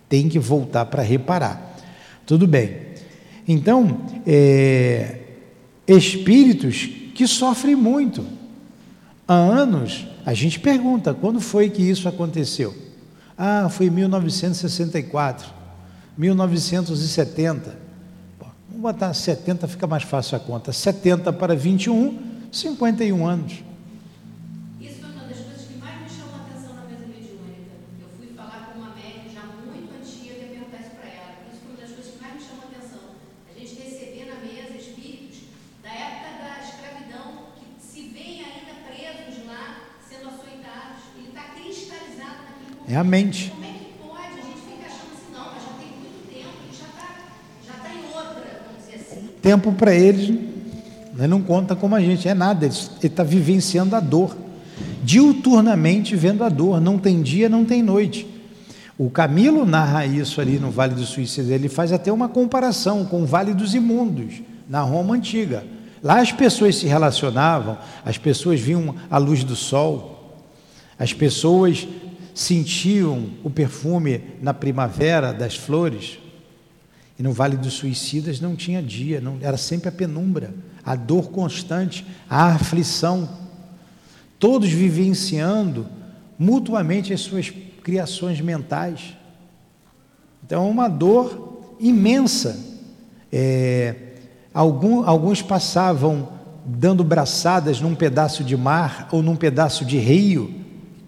Tem 0.07 0.29
que 0.29 0.39
voltar 0.39 0.85
para 0.85 1.03
reparar. 1.03 1.79
Tudo 2.27 2.47
bem. 2.47 2.77
Então, 3.49 4.03
é, 4.27 5.21
espíritos 5.89 6.91
que 7.15 7.27
sofrem 7.27 7.75
muito. 7.75 8.27
Há 9.27 9.35
anos, 9.35 10.07
a 10.27 10.35
gente 10.35 10.61
pergunta: 10.61 11.15
quando 11.15 11.41
foi 11.41 11.71
que 11.71 11.83
isso 11.83 12.07
aconteceu? 12.07 12.75
Ah, 13.37 13.69
foi 13.71 13.87
em 13.87 13.91
1964, 13.91 15.49
1970. 16.19 17.86
Vamos 18.77 18.93
botar 18.93 19.15
70, 19.15 19.67
fica 19.69 19.87
mais 19.87 20.03
fácil 20.03 20.37
a 20.37 20.39
conta. 20.39 20.71
70 20.71 21.33
para 21.33 21.57
21, 21.57 22.19
51 22.53 23.27
anos. 23.27 23.65
Isso 24.79 25.01
foi 25.01 25.09
uma 25.13 25.25
das 25.25 25.39
coisas 25.39 25.63
que 25.67 25.79
mais 25.79 26.03
me 26.03 26.11
chamou 26.11 26.35
a 26.37 26.45
atenção 26.45 26.75
na 26.77 26.83
mesa 26.83 27.07
mediúnica. 27.09 27.73
Eu 28.03 28.09
fui 28.19 28.37
falar 28.37 28.75
com 28.75 28.81
uma 28.81 28.93
já 29.33 29.49
muito 29.65 29.89
antiga 29.97 30.35
e 30.45 30.61
perguntar 30.61 30.81
isso 30.85 30.93
para 30.93 31.09
ela. 31.09 31.33
Isso 31.49 31.61
foi 31.65 31.73
uma 31.73 31.81
das 31.81 31.91
coisas 31.97 32.13
que 32.13 32.21
mais 32.21 32.35
me 32.37 32.41
chamou 32.45 32.65
a 32.65 32.69
atenção. 32.69 33.01
A 33.49 33.59
gente 33.59 33.75
receber 33.81 34.25
na 34.29 34.37
mesa 34.45 34.77
espíritos 34.77 35.39
da 35.83 35.89
época 35.89 36.29
da 36.37 36.53
escravidão 36.61 37.57
que 37.57 37.65
se 37.81 38.13
veem 38.13 38.45
ainda 38.45 38.77
presos 38.85 39.41
lá, 39.49 39.89
sendo 40.05 40.29
açoitados. 40.29 41.17
Ele 41.17 41.33
está 41.33 41.45
cristalizado 41.57 42.45
naquele 42.45 42.77
momento. 42.77 42.93
É 42.93 42.97
a 43.01 43.05
mente. 43.05 43.49
Como 43.57 43.65
é 43.65 43.73
que 43.73 43.89
pode? 44.05 44.37
A 44.37 44.45
gente 44.45 44.61
fica 44.69 44.85
achando 44.85 45.17
assim, 45.17 45.33
não, 45.33 45.49
mas 45.49 45.65
já 45.65 45.73
tem 45.81 45.89
muito 45.97 46.29
tempo 46.29 46.61
e 46.61 46.77
já 46.77 46.93
está 46.93 47.09
já 47.65 47.73
tá 47.81 47.89
em 47.89 48.05
outra, 48.13 48.63
vamos 48.69 48.85
dizer 48.85 49.01
assim. 49.01 49.36
Tempo 49.47 49.71
para 49.71 49.95
eles 49.95 50.37
né, 51.15 51.29
não 51.29 51.41
conta 51.41 51.77
como 51.77 51.95
a 51.95 52.01
gente, 52.01 52.27
é 52.27 52.35
nada, 52.35 52.67
ele 52.67 52.75
está 53.01 53.23
vivenciando 53.23 53.95
a 53.95 54.01
dor, 54.01 54.37
diuturnamente 55.05 56.17
vendo 56.17 56.43
a 56.43 56.49
dor, 56.49 56.81
não 56.81 56.99
tem 56.99 57.23
dia, 57.23 57.49
não 57.49 57.65
tem 57.65 57.81
noite. 57.81 58.27
O 58.99 59.09
Camilo 59.09 59.65
narra 59.65 60.05
isso 60.05 60.41
ali 60.41 60.59
no 60.59 60.73
Vale 60.73 60.97
do 60.97 61.05
Suicídio, 61.05 61.55
ele 61.55 61.69
faz 61.69 61.93
até 61.93 62.11
uma 62.11 62.29
comparação 62.29 63.05
com 63.05 63.23
o 63.23 63.25
Vale 63.25 63.55
dos 63.55 63.73
Imundos, 63.73 64.43
na 64.69 64.81
Roma 64.81 65.15
Antiga. 65.15 65.63
Lá 66.03 66.21
as 66.21 66.33
pessoas 66.33 66.75
se 66.75 66.89
relacionavam, 66.89 67.79
as 68.05 68.19
pessoas 68.19 68.59
viam 68.59 68.97
a 69.09 69.17
luz 69.17 69.45
do 69.45 69.55
sol, 69.55 70.43
as 70.99 71.13
pessoas 71.13 71.87
sentiam 72.35 73.27
o 73.45 73.49
perfume 73.49 74.23
na 74.43 74.53
primavera 74.53 75.33
das 75.33 75.55
flores. 75.55 76.19
E 77.19 77.23
no 77.23 77.33
Vale 77.33 77.57
dos 77.57 77.75
Suicidas 77.75 78.41
não 78.41 78.55
tinha 78.55 78.83
dia, 78.83 79.21
não, 79.21 79.39
era 79.41 79.57
sempre 79.57 79.89
a 79.89 79.93
penumbra, 79.93 80.55
a 80.85 80.95
dor 80.95 81.31
constante, 81.31 82.07
a 82.29 82.53
aflição. 82.53 83.29
Todos 84.39 84.69
vivenciando 84.69 85.87
mutuamente 86.39 87.15
as 87.15 87.21
suas 87.21 87.51
criações 87.83 88.41
mentais. 88.41 89.17
Então, 90.45 90.67
é 90.67 90.71
uma 90.71 90.89
dor 90.89 91.77
imensa. 91.81 92.59
É, 93.33 93.95
algum, 94.53 95.03
alguns 95.05 95.41
passavam 95.41 96.29
dando 96.67 97.03
braçadas 97.03 97.81
num 97.81 97.95
pedaço 97.95 98.45
de 98.45 98.57
mar 98.57 99.09
ou 99.11 99.23
num 99.23 99.37
pedaço 99.37 99.85
de 99.85 99.99
rio, 99.99 100.53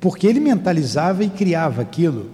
porque 0.01 0.27
ele 0.27 0.41
mentalizava 0.41 1.23
e 1.23 1.29
criava 1.29 1.83
aquilo. 1.83 2.31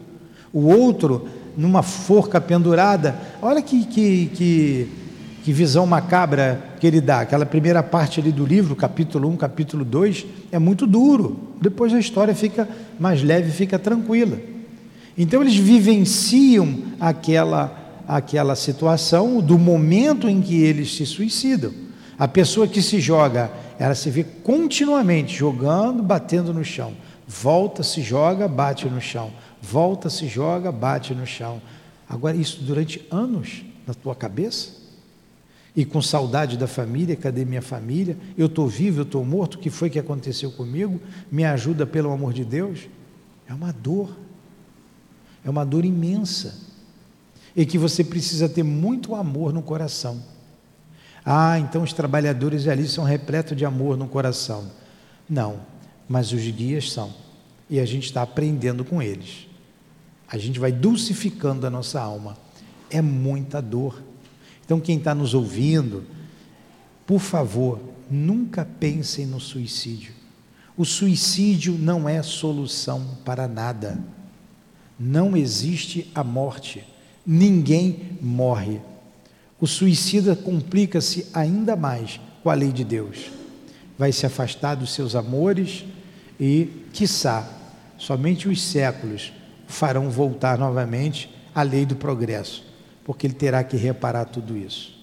O 0.52 0.68
outro 0.68 1.28
numa 1.56 1.82
forca 1.82 2.40
pendurada. 2.40 3.16
Olha 3.46 3.60
que, 3.60 3.84
que, 3.84 4.30
que, 4.34 4.88
que, 5.44 5.52
visão 5.52 5.86
macabra 5.86 6.64
que 6.80 6.86
ele 6.86 6.98
dá. 6.98 7.20
Aquela 7.20 7.44
primeira 7.44 7.82
parte 7.82 8.18
ali 8.18 8.32
do 8.32 8.46
livro, 8.46 8.74
capítulo 8.74 9.28
1, 9.28 9.36
capítulo 9.36 9.84
2, 9.84 10.24
é 10.50 10.58
muito 10.58 10.86
duro. 10.86 11.38
Depois 11.60 11.92
a 11.92 11.98
história 11.98 12.34
fica 12.34 12.66
mais 12.98 13.22
leve, 13.22 13.50
fica 13.50 13.78
tranquila. 13.78 14.38
Então 15.18 15.42
eles 15.42 15.56
vivenciam 15.56 16.84
aquela, 16.98 18.00
aquela 18.08 18.56
situação 18.56 19.42
do 19.42 19.58
momento 19.58 20.26
em 20.26 20.40
que 20.40 20.62
eles 20.62 20.96
se 20.96 21.04
suicidam. 21.04 21.70
A 22.18 22.26
pessoa 22.26 22.66
que 22.66 22.80
se 22.80 22.98
joga, 22.98 23.52
ela 23.78 23.94
se 23.94 24.08
vê 24.08 24.24
continuamente 24.24 25.36
jogando, 25.36 26.02
batendo 26.02 26.54
no 26.54 26.64
chão. 26.64 26.94
Volta, 27.28 27.82
se 27.82 28.00
joga, 28.00 28.48
bate 28.48 28.88
no 28.88 29.02
chão 29.02 29.30
volta, 29.64 30.10
se 30.10 30.28
joga, 30.28 30.70
bate 30.70 31.14
no 31.14 31.26
chão. 31.26 31.60
Agora, 32.08 32.36
isso 32.36 32.62
durante 32.62 33.06
anos 33.10 33.64
na 33.86 33.94
tua 33.94 34.14
cabeça? 34.14 34.84
E 35.76 35.84
com 35.84 36.00
saudade 36.00 36.56
da 36.56 36.68
família, 36.68 37.16
cadê 37.16 37.44
minha 37.44 37.62
família? 37.62 38.16
Eu 38.38 38.46
estou 38.46 38.68
vivo, 38.68 39.00
eu 39.00 39.04
estou 39.04 39.24
morto, 39.24 39.54
o 39.54 39.58
que 39.58 39.70
foi 39.70 39.90
que 39.90 39.98
aconteceu 39.98 40.52
comigo? 40.52 41.00
Me 41.30 41.44
ajuda 41.44 41.84
pelo 41.84 42.12
amor 42.12 42.32
de 42.32 42.44
Deus? 42.44 42.88
É 43.48 43.52
uma 43.52 43.72
dor, 43.72 44.16
é 45.44 45.50
uma 45.50 45.64
dor 45.64 45.84
imensa, 45.84 46.54
e 47.56 47.66
que 47.66 47.76
você 47.76 48.04
precisa 48.04 48.48
ter 48.48 48.62
muito 48.62 49.14
amor 49.14 49.52
no 49.52 49.62
coração. 49.62 50.22
Ah, 51.24 51.58
então 51.58 51.82
os 51.82 51.92
trabalhadores 51.92 52.68
ali 52.68 52.86
são 52.86 53.02
repletos 53.02 53.56
de 53.56 53.64
amor 53.64 53.96
no 53.96 54.06
coração. 54.06 54.70
Não, 55.28 55.60
mas 56.08 56.32
os 56.32 56.42
guias 56.42 56.92
são, 56.92 57.12
e 57.68 57.80
a 57.80 57.84
gente 57.84 58.04
está 58.04 58.22
aprendendo 58.22 58.84
com 58.84 59.02
eles. 59.02 59.48
A 60.28 60.38
gente 60.38 60.58
vai 60.58 60.72
dulcificando 60.72 61.66
a 61.66 61.70
nossa 61.70 62.00
alma. 62.00 62.36
É 62.90 63.00
muita 63.02 63.60
dor. 63.60 64.02
Então, 64.64 64.80
quem 64.80 64.98
está 64.98 65.14
nos 65.14 65.34
ouvindo, 65.34 66.04
por 67.06 67.20
favor, 67.20 67.80
nunca 68.10 68.64
pensem 68.64 69.26
no 69.26 69.38
suicídio. 69.38 70.14
O 70.76 70.84
suicídio 70.84 71.76
não 71.78 72.08
é 72.08 72.22
solução 72.22 73.18
para 73.24 73.46
nada. 73.46 74.02
Não 74.98 75.36
existe 75.36 76.10
a 76.14 76.24
morte. 76.24 76.84
Ninguém 77.26 78.18
morre. 78.20 78.80
O 79.60 79.66
suicida 79.66 80.34
complica-se 80.34 81.26
ainda 81.32 81.76
mais 81.76 82.20
com 82.42 82.50
a 82.50 82.54
lei 82.54 82.72
de 82.72 82.84
Deus. 82.84 83.30
Vai 83.96 84.12
se 84.12 84.26
afastar 84.26 84.74
dos 84.74 84.92
seus 84.92 85.14
amores 85.14 85.84
e, 86.40 86.68
quiçá, 86.92 87.48
somente 87.96 88.48
os 88.48 88.60
séculos 88.60 89.32
farão 89.66 90.10
voltar 90.10 90.58
novamente 90.58 91.34
à 91.54 91.62
lei 91.62 91.86
do 91.86 91.96
progresso, 91.96 92.64
porque 93.04 93.26
ele 93.26 93.34
terá 93.34 93.62
que 93.62 93.76
reparar 93.76 94.26
tudo 94.26 94.56
isso. 94.56 94.94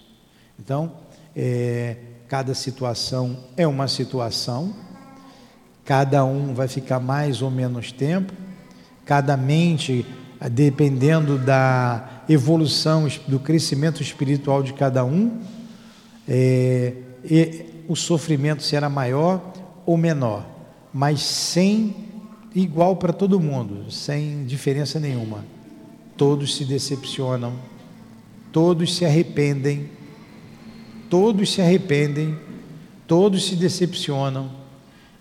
Então, 0.59 0.91
é, 1.35 1.97
cada 2.27 2.53
situação 2.53 3.37
é 3.57 3.65
uma 3.65 3.87
situação, 3.87 4.73
cada 5.83 6.23
um 6.23 6.53
vai 6.53 6.67
ficar 6.67 6.99
mais 6.99 7.41
ou 7.41 7.49
menos 7.49 7.91
tempo, 7.91 8.33
cada 9.05 9.35
mente, 9.35 10.05
dependendo 10.51 11.37
da 11.37 12.23
evolução, 12.29 13.07
do 13.27 13.39
crescimento 13.39 14.01
espiritual 14.01 14.63
de 14.63 14.73
cada 14.73 15.03
um, 15.03 15.41
é, 16.27 16.93
o 17.87 17.95
sofrimento 17.95 18.63
será 18.63 18.89
maior 18.89 19.41
ou 19.85 19.97
menor, 19.97 20.45
mas 20.93 21.21
sem 21.21 22.10
igual 22.53 22.95
para 22.95 23.13
todo 23.13 23.39
mundo, 23.39 23.91
sem 23.91 24.45
diferença 24.45 24.99
nenhuma. 24.99 25.45
Todos 26.17 26.55
se 26.55 26.65
decepcionam, 26.65 27.53
todos 28.51 28.95
se 28.95 29.05
arrependem, 29.05 29.89
todos 31.09 31.51
se 31.53 31.61
arrependem, 31.61 32.37
todos 33.07 33.45
se 33.45 33.55
decepcionam 33.55 34.51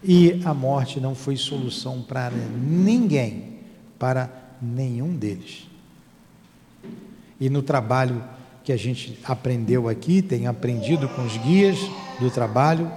e 0.02 0.40
a 0.44 0.54
morte 0.54 1.00
não 1.00 1.14
foi 1.14 1.36
solução 1.36 2.02
para 2.02 2.30
ninguém, 2.30 3.58
para 3.98 4.30
nenhum 4.60 5.14
deles. 5.14 5.68
E 7.40 7.48
no 7.48 7.62
trabalho 7.62 8.22
que 8.62 8.72
a 8.72 8.76
gente 8.76 9.18
aprendeu 9.24 9.88
aqui, 9.88 10.20
tem 10.20 10.46
aprendido 10.46 11.08
com 11.08 11.24
os 11.24 11.36
guias 11.38 11.78
do 12.18 12.30
trabalho, 12.30 12.90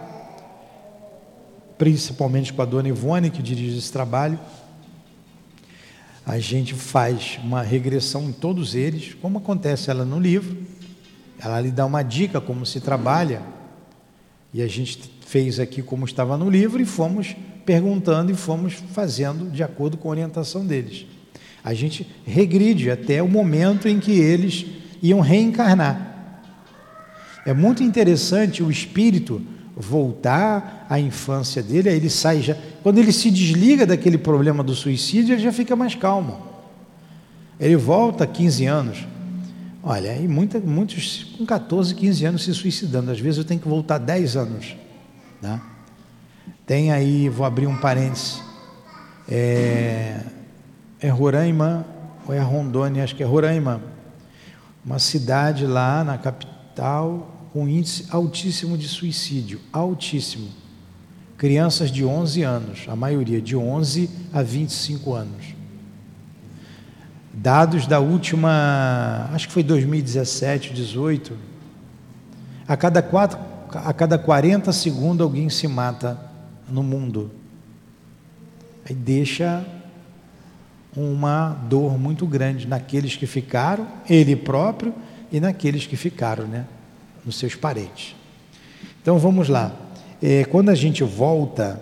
principalmente 1.77 2.53
com 2.53 2.61
a 2.61 2.65
dona 2.65 2.89
Ivone, 2.89 3.29
que 3.29 3.41
dirige 3.41 3.77
esse 3.77 3.91
trabalho, 3.91 4.39
a 6.25 6.39
gente 6.39 6.73
faz 6.73 7.39
uma 7.43 7.61
regressão 7.61 8.23
em 8.29 8.31
todos 8.31 8.75
eles, 8.75 9.13
como 9.21 9.39
acontece 9.39 9.89
ela 9.89 10.05
no 10.05 10.19
livro. 10.19 10.57
Ela 11.37 11.59
lhe 11.59 11.71
dá 11.71 11.85
uma 11.85 12.01
dica 12.01 12.39
como 12.39 12.65
se 12.65 12.79
trabalha. 12.79 13.41
E 14.53 14.61
a 14.61 14.67
gente 14.67 15.11
fez 15.25 15.59
aqui 15.59 15.81
como 15.81 16.05
estava 16.05 16.37
no 16.37 16.49
livro 16.49 16.81
e 16.81 16.85
fomos 16.85 17.35
perguntando 17.65 18.31
e 18.31 18.35
fomos 18.35 18.73
fazendo 18.73 19.49
de 19.49 19.63
acordo 19.63 19.97
com 19.97 20.07
a 20.07 20.11
orientação 20.11 20.65
deles. 20.65 21.05
A 21.63 21.73
gente 21.73 22.07
regride 22.25 22.91
até 22.91 23.21
o 23.21 23.27
momento 23.27 23.87
em 23.87 23.99
que 23.99 24.11
eles 24.11 24.65
iam 25.01 25.19
reencarnar. 25.19 26.11
É 27.45 27.53
muito 27.53 27.83
interessante 27.83 28.63
o 28.63 28.71
espírito 28.71 29.41
voltar 29.75 30.85
à 30.89 30.99
infância 30.99 31.63
dele, 31.63 31.89
aí 31.89 31.97
ele 31.97 32.09
sai 32.09 32.41
já. 32.41 32.55
Quando 32.81 32.99
ele 32.99 33.11
se 33.11 33.31
desliga 33.31 33.85
daquele 33.85 34.17
problema 34.17 34.63
do 34.63 34.75
suicídio, 34.75 35.33
ele 35.33 35.41
já 35.41 35.51
fica 35.51 35.75
mais 35.75 35.95
calmo. 35.95 36.41
Ele 37.59 37.75
volta 37.75 38.25
15 38.25 38.65
anos. 38.65 39.07
Olha, 39.81 40.15
e 40.15 40.27
muita, 40.27 40.59
muitos 40.59 41.35
com 41.37 41.45
14, 41.45 41.93
15 41.95 42.25
anos 42.25 42.43
se 42.43 42.53
suicidando. 42.53 43.11
Às 43.11 43.19
vezes 43.19 43.37
eu 43.37 43.45
tenho 43.45 43.59
que 43.59 43.67
voltar 43.67 43.97
10 43.97 44.37
anos. 44.37 44.75
Né? 45.41 45.59
Tem 46.65 46.91
aí, 46.91 47.27
vou 47.27 47.45
abrir 47.45 47.67
um 47.67 47.77
parênteses. 47.77 48.41
É, 49.27 50.21
é 50.99 51.09
Roraima, 51.09 51.85
ou 52.27 52.33
é 52.33 52.39
Rondônia, 52.39 53.03
acho 53.03 53.15
que 53.15 53.23
é 53.23 53.25
Roraima. 53.25 53.81
Uma 54.85 54.99
cidade 54.99 55.65
lá 55.65 56.03
na 56.03 56.17
capital, 56.17 57.32
com 57.53 57.69
índice 57.69 58.07
altíssimo 58.09 58.75
de 58.75 58.87
suicídio, 58.87 59.61
altíssimo. 59.71 60.49
crianças 61.37 61.91
de 61.91 62.03
11 62.03 62.41
anos, 62.41 62.85
a 62.87 62.95
maioria 62.95 63.39
de 63.39 63.55
11 63.55 64.09
a 64.31 64.41
25 64.41 65.13
anos. 65.13 65.53
Dados 67.31 67.85
da 67.85 67.99
última, 67.99 69.29
acho 69.33 69.47
que 69.47 69.53
foi 69.53 69.61
2017, 69.61 70.73
18, 70.73 71.37
a 72.67 72.77
cada, 72.77 73.01
quatro, 73.01 73.37
a 73.71 73.93
cada 73.93 74.17
40 74.17 74.71
segundos 74.71 75.21
alguém 75.21 75.49
se 75.49 75.67
mata 75.67 76.17
no 76.67 76.81
mundo. 76.81 77.29
Aí 78.87 78.95
deixa 78.95 79.65
uma 80.95 81.49
dor 81.67 81.99
muito 81.99 82.25
grande 82.25 82.67
naqueles 82.67 83.15
que 83.15 83.27
ficaram, 83.27 83.85
ele 84.09 84.35
próprio, 84.35 84.93
e 85.31 85.39
naqueles 85.39 85.85
que 85.85 85.97
ficaram, 85.97 86.47
né? 86.47 86.65
Nos 87.25 87.37
seus 87.37 87.55
parentes. 87.55 88.15
Então 89.01 89.17
vamos 89.17 89.49
lá. 89.49 89.73
É, 90.21 90.45
quando 90.45 90.69
a 90.69 90.75
gente 90.75 91.03
volta 91.03 91.81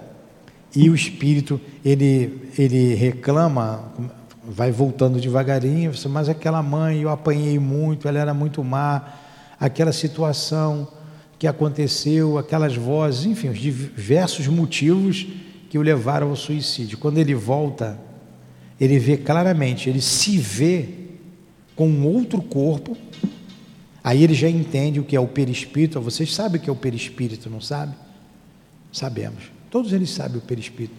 e 0.76 0.90
o 0.90 0.96
espírito 0.96 1.60
ele, 1.84 2.50
ele 2.58 2.96
reclama, 2.96 3.92
vai 4.44 4.72
voltando 4.72 5.20
devagarinho, 5.20 5.92
mas 6.10 6.30
aquela 6.30 6.64
mãe 6.64 7.02
eu 7.02 7.10
apanhei 7.10 7.60
muito, 7.60 8.08
ela 8.08 8.20
era 8.20 8.34
muito 8.34 8.64
má, 8.64 9.14
aquela 9.60 9.92
situação 9.92 10.88
que 11.38 11.48
aconteceu, 11.48 12.38
aquelas 12.38 12.76
vozes, 12.76 13.26
enfim, 13.26 13.50
os 13.50 13.60
diversos 13.60 14.48
motivos 14.48 15.28
que 15.70 15.78
o 15.78 15.82
levaram 15.82 16.30
ao 16.30 16.36
suicídio. 16.36 16.98
Quando 16.98 17.18
ele 17.18 17.34
volta, 17.34 18.00
ele 18.80 19.00
vê 19.00 19.18
claramente, 19.18 19.90
ele 19.90 20.02
se 20.02 20.38
vê 20.38 20.90
com 21.76 21.88
um 21.88 22.06
outro 22.06 22.42
corpo, 22.42 22.98
aí 24.04 24.24
ele 24.24 24.34
já 24.34 24.50
entende 24.50 25.00
o 25.00 25.04
que 25.04 25.16
é 25.16 25.20
o 25.20 25.28
perispírito. 25.28 26.00
Vocês 26.02 26.34
sabem 26.34 26.60
o 26.60 26.64
que 26.64 26.70
é 26.70 26.74
o 26.74 26.76
perispírito, 26.76 27.50
não 27.50 27.62
sabe? 27.62 27.96
Sabemos. 28.92 29.44
Todos 29.70 29.94
eles 29.94 30.10
sabem 30.10 30.38
o 30.38 30.42
perispírito. 30.42 30.96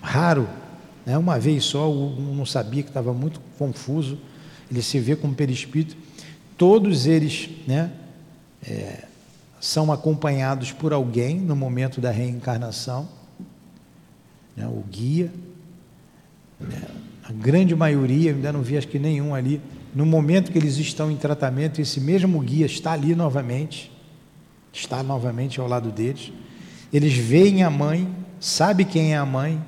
Raro, 0.00 0.48
né? 1.06 1.16
uma 1.16 1.38
vez 1.38 1.64
só, 1.64 1.90
um 1.90 2.34
não 2.34 2.46
sabia 2.46 2.82
que 2.82 2.90
estava 2.90 3.12
muito 3.12 3.40
confuso, 3.58 4.18
ele 4.70 4.82
se 4.82 4.98
vê 4.98 5.14
como 5.14 5.34
perispírito. 5.34 5.96
Todos 6.56 7.06
eles 7.06 7.50
né, 7.66 7.90
é, 8.66 9.04
são 9.60 9.92
acompanhados 9.92 10.72
por 10.72 10.92
alguém 10.92 11.38
no 11.38 11.54
momento 11.54 12.00
da 12.00 12.10
reencarnação, 12.10 13.08
né, 14.56 14.66
o 14.66 14.82
guia. 14.90 15.32
Né, 16.60 16.82
a 17.24 17.32
grande 17.32 17.74
maioria, 17.74 18.32
ainda 18.32 18.52
não 18.52 18.60
vi 18.60 18.76
acho 18.76 18.86
que 18.86 18.98
nenhum 18.98 19.34
ali, 19.34 19.60
no 19.94 20.04
momento 20.04 20.50
que 20.50 20.58
eles 20.58 20.76
estão 20.76 21.10
em 21.10 21.16
tratamento, 21.16 21.80
esse 21.80 22.00
mesmo 22.00 22.40
guia 22.40 22.66
está 22.66 22.92
ali 22.92 23.14
novamente, 23.14 23.92
está 24.72 25.02
novamente 25.02 25.60
ao 25.60 25.68
lado 25.68 25.92
deles. 25.92 26.32
Eles 26.92 27.14
veem 27.14 27.62
a 27.62 27.70
mãe, 27.70 28.12
sabe 28.40 28.84
quem 28.84 29.12
é 29.14 29.16
a 29.16 29.24
mãe. 29.24 29.62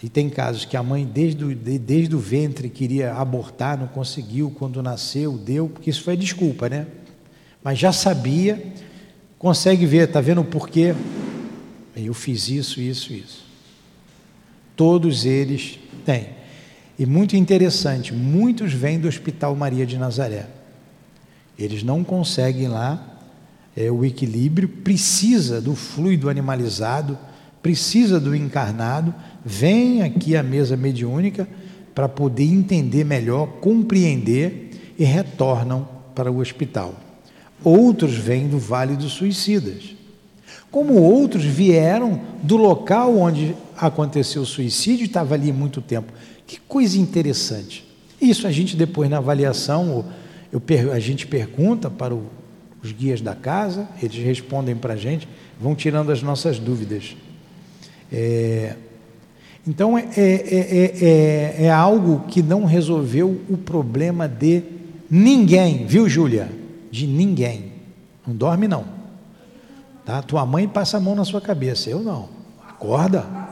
E 0.00 0.08
tem 0.08 0.30
casos 0.30 0.64
que 0.64 0.76
a 0.76 0.82
mãe, 0.82 1.04
desde 1.04 1.54
desde 1.54 2.14
o 2.14 2.20
ventre, 2.20 2.68
queria 2.68 3.14
abortar, 3.14 3.76
não 3.76 3.88
conseguiu, 3.88 4.48
quando 4.56 4.80
nasceu, 4.80 5.36
deu, 5.36 5.68
porque 5.68 5.90
isso 5.90 6.04
foi 6.04 6.16
desculpa, 6.16 6.68
né? 6.68 6.86
Mas 7.64 7.80
já 7.80 7.90
sabia, 7.90 8.72
consegue 9.36 9.84
ver, 9.84 10.06
está 10.06 10.20
vendo 10.20 10.42
o 10.42 10.44
porquê? 10.44 10.94
Eu 11.96 12.14
fiz 12.14 12.48
isso, 12.48 12.80
isso, 12.80 13.12
isso. 13.12 13.44
Todos 14.76 15.24
eles 15.26 15.80
têm. 16.04 16.37
E 16.98 17.06
muito 17.06 17.36
interessante, 17.36 18.12
muitos 18.12 18.72
vêm 18.72 18.98
do 18.98 19.06
Hospital 19.06 19.54
Maria 19.54 19.86
de 19.86 19.96
Nazaré. 19.96 20.46
Eles 21.58 21.82
não 21.82 22.02
conseguem 22.02 22.68
lá 22.68 23.20
é, 23.76 23.90
o 23.90 24.04
equilíbrio, 24.04 24.68
precisa 24.68 25.60
do 25.60 25.74
fluido 25.74 26.28
animalizado, 26.28 27.16
precisa 27.62 28.18
do 28.18 28.34
encarnado, 28.34 29.14
vem 29.44 30.02
aqui 30.02 30.36
à 30.36 30.42
mesa 30.42 30.76
mediúnica 30.76 31.48
para 31.94 32.08
poder 32.08 32.44
entender 32.44 33.04
melhor, 33.04 33.46
compreender 33.60 34.94
e 34.98 35.04
retornam 35.04 35.88
para 36.14 36.30
o 36.30 36.38
hospital. 36.38 36.94
Outros 37.62 38.14
vêm 38.14 38.48
do 38.48 38.58
Vale 38.58 38.96
dos 38.96 39.12
Suicidas 39.12 39.98
como 40.70 40.94
outros 40.94 41.44
vieram 41.44 42.20
do 42.42 42.56
local 42.56 43.16
onde 43.16 43.54
aconteceu 43.76 44.42
o 44.42 44.46
suicídio 44.46 45.06
estava 45.06 45.34
ali 45.34 45.52
muito 45.52 45.80
tempo. 45.80 46.12
Que 46.48 46.58
coisa 46.60 46.98
interessante. 46.98 47.86
Isso 48.18 48.46
a 48.46 48.50
gente 48.50 48.74
depois 48.74 49.08
na 49.10 49.18
avaliação, 49.18 50.06
eu, 50.50 50.62
a 50.92 50.98
gente 50.98 51.26
pergunta 51.26 51.90
para 51.90 52.14
o, 52.14 52.24
os 52.82 52.90
guias 52.90 53.20
da 53.20 53.34
casa, 53.34 53.86
eles 54.02 54.16
respondem 54.16 54.74
para 54.74 54.94
a 54.94 54.96
gente, 54.96 55.28
vão 55.60 55.74
tirando 55.74 56.10
as 56.10 56.22
nossas 56.22 56.58
dúvidas. 56.58 57.14
É, 58.10 58.76
então 59.66 59.98
é, 59.98 60.08
é, 60.16 60.96
é, 61.60 61.64
é, 61.66 61.70
algo 61.70 62.24
que 62.26 62.42
não 62.42 62.64
resolveu 62.64 63.42
o 63.50 63.58
problema 63.58 64.26
de 64.26 64.62
ninguém, 65.10 65.86
viu, 65.86 66.08
Júlia? 66.08 66.50
De 66.90 67.06
ninguém. 67.06 67.72
Não 68.26 68.34
dorme 68.34 68.66
não. 68.66 68.86
Tá? 70.02 70.22
Tua 70.22 70.46
mãe 70.46 70.66
passa 70.66 70.96
a 70.96 71.00
mão 71.00 71.14
na 71.14 71.26
sua 71.26 71.42
cabeça, 71.42 71.90
eu 71.90 72.00
não. 72.00 72.30
Acorda. 72.66 73.47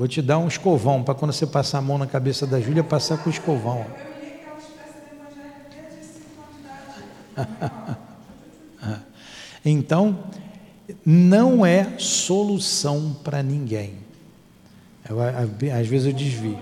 Vou 0.00 0.08
te 0.08 0.22
dar 0.22 0.38
um 0.38 0.48
escovão 0.48 1.02
para 1.02 1.14
quando 1.14 1.30
você 1.30 1.46
passar 1.46 1.76
a 1.76 1.82
mão 1.82 1.98
na 1.98 2.06
cabeça 2.06 2.46
da 2.46 2.58
Júlia, 2.58 2.82
passar 2.82 3.18
com 3.18 3.28
o 3.28 3.30
escovão. 3.30 3.84
então, 9.62 10.18
não 11.04 11.66
é 11.66 11.98
solução 11.98 13.14
para 13.22 13.42
ninguém. 13.42 13.98
Eu, 15.06 15.18
às 15.20 15.86
vezes 15.86 16.06
eu 16.06 16.14
desvio. 16.14 16.58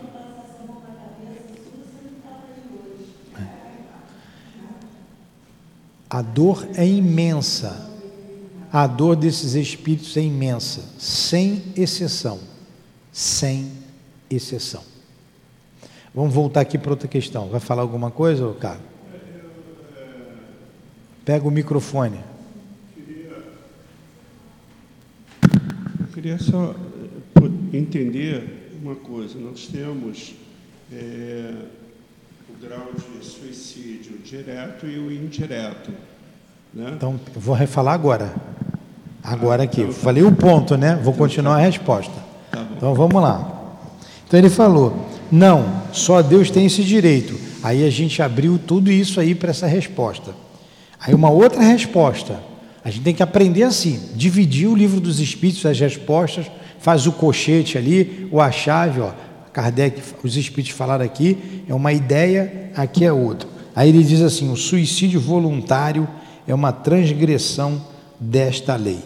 A 6.10 6.22
dor 6.22 6.68
é 6.74 6.84
imensa. 6.84 7.88
A 8.72 8.88
dor 8.88 9.14
desses 9.14 9.54
espíritos 9.54 10.16
é 10.16 10.22
imensa, 10.22 10.82
sem 10.98 11.62
exceção. 11.76 12.47
Sem 13.18 13.72
exceção. 14.30 14.80
Vamos 16.14 16.32
voltar 16.32 16.60
aqui 16.60 16.78
para 16.78 16.92
outra 16.92 17.08
questão. 17.08 17.48
Vai 17.48 17.58
falar 17.58 17.82
alguma 17.82 18.12
coisa, 18.12 18.54
Carlos? 18.60 18.84
Pega 21.24 21.48
o 21.48 21.50
microfone. 21.50 22.20
Eu 25.42 26.06
queria 26.14 26.38
só 26.38 26.76
entender 27.72 28.70
uma 28.80 28.94
coisa. 28.94 29.36
Nós 29.36 29.66
temos 29.66 30.36
é, 30.92 31.54
grau 32.62 32.92
de 32.94 33.26
suicídio 33.26 34.16
direto 34.18 34.86
e 34.86 34.96
o 34.96 35.10
indireto. 35.10 35.90
Né? 36.72 36.92
Então, 36.94 37.18
vou 37.34 37.56
refalar 37.56 37.94
agora. 37.94 38.32
Agora 39.24 39.64
aqui. 39.64 39.80
Então, 39.80 39.92
Falei 39.92 40.22
o 40.22 40.30
ponto, 40.30 40.76
né? 40.76 40.94
Vou 40.94 41.12
então, 41.12 41.14
continuar 41.14 41.56
a 41.56 41.58
resposta. 41.58 42.27
Tá 42.50 42.66
então 42.76 42.94
vamos 42.94 43.20
lá. 43.20 43.76
Então 44.26 44.38
ele 44.38 44.50
falou: 44.50 45.06
não, 45.30 45.82
só 45.92 46.22
Deus 46.22 46.50
tem 46.50 46.66
esse 46.66 46.82
direito. 46.82 47.34
Aí 47.62 47.86
a 47.86 47.90
gente 47.90 48.22
abriu 48.22 48.58
tudo 48.58 48.90
isso 48.90 49.20
aí 49.20 49.34
para 49.34 49.50
essa 49.50 49.66
resposta. 49.66 50.34
Aí 51.00 51.14
uma 51.14 51.30
outra 51.30 51.62
resposta. 51.62 52.40
A 52.84 52.90
gente 52.90 53.02
tem 53.02 53.14
que 53.14 53.22
aprender 53.22 53.64
assim, 53.64 54.00
dividir 54.14 54.68
o 54.68 54.74
livro 54.74 55.00
dos 55.00 55.20
Espíritos, 55.20 55.66
as 55.66 55.78
respostas, 55.78 56.46
faz 56.78 57.06
o 57.06 57.12
cochete 57.12 57.76
ali, 57.76 58.28
ou 58.30 58.40
a 58.40 58.50
chave, 58.50 59.00
ó. 59.00 59.10
Kardec, 59.52 60.00
os 60.22 60.36
espíritos 60.36 60.76
falaram 60.76 61.04
aqui, 61.04 61.64
é 61.68 61.74
uma 61.74 61.92
ideia, 61.92 62.70
aqui 62.76 63.04
é 63.04 63.12
outra. 63.12 63.48
Aí 63.74 63.88
ele 63.88 64.04
diz 64.04 64.22
assim: 64.22 64.50
o 64.52 64.56
suicídio 64.56 65.20
voluntário 65.20 66.08
é 66.46 66.54
uma 66.54 66.72
transgressão 66.72 67.82
desta 68.20 68.76
lei. 68.76 69.00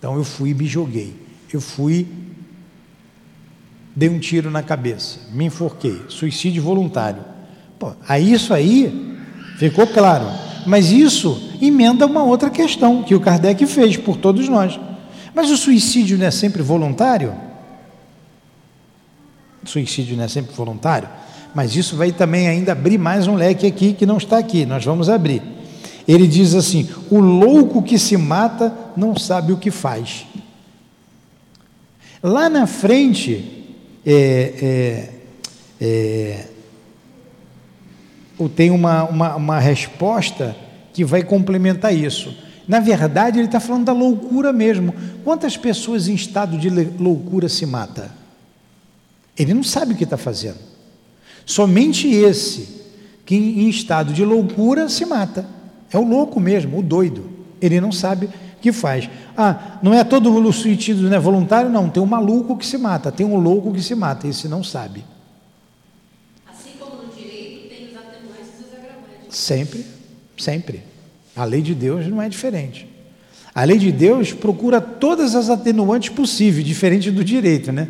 Então 0.00 0.16
eu 0.16 0.24
fui 0.24 0.50
e 0.50 0.54
me 0.54 0.66
joguei. 0.66 1.14
Eu 1.52 1.60
fui, 1.60 2.08
dei 3.94 4.08
um 4.08 4.18
tiro 4.18 4.50
na 4.50 4.62
cabeça, 4.62 5.20
me 5.30 5.44
enforquei. 5.44 6.02
Suicídio 6.08 6.62
voluntário. 6.62 7.22
Pô, 7.78 7.92
aí 8.08 8.32
isso 8.32 8.52
aí 8.52 9.16
ficou 9.58 9.86
claro. 9.86 10.26
Mas 10.66 10.90
isso 10.90 11.52
emenda 11.62 12.06
uma 12.06 12.24
outra 12.24 12.50
questão 12.50 13.02
que 13.02 13.14
o 13.14 13.20
Kardec 13.20 13.64
fez 13.66 13.96
por 13.96 14.16
todos 14.16 14.48
nós. 14.48 14.80
Mas 15.34 15.50
o 15.50 15.56
suicídio 15.56 16.18
não 16.18 16.26
é 16.26 16.30
sempre 16.30 16.62
voluntário? 16.62 17.32
suicídio 19.64 20.16
não 20.16 20.24
é 20.24 20.28
sempre 20.28 20.54
voluntário, 20.54 21.08
mas 21.54 21.76
isso 21.76 21.96
vai 21.96 22.12
também 22.12 22.48
ainda 22.48 22.72
abrir 22.72 22.98
mais 22.98 23.26
um 23.26 23.34
leque 23.34 23.66
aqui 23.66 23.92
que 23.92 24.06
não 24.06 24.16
está 24.16 24.38
aqui, 24.38 24.64
nós 24.64 24.84
vamos 24.84 25.08
abrir. 25.08 25.42
Ele 26.06 26.26
diz 26.26 26.54
assim: 26.54 26.88
o 27.10 27.18
louco 27.18 27.82
que 27.82 27.98
se 27.98 28.16
mata 28.16 28.74
não 28.96 29.16
sabe 29.16 29.52
o 29.52 29.58
que 29.58 29.70
faz. 29.70 30.26
Lá 32.22 32.48
na 32.48 32.66
frente, 32.66 33.66
é, 34.04 35.10
é, 35.80 35.84
é, 35.84 36.46
tem 38.54 38.70
uma, 38.70 39.04
uma, 39.04 39.36
uma 39.36 39.58
resposta 39.58 40.56
que 40.92 41.04
vai 41.04 41.22
complementar 41.22 41.94
isso. 41.94 42.34
Na 42.68 42.78
verdade, 42.78 43.38
ele 43.38 43.46
está 43.46 43.58
falando 43.58 43.86
da 43.86 43.92
loucura 43.92 44.52
mesmo. 44.52 44.94
Quantas 45.24 45.56
pessoas 45.56 46.08
em 46.08 46.14
estado 46.14 46.56
de 46.58 46.70
loucura 46.70 47.48
se 47.48 47.66
mata? 47.66 48.10
Ele 49.36 49.54
não 49.54 49.62
sabe 49.62 49.94
o 49.94 49.96
que 49.96 50.04
está 50.04 50.16
fazendo. 50.16 50.58
Somente 51.46 52.06
esse 52.06 52.80
que 53.24 53.34
em 53.34 53.68
estado 53.68 54.12
de 54.12 54.24
loucura 54.24 54.88
se 54.88 55.04
mata. 55.06 55.46
É 55.92 55.98
o 55.98 56.06
louco 56.06 56.38
mesmo, 56.38 56.78
o 56.78 56.82
doido. 56.82 57.28
Ele 57.60 57.80
não 57.80 57.92
sabe 57.92 58.26
o 58.26 58.30
que 58.60 58.72
faz. 58.72 59.08
Ah, 59.36 59.78
não 59.82 59.92
é 59.92 60.04
todo 60.04 60.32
o 60.32 60.52
suicídio 60.52 61.08
né, 61.08 61.18
voluntário, 61.18 61.70
não. 61.70 61.88
Tem 61.88 62.02
um 62.02 62.06
maluco 62.06 62.56
que 62.56 62.66
se 62.66 62.78
mata, 62.78 63.10
tem 63.10 63.26
um 63.26 63.36
louco 63.36 63.72
que 63.72 63.82
se 63.82 63.94
mata. 63.94 64.26
Esse 64.28 64.48
não 64.48 64.62
sabe. 64.62 65.04
Assim 66.48 66.70
como 66.78 67.02
no 67.02 67.12
direito, 67.12 67.68
tem 67.68 67.88
os 67.88 67.96
atenuantes 67.96 68.50
e 68.58 68.64
os 68.64 68.72
agravantes. 68.72 69.36
Sempre, 69.36 69.86
sempre. 70.38 70.82
A 71.34 71.44
lei 71.44 71.60
de 71.62 71.74
Deus 71.74 72.06
não 72.06 72.22
é 72.22 72.28
diferente. 72.28 72.88
A 73.54 73.64
lei 73.64 73.78
de 73.78 73.90
Deus 73.90 74.32
procura 74.32 74.80
todas 74.80 75.34
as 75.34 75.50
atenuantes 75.50 76.10
possíveis, 76.10 76.64
diferente 76.64 77.10
do 77.10 77.24
direito, 77.24 77.72
né? 77.72 77.88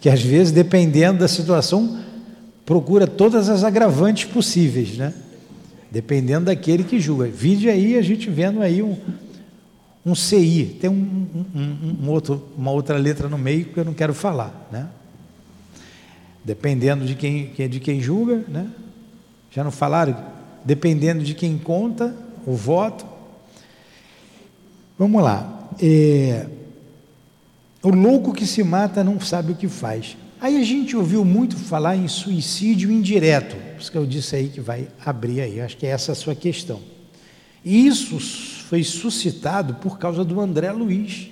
Que 0.00 0.08
às 0.08 0.22
vezes, 0.22 0.52
dependendo 0.52 1.18
da 1.18 1.28
situação, 1.28 1.98
procura 2.64 3.06
todas 3.06 3.48
as 3.48 3.64
agravantes 3.64 4.24
possíveis, 4.26 4.96
né? 4.96 5.12
Dependendo 5.90 6.46
daquele 6.46 6.84
que 6.84 7.00
julga. 7.00 7.26
Vide 7.26 7.68
aí 7.68 7.98
a 7.98 8.02
gente 8.02 8.30
vendo 8.30 8.62
aí 8.62 8.82
um, 8.82 8.96
um 10.06 10.14
CI, 10.14 10.78
tem 10.80 10.88
um, 10.88 11.26
um, 11.54 11.96
um, 12.04 12.10
outro, 12.10 12.48
uma 12.56 12.70
outra 12.70 12.96
letra 12.96 13.28
no 13.28 13.36
meio 13.36 13.66
que 13.66 13.78
eu 13.78 13.84
não 13.84 13.94
quero 13.94 14.14
falar, 14.14 14.68
né? 14.70 14.88
Dependendo 16.44 17.04
de 17.04 17.14
quem, 17.14 17.52
de 17.68 17.80
quem 17.80 18.00
julga, 18.00 18.44
né? 18.48 18.68
Já 19.50 19.64
não 19.64 19.70
falaram? 19.70 20.16
Dependendo 20.64 21.24
de 21.24 21.34
quem 21.34 21.58
conta, 21.58 22.14
o 22.46 22.54
voto. 22.54 23.04
Vamos 24.98 25.22
lá. 25.22 25.68
É, 25.82 26.46
o 27.82 27.88
louco 27.88 28.32
que 28.32 28.46
se 28.46 28.62
mata 28.62 29.02
não 29.02 29.20
sabe 29.20 29.52
o 29.52 29.56
que 29.56 29.68
faz. 29.68 30.16
Aí 30.40 30.56
a 30.56 30.64
gente 30.64 30.96
ouviu 30.96 31.22
muito 31.22 31.54
falar 31.54 31.96
em 31.96 32.08
suicídio 32.08 32.90
indireto. 32.90 33.56
Por 33.56 33.80
isso 33.80 33.92
que 33.92 33.98
eu 33.98 34.06
disse 34.06 34.36
aí 34.36 34.48
que 34.48 34.60
vai 34.60 34.88
abrir 35.04 35.42
aí. 35.42 35.60
Acho 35.60 35.76
que 35.76 35.86
é 35.86 35.90
essa 35.90 36.12
a 36.12 36.14
sua 36.14 36.34
questão. 36.34 36.80
E 37.62 37.86
isso 37.86 38.18
foi 38.68 38.82
suscitado 38.82 39.74
por 39.74 39.98
causa 39.98 40.24
do 40.24 40.40
André 40.40 40.72
Luiz. 40.72 41.28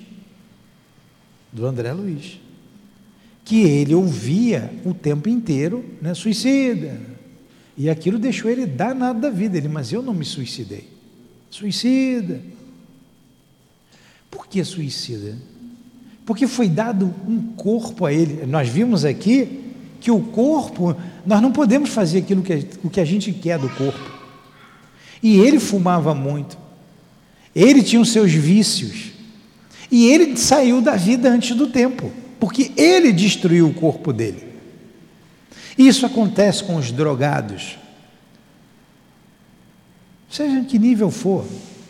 Do 1.51 1.65
André 1.65 1.91
Luiz. 1.91 2.39
Que 3.43 3.61
ele 3.61 3.95
ouvia 3.95 4.71
o 4.85 4.93
tempo 4.93 5.27
inteiro, 5.27 5.83
né, 5.99 6.13
suicida. 6.13 7.01
E 7.75 7.89
aquilo 7.89 8.19
deixou 8.19 8.51
ele 8.51 8.67
danado 8.67 9.21
da 9.21 9.31
vida. 9.31 9.57
Ele, 9.57 9.67
mas 9.67 9.91
eu 9.91 10.03
não 10.03 10.13
me 10.13 10.25
suicidei. 10.25 10.87
Suicida. 11.49 12.43
Por 14.29 14.45
que 14.45 14.63
suicida? 14.63 15.35
Porque 16.29 16.45
foi 16.45 16.69
dado 16.69 17.11
um 17.27 17.41
corpo 17.55 18.05
a 18.05 18.13
ele. 18.13 18.45
Nós 18.45 18.69
vimos 18.69 19.03
aqui 19.03 19.63
que 19.99 20.11
o 20.11 20.19
corpo, 20.21 20.95
nós 21.25 21.41
não 21.41 21.51
podemos 21.51 21.89
fazer 21.89 22.19
aquilo 22.19 22.43
que, 22.43 22.67
o 22.83 22.89
que 22.91 23.01
a 23.01 23.05
gente 23.05 23.33
quer 23.33 23.57
do 23.57 23.67
corpo. 23.67 24.11
E 25.23 25.39
ele 25.39 25.59
fumava 25.59 26.13
muito. 26.13 26.55
Ele 27.55 27.81
tinha 27.81 27.99
os 27.99 28.11
seus 28.11 28.31
vícios. 28.31 29.11
E 29.89 30.05
ele 30.05 30.37
saiu 30.37 30.83
da 30.83 30.95
vida 30.95 31.31
antes 31.31 31.57
do 31.57 31.65
tempo, 31.65 32.11
porque 32.39 32.73
ele 32.77 33.11
destruiu 33.11 33.67
o 33.67 33.73
corpo 33.73 34.13
dele. 34.13 34.43
Isso 35.75 36.05
acontece 36.05 36.63
com 36.63 36.75
os 36.75 36.91
drogados 36.91 37.79
seja 40.29 40.59
em 40.59 40.63
que 40.63 40.77
nível 40.77 41.09
for, 41.09 41.43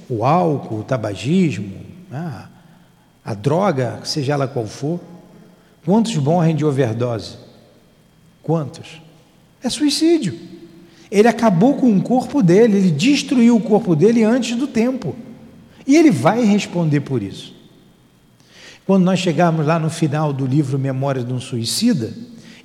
o 0.09 0.23
álcool, 0.23 0.79
o 0.79 0.83
tabagismo, 0.85 1.75
a, 2.09 2.47
a 3.29 3.35
droga, 3.35 3.99
seja 4.05 4.33
ela 4.33 4.47
qual 4.47 4.65
for, 4.65 4.99
quantos 5.85 6.15
morrem 6.15 6.55
de 6.55 6.65
overdose? 6.65 7.37
Quantos? 8.41 8.99
É 9.63 9.69
suicídio. 9.69 10.35
Ele 11.11 11.27
acabou 11.27 11.75
com 11.75 11.95
o 11.95 12.01
corpo 12.01 12.41
dele, 12.41 12.77
ele 12.77 12.89
destruiu 12.89 13.55
o 13.55 13.61
corpo 13.61 13.95
dele 13.95 14.23
antes 14.23 14.57
do 14.57 14.65
tempo. 14.65 15.15
E 15.85 15.95
ele 15.95 16.09
vai 16.09 16.43
responder 16.43 17.01
por 17.01 17.21
isso. 17.21 17.53
Quando 18.83 19.03
nós 19.03 19.19
chegarmos 19.19 19.63
lá 19.63 19.77
no 19.77 19.91
final 19.91 20.33
do 20.33 20.47
livro 20.47 20.79
Memórias 20.79 21.23
de 21.23 21.31
um 21.31 21.39
Suicida, 21.39 22.11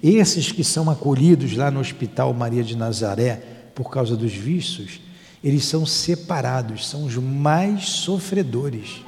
esses 0.03 0.51
que 0.51 0.65
são 0.65 0.89
acolhidos 0.89 1.55
lá 1.55 1.71
no 1.71 1.81
Hospital 1.81 2.33
Maria 2.33 2.65
de 2.65 2.75
Nazaré 2.75 3.43
por 3.75 3.91
causa 3.91 4.17
dos 4.17 4.33
vícios, 4.33 4.99
eles 5.43 5.67
são 5.67 5.85
separados, 5.85 6.89
são 6.89 7.05
os 7.05 7.17
mais 7.17 7.85
sofredores. 7.85 9.05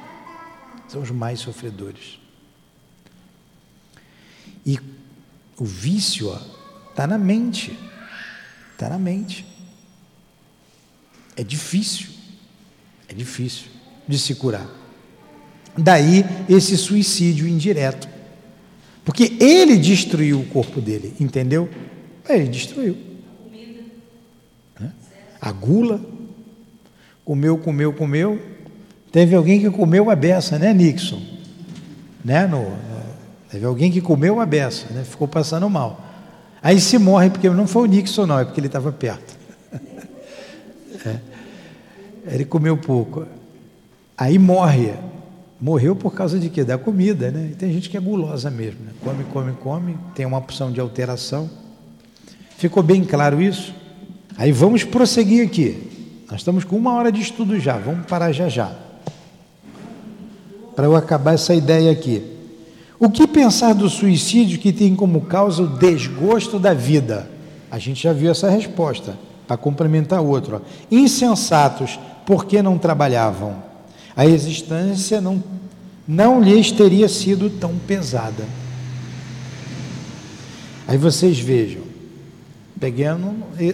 São 0.87 1.01
os 1.01 1.11
mais 1.11 1.39
sofredores. 1.39 2.19
E 4.65 4.79
o 5.57 5.65
vício 5.65 6.33
está 6.89 7.05
na 7.05 7.17
mente. 7.17 7.77
Está 8.73 8.89
na 8.89 8.97
mente. 8.97 9.45
É 11.35 11.43
difícil. 11.43 12.09
É 13.07 13.13
difícil 13.13 13.67
de 14.07 14.17
se 14.17 14.35
curar. 14.35 14.67
Daí 15.77 16.25
esse 16.49 16.77
suicídio 16.77 17.47
indireto. 17.47 18.07
Porque 19.05 19.37
ele 19.39 19.77
destruiu 19.77 20.41
o 20.41 20.45
corpo 20.47 20.81
dele, 20.81 21.13
entendeu? 21.19 21.69
Ele 22.27 22.47
destruiu. 22.47 22.97
A 25.39 25.51
gula, 25.51 26.01
comeu, 27.23 27.57
comeu, 27.57 27.93
comeu. 27.93 28.56
Teve 29.17 29.35
alguém 29.35 29.59
que 29.59 29.71
comeu 29.71 30.11
a 30.11 30.15
beça, 30.15 30.59
né, 30.59 30.71
Nixon? 30.71 31.19
Né? 32.23 32.45
No, 32.45 32.71
teve 33.49 33.65
alguém 33.65 33.91
que 33.91 33.99
comeu 33.99 34.39
a 34.39 34.45
beça, 34.45 34.85
né? 34.93 35.03
ficou 35.03 35.27
passando 35.27 35.67
mal. 35.67 35.99
Aí 36.61 36.79
se 36.79 36.99
morre, 36.99 37.31
porque 37.31 37.49
não 37.49 37.65
foi 37.65 37.81
o 37.81 37.85
Nixon, 37.87 38.27
não, 38.27 38.37
é 38.37 38.45
porque 38.45 38.59
ele 38.59 38.67
estava 38.67 38.91
perto. 38.91 39.35
é. 41.03 41.19
Ele 42.27 42.45
comeu 42.45 42.77
pouco. 42.77 43.25
Aí 44.15 44.37
morre. 44.37 44.93
Morreu 45.59 45.95
por 45.95 46.13
causa 46.13 46.37
de 46.37 46.47
quê? 46.51 46.63
Da 46.63 46.77
comida, 46.77 47.31
né? 47.31 47.49
E 47.53 47.55
tem 47.55 47.73
gente 47.73 47.89
que 47.89 47.97
é 47.97 47.99
gulosa 47.99 48.51
mesmo, 48.51 48.81
né? 48.85 48.91
Come, 49.03 49.23
come, 49.33 49.53
come, 49.53 49.97
tem 50.13 50.27
uma 50.27 50.37
opção 50.37 50.71
de 50.71 50.79
alteração. 50.79 51.49
Ficou 52.55 52.83
bem 52.83 53.03
claro 53.03 53.41
isso? 53.41 53.73
Aí 54.37 54.51
vamos 54.51 54.83
prosseguir 54.83 55.43
aqui. 55.43 56.21
Nós 56.29 56.41
estamos 56.41 56.63
com 56.63 56.75
uma 56.75 56.93
hora 56.93 57.11
de 57.11 57.19
estudo 57.19 57.59
já, 57.59 57.79
vamos 57.79 58.05
parar 58.05 58.31
já 58.31 58.47
já. 58.47 58.85
Para 60.77 60.85
eu 60.85 60.95
acabar 60.95 61.33
essa 61.33 61.55
ideia 61.55 61.91
aqui. 61.91 62.21
O 62.99 63.09
que 63.09 63.25
pensar 63.25 63.73
do 63.73 63.89
suicídio 63.89 64.59
que 64.59 64.71
tem 64.71 64.95
como 64.95 65.21
causa 65.21 65.63
o 65.63 65.77
desgosto 65.77 66.59
da 66.59 66.71
vida? 66.71 67.27
A 67.71 67.79
gente 67.79 68.03
já 68.03 68.13
viu 68.13 68.29
essa 68.29 68.47
resposta, 68.47 69.17
para 69.47 69.57
complementar 69.57 70.21
outro. 70.21 70.57
Ó. 70.57 70.61
Insensatos, 70.91 71.99
porque 72.27 72.61
não 72.61 72.77
trabalhavam? 72.77 73.63
A 74.15 74.27
existência 74.27 75.19
não, 75.19 75.43
não 76.07 76.39
lhes 76.39 76.71
teria 76.71 77.09
sido 77.09 77.49
tão 77.49 77.75
pesada. 77.75 78.45
Aí 80.87 80.97
vocês 80.99 81.39
vejam, 81.39 81.81
Pegando 82.79 83.33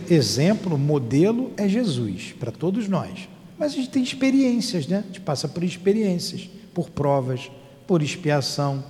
exemplo, 0.09 0.77
modelo 0.77 1.51
é 1.57 1.67
Jesus 1.67 2.33
para 2.39 2.53
todos 2.53 2.87
nós. 2.87 3.27
Mas 3.59 3.73
a 3.73 3.75
gente 3.75 3.89
tem 3.89 4.01
experiências, 4.01 4.87
né? 4.87 4.99
A 5.03 5.07
gente 5.07 5.19
passa 5.19 5.49
por 5.49 5.61
experiências, 5.61 6.49
por 6.73 6.89
provas, 6.89 7.51
por 7.87 8.01
expiação. 8.01 8.83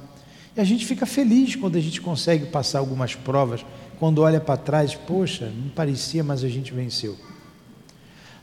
E 0.55 0.61
a 0.61 0.63
gente 0.63 0.85
fica 0.85 1.05
feliz 1.05 1.55
quando 1.55 1.77
a 1.77 1.81
gente 1.81 1.99
consegue 2.01 2.45
passar 2.47 2.79
algumas 2.79 3.15
provas, 3.15 3.65
quando 3.99 4.19
olha 4.19 4.39
para 4.39 4.57
trás, 4.57 4.95
poxa, 4.95 5.51
não 5.55 5.69
parecia, 5.69 6.23
mas 6.23 6.43
a 6.43 6.49
gente 6.49 6.73
venceu. 6.73 7.17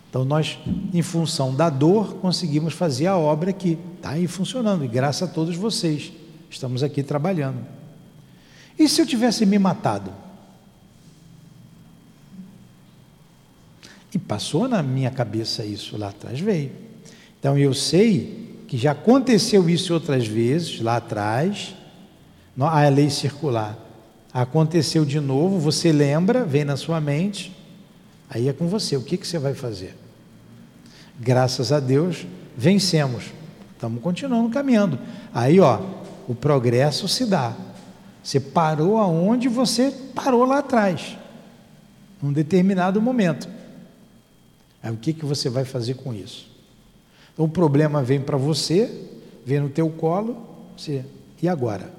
Então 0.09 0.25
nós, 0.25 0.59
em 0.93 1.03
função 1.03 1.55
da 1.55 1.71
dor, 1.71 2.15
conseguimos 2.15 2.75
fazer 2.75 3.07
a 3.07 3.17
obra 3.17 3.51
aqui. 3.51 3.79
Está 3.97 4.11
aí 4.11 4.27
funcionando, 4.27 4.85
e 4.85 4.89
graças 4.89 5.29
a 5.29 5.33
todos 5.33 5.57
vocês, 5.57 6.13
estamos 6.51 6.83
aqui 6.83 7.03
trabalhando. 7.03 7.65
E 8.77 8.89
se 8.89 9.01
eu 9.01 9.07
tivesse 9.07 9.47
me 9.47 9.59
matado? 9.59 10.13
E 14.13 14.19
passou 14.19 14.67
na 14.67 14.83
minha 14.83 15.11
cabeça 15.11 15.65
isso 15.65 15.97
lá 15.97 16.09
atrás, 16.09 16.41
veio. 16.41 16.73
Então 17.39 17.57
eu 17.57 17.73
sei 17.73 18.40
que 18.71 18.79
já 18.79 18.93
aconteceu 18.93 19.69
isso 19.69 19.93
outras 19.93 20.29
vezes, 20.29 20.81
lá 20.81 20.99
atrás, 20.99 21.75
a 22.57 22.89
lei 22.89 23.11
circular. 23.11 23.77
Aconteceu 24.33 25.05
de 25.05 25.19
novo, 25.19 25.59
você 25.59 25.91
lembra, 25.91 26.45
vem 26.45 26.65
na 26.65 26.77
sua 26.77 27.01
mente, 27.01 27.53
aí 28.29 28.49
é 28.49 28.53
com 28.53 28.69
você, 28.69 28.97
o 28.97 29.03
que, 29.03 29.17
que 29.17 29.27
você 29.27 29.41
vai 29.41 29.55
fazer? 29.55 29.97
Graças 31.19 31.73
a 31.73 31.81
Deus, 31.81 32.25
vencemos, 32.57 33.25
estamos 33.73 34.01
continuando 34.01 34.49
caminhando. 34.51 35.01
Aí, 35.35 35.59
ó, 35.59 35.81
o 36.29 36.35
progresso 36.37 37.09
se 37.09 37.27
dá. 37.27 37.57
Você 38.23 38.39
parou 38.39 38.99
aonde 38.99 39.49
você 39.49 39.93
parou 40.15 40.45
lá 40.45 40.59
atrás, 40.59 41.19
num 42.23 42.33
determinado 42.33 43.03
momento. 43.03 43.49
Aí 44.81 44.93
o 44.93 44.97
que, 44.97 45.13
que 45.13 45.25
você 45.25 45.51
vai 45.51 45.65
fazer 45.65 45.95
com 45.95 46.15
isso? 46.15 46.50
Então 47.33 47.45
o 47.45 47.49
problema 47.49 48.03
vem 48.03 48.21
para 48.21 48.37
você, 48.37 48.91
vem 49.45 49.61
no 49.61 49.69
teu 49.69 49.89
colo, 49.91 50.37
você, 50.77 51.05
e 51.43 51.49
agora? 51.49 51.93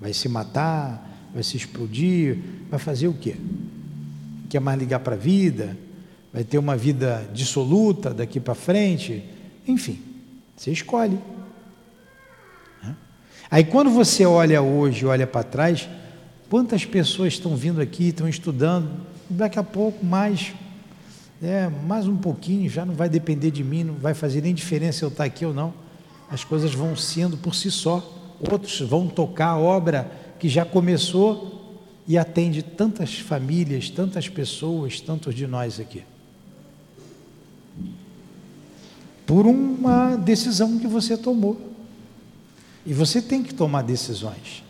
Vai 0.00 0.12
se 0.12 0.28
matar? 0.28 1.28
Vai 1.32 1.42
se 1.42 1.56
explodir? 1.56 2.38
Vai 2.70 2.78
fazer 2.78 3.08
o 3.08 3.14
quê? 3.14 3.36
Quer 4.48 4.60
mais 4.60 4.78
ligar 4.78 5.00
para 5.00 5.14
a 5.14 5.18
vida? 5.18 5.76
Vai 6.32 6.44
ter 6.44 6.58
uma 6.58 6.76
vida 6.76 7.28
dissoluta 7.32 8.12
daqui 8.14 8.40
para 8.40 8.54
frente? 8.54 9.24
Enfim, 9.66 10.00
você 10.56 10.70
escolhe. 10.70 11.18
Aí 13.50 13.64
quando 13.64 13.90
você 13.90 14.24
olha 14.24 14.62
hoje, 14.62 15.04
olha 15.04 15.26
para 15.26 15.42
trás, 15.42 15.88
quantas 16.48 16.84
pessoas 16.84 17.32
estão 17.32 17.56
vindo 17.56 17.80
aqui, 17.80 18.08
estão 18.08 18.28
estudando, 18.28 18.88
daqui 19.28 19.58
a 19.58 19.64
pouco 19.64 20.04
mais, 20.04 20.54
é, 21.42 21.68
mais 21.68 22.06
um 22.06 22.16
pouquinho, 22.16 22.68
já 22.68 22.84
não 22.84 22.94
vai 22.94 23.08
depender 23.08 23.50
de 23.50 23.64
mim, 23.64 23.84
não 23.84 23.94
vai 23.94 24.12
fazer 24.12 24.42
nem 24.42 24.54
diferença 24.54 25.04
eu 25.04 25.08
estar 25.08 25.24
aqui 25.24 25.46
ou 25.46 25.54
não. 25.54 25.72
As 26.30 26.44
coisas 26.44 26.74
vão 26.74 26.94
sendo 26.94 27.36
por 27.36 27.54
si 27.54 27.70
só. 27.70 28.16
Outros 28.50 28.80
vão 28.80 29.08
tocar 29.08 29.48
a 29.48 29.58
obra 29.58 30.10
que 30.38 30.48
já 30.48 30.64
começou 30.64 31.80
e 32.06 32.18
atende 32.18 32.62
tantas 32.62 33.18
famílias, 33.18 33.88
tantas 33.88 34.28
pessoas, 34.28 35.00
tantos 35.00 35.34
de 35.34 35.46
nós 35.46 35.80
aqui. 35.80 36.02
Por 39.26 39.46
uma 39.46 40.16
decisão 40.16 40.78
que 40.78 40.86
você 40.86 41.16
tomou. 41.16 41.68
E 42.84 42.92
você 42.92 43.22
tem 43.22 43.42
que 43.42 43.54
tomar 43.54 43.82
decisões. 43.82 44.62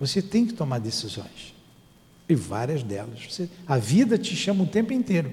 Você 0.00 0.20
tem 0.20 0.46
que 0.46 0.52
tomar 0.52 0.78
decisões. 0.78 1.54
E 2.28 2.34
várias 2.34 2.82
delas. 2.82 3.26
Você, 3.28 3.48
a 3.66 3.78
vida 3.78 4.18
te 4.18 4.34
chama 4.34 4.64
o 4.64 4.66
tempo 4.66 4.92
inteiro. 4.92 5.30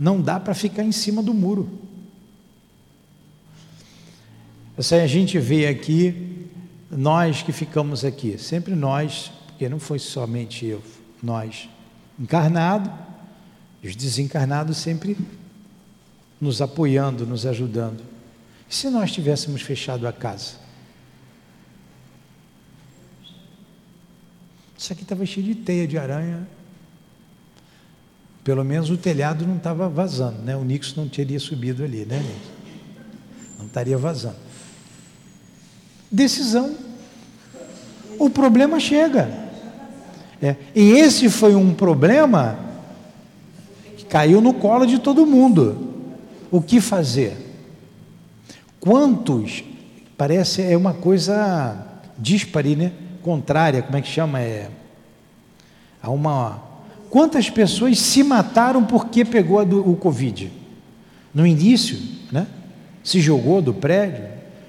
Não 0.00 0.18
dá 0.18 0.40
para 0.40 0.54
ficar 0.54 0.82
em 0.82 0.92
cima 0.92 1.22
do 1.22 1.34
muro. 1.34 1.68
Essa 4.78 4.96
a 4.96 5.06
gente 5.06 5.38
vê 5.38 5.66
aqui, 5.66 6.48
nós 6.90 7.42
que 7.42 7.52
ficamos 7.52 8.02
aqui, 8.02 8.38
sempre 8.38 8.74
nós, 8.74 9.30
porque 9.46 9.68
não 9.68 9.78
foi 9.78 9.98
somente 9.98 10.64
eu, 10.64 10.82
nós, 11.22 11.68
encarnado, 12.18 12.90
os 13.84 13.94
desencarnados 13.94 14.78
sempre 14.78 15.18
nos 16.40 16.62
apoiando, 16.62 17.26
nos 17.26 17.44
ajudando. 17.44 18.02
E 18.70 18.74
se 18.74 18.88
nós 18.88 19.12
tivéssemos 19.12 19.60
fechado 19.60 20.08
a 20.08 20.12
casa? 20.14 20.54
Isso 24.78 24.94
aqui 24.94 25.02
estava 25.02 25.26
cheio 25.26 25.44
de 25.44 25.56
teia 25.56 25.86
de 25.86 25.98
aranha. 25.98 26.48
Pelo 28.42 28.64
menos 28.64 28.90
o 28.90 28.96
telhado 28.96 29.46
não 29.46 29.56
estava 29.56 29.88
vazando, 29.88 30.42
né? 30.42 30.56
O 30.56 30.64
Nix 30.64 30.94
não 30.94 31.08
teria 31.08 31.38
subido 31.38 31.84
ali, 31.84 32.04
né? 32.04 32.24
Não 33.58 33.66
estaria 33.66 33.98
vazando. 33.98 34.36
Decisão. 36.10 36.74
O 38.18 38.30
problema 38.30 38.80
chega. 38.80 39.30
É. 40.42 40.56
E 40.74 40.92
esse 40.92 41.28
foi 41.28 41.54
um 41.54 41.74
problema 41.74 42.58
que 43.96 44.04
caiu 44.06 44.40
no 44.40 44.54
colo 44.54 44.86
de 44.86 44.98
todo 44.98 45.26
mundo. 45.26 45.88
O 46.50 46.62
que 46.62 46.80
fazer? 46.80 47.36
Quantos? 48.80 49.62
Parece 50.16 50.62
é 50.62 50.76
uma 50.76 50.94
coisa 50.94 51.86
dispare, 52.18 52.76
né? 52.76 52.92
contrária, 53.22 53.82
como 53.82 53.96
é 53.96 54.02
que 54.02 54.08
chama? 54.08 54.40
É, 54.40 54.70
há 56.02 56.10
uma. 56.10 56.69
Quantas 57.10 57.50
pessoas 57.50 57.98
se 57.98 58.22
mataram 58.22 58.84
porque 58.84 59.24
pegou 59.24 59.64
do, 59.66 59.90
o 59.90 59.96
Covid? 59.96 60.50
No 61.34 61.44
início, 61.44 61.98
né? 62.30 62.46
Se 63.02 63.20
jogou 63.20 63.60
do 63.60 63.74
prédio. 63.74 64.24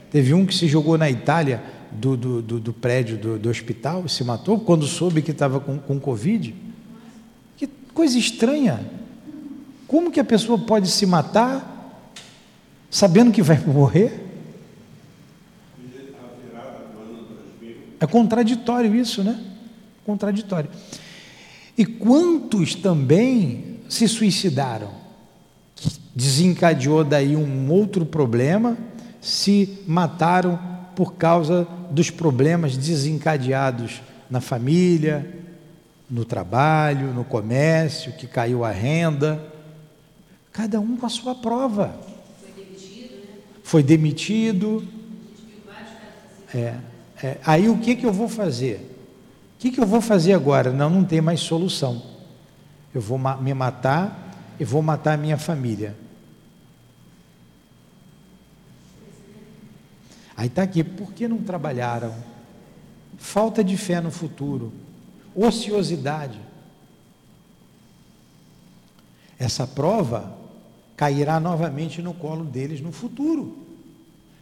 Teve 0.09 0.33
um 0.33 0.45
que 0.45 0.55
se 0.55 0.67
jogou 0.67 0.97
na 0.97 1.09
Itália 1.09 1.63
do, 1.91 2.17
do, 2.17 2.41
do, 2.41 2.59
do 2.59 2.73
prédio 2.73 3.17
do, 3.17 3.37
do 3.37 3.49
hospital, 3.49 4.07
se 4.07 4.23
matou 4.23 4.59
quando 4.59 4.87
soube 4.87 5.21
que 5.21 5.31
estava 5.31 5.59
com, 5.59 5.77
com 5.77 5.99
Covid. 5.99 6.55
Que 7.55 7.67
coisa 7.93 8.17
estranha. 8.17 8.79
Como 9.87 10.11
que 10.11 10.19
a 10.19 10.23
pessoa 10.23 10.57
pode 10.57 10.89
se 10.89 11.05
matar 11.05 12.01
sabendo 12.89 13.31
que 13.31 13.43
vai 13.43 13.59
morrer? 13.67 14.29
É 17.99 18.07
contraditório 18.07 18.95
isso, 18.95 19.23
né? 19.23 19.39
Contraditório. 20.03 20.71
E 21.77 21.85
quantos 21.85 22.75
também 22.75 23.79
se 23.87 24.07
suicidaram? 24.07 24.91
Desencadeou 26.15 27.03
daí 27.03 27.35
um 27.35 27.71
outro 27.71 28.05
problema, 28.05 28.77
se 29.21 29.79
mataram 29.87 30.59
por 30.95 31.13
causa 31.13 31.67
dos 31.89 32.09
problemas 32.09 32.75
desencadeados 32.75 34.01
na 34.29 34.41
família, 34.41 35.41
no 36.09 36.25
trabalho, 36.25 37.13
no 37.13 37.23
comércio, 37.23 38.11
que 38.13 38.27
caiu 38.27 38.65
a 38.65 38.71
renda. 38.71 39.41
Cada 40.51 40.79
um 40.79 40.97
com 40.97 41.05
a 41.05 41.09
sua 41.09 41.33
prova. 41.33 41.97
Foi 42.41 42.51
demitido, 42.63 43.15
né? 43.15 43.27
Foi 43.63 43.83
demitido. 43.83 44.87
É. 46.53 46.75
É, 47.23 47.37
aí 47.45 47.69
o 47.69 47.77
que, 47.77 47.95
que 47.95 48.05
eu 48.05 48.11
vou 48.11 48.27
fazer? 48.27 48.90
Que, 49.61 49.69
que 49.69 49.79
eu 49.79 49.85
vou 49.85 50.01
fazer 50.01 50.33
agora? 50.33 50.71
Não, 50.71 50.89
não 50.89 51.05
tem 51.05 51.21
mais 51.21 51.39
solução. 51.39 52.01
Eu 52.95 52.99
vou 52.99 53.19
me 53.19 53.53
matar 53.53 54.33
e 54.59 54.65
vou 54.65 54.81
matar 54.81 55.13
a 55.13 55.17
minha 55.17 55.37
família. 55.37 55.95
Aí 60.35 60.47
está 60.47 60.63
aqui, 60.63 60.83
por 60.83 61.13
que 61.13 61.27
não 61.27 61.37
trabalharam? 61.43 62.11
Falta 63.19 63.63
de 63.63 63.77
fé 63.77 64.01
no 64.01 64.09
futuro, 64.09 64.73
ociosidade. 65.35 66.39
Essa 69.37 69.67
prova 69.67 70.35
cairá 70.97 71.39
novamente 71.39 72.01
no 72.01 72.15
colo 72.15 72.45
deles 72.45 72.81
no 72.81 72.91
futuro. 72.91 73.59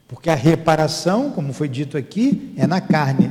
Porque 0.08 0.30
a 0.30 0.36
reparação, 0.36 1.30
como 1.30 1.52
foi 1.52 1.68
dito 1.68 1.98
aqui, 1.98 2.54
é 2.56 2.66
na 2.66 2.80
carne. 2.80 3.30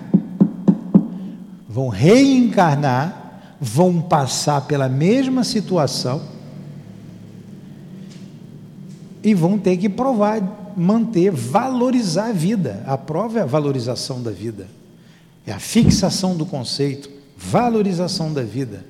Vão 1.69 1.89
reencarnar, 1.89 3.57
vão 3.61 4.01
passar 4.01 4.63
pela 4.63 4.89
mesma 4.89 5.45
situação 5.45 6.23
e 9.23 9.35
vão 9.35 9.59
ter 9.59 9.77
que 9.77 9.89
provar, 9.89 10.73
manter, 10.77 11.31
valorizar 11.31 12.29
a 12.29 12.33
vida. 12.33 12.83
A 12.87 12.97
prova 12.97 13.41
é 13.41 13.43
a 13.43 13.47
valorização 13.47 14.23
da 14.23 14.31
vida, 14.31 14.67
é 15.47 15.53
a 15.53 15.59
fixação 15.59 16.37
do 16.37 16.47
conceito, 16.47 17.11
valorização 17.37 18.33
da 18.33 18.43
vida. 18.43 18.85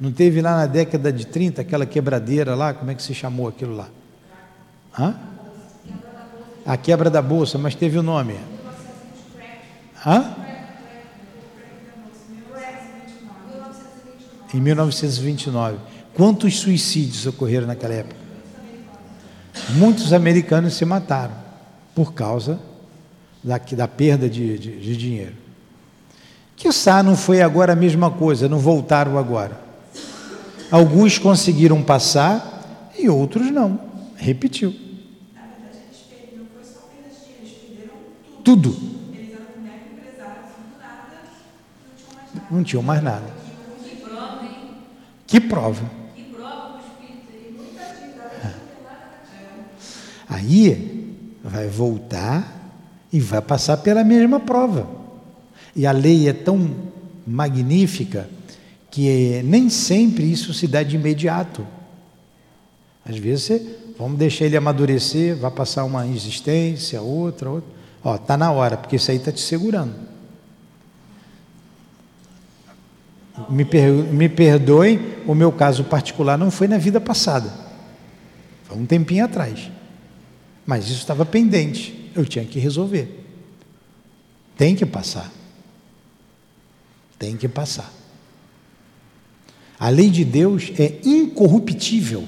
Não 0.00 0.10
teve 0.10 0.40
lá 0.40 0.56
na 0.56 0.66
década 0.66 1.12
de 1.12 1.26
30 1.26 1.62
aquela 1.62 1.86
quebradeira 1.86 2.54
lá, 2.54 2.72
como 2.72 2.90
é 2.90 2.94
que 2.94 3.02
se 3.02 3.14
chamou 3.14 3.48
aquilo 3.48 3.76
lá? 3.76 3.88
Hã? 4.98 5.16
A 6.66 6.76
quebra 6.76 7.10
da 7.10 7.20
bolsa, 7.20 7.58
mas 7.58 7.74
teve 7.74 7.98
o 7.98 8.02
nome. 8.02 8.36
Hã? 10.04 10.43
Em 14.54 14.60
1929. 14.60 15.78
Quantos 16.14 16.60
suicídios 16.60 17.26
ocorreram 17.26 17.66
naquela 17.66 17.94
época? 17.94 18.16
Muitos 19.70 20.12
americanos 20.12 20.74
se 20.74 20.84
mataram 20.84 21.34
por 21.92 22.14
causa 22.14 22.60
da, 23.42 23.58
da 23.58 23.88
perda 23.88 24.30
de, 24.30 24.56
de, 24.56 24.80
de 24.80 24.96
dinheiro. 24.96 25.34
Quiçá 26.54 27.02
não 27.02 27.16
foi 27.16 27.42
agora 27.42 27.72
a 27.72 27.76
mesma 27.76 28.12
coisa, 28.12 28.48
não 28.48 28.60
voltaram 28.60 29.18
agora. 29.18 29.60
Alguns 30.70 31.18
conseguiram 31.18 31.82
passar 31.82 32.92
e 32.96 33.08
outros 33.08 33.50
não. 33.50 33.80
Repetiu. 34.16 34.72
Tudo. 38.44 38.76
Não 42.48 42.62
tinham 42.62 42.82
mais 42.82 43.02
nada. 43.02 43.33
Que 45.34 45.40
prova. 45.40 45.90
Que 46.14 46.22
prova 46.22 46.78
Aí 50.28 51.12
vai 51.42 51.66
voltar 51.66 52.72
e 53.12 53.18
vai 53.18 53.42
passar 53.42 53.78
pela 53.78 54.04
mesma 54.04 54.38
prova. 54.38 54.88
E 55.74 55.88
a 55.88 55.90
lei 55.90 56.28
é 56.28 56.32
tão 56.32 56.70
magnífica 57.26 58.30
que 58.92 59.42
nem 59.42 59.68
sempre 59.68 60.22
isso 60.30 60.54
se 60.54 60.68
dá 60.68 60.84
de 60.84 60.94
imediato. 60.94 61.66
Às 63.04 63.18
vezes 63.18 63.42
você, 63.42 63.76
vamos 63.98 64.16
deixar 64.16 64.44
ele 64.44 64.56
amadurecer, 64.56 65.36
vai 65.36 65.50
passar 65.50 65.82
uma 65.82 66.06
existência, 66.06 67.02
outra, 67.02 67.50
outra. 67.50 67.70
Ó, 68.04 68.16
tá 68.16 68.36
na 68.36 68.52
hora, 68.52 68.76
porque 68.76 68.94
isso 68.94 69.10
aí 69.10 69.16
está 69.16 69.32
te 69.32 69.40
segurando. 69.40 70.13
Me, 73.48 73.64
per, 73.64 73.90
me 73.92 74.28
perdoem, 74.28 75.00
o 75.26 75.34
meu 75.34 75.50
caso 75.50 75.84
particular 75.84 76.38
não 76.38 76.50
foi 76.50 76.68
na 76.68 76.78
vida 76.78 77.00
passada. 77.00 77.52
Foi 78.64 78.76
um 78.76 78.86
tempinho 78.86 79.24
atrás. 79.24 79.70
Mas 80.64 80.84
isso 80.84 81.00
estava 81.00 81.26
pendente, 81.26 82.10
eu 82.14 82.24
tinha 82.24 82.44
que 82.44 82.58
resolver. 82.58 83.24
Tem 84.56 84.74
que 84.74 84.86
passar. 84.86 85.30
Tem 87.18 87.36
que 87.36 87.48
passar. 87.48 87.92
A 89.78 89.88
lei 89.88 90.08
de 90.08 90.24
Deus 90.24 90.72
é 90.78 91.00
incorruptível. 91.04 92.24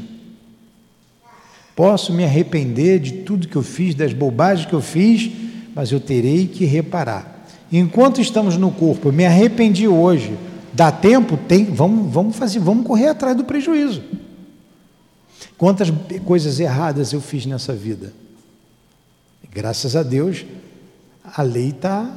Posso 1.77 2.13
me 2.13 2.25
arrepender 2.25 2.99
de 2.99 3.13
tudo 3.23 3.49
que 3.49 3.57
eu 3.57 3.63
fiz, 3.63 3.95
das 3.95 4.13
bobagens 4.13 4.67
que 4.67 4.75
eu 4.75 4.81
fiz, 4.81 5.31
mas 5.75 5.93
eu 5.93 6.01
terei 6.01 6.47
que 6.47 6.65
reparar. 6.65 7.47
Enquanto 7.71 8.21
estamos 8.21 8.57
no 8.57 8.71
corpo, 8.71 9.13
me 9.13 9.27
arrependi 9.27 9.87
hoje, 9.87 10.37
dá 10.73 10.91
tempo, 10.93 11.37
tem, 11.37 11.65
vamos, 11.67 12.13
vamos 12.13 12.37
fazer, 12.37 12.59
vamos 12.59 12.87
correr 12.87 13.09
atrás 13.09 13.37
do 13.37 13.45
prejuízo. 13.45 14.03
Quantas 15.57 15.91
coisas 16.25 16.61
erradas 16.61 17.13
eu 17.13 17.21
fiz 17.21 17.47
nessa 17.47 17.73
vida? 17.73 18.13
Graças 19.51 19.97
a 19.97 20.03
Deus, 20.03 20.45
a 21.25 21.43
lei 21.43 21.71
está 21.71 22.11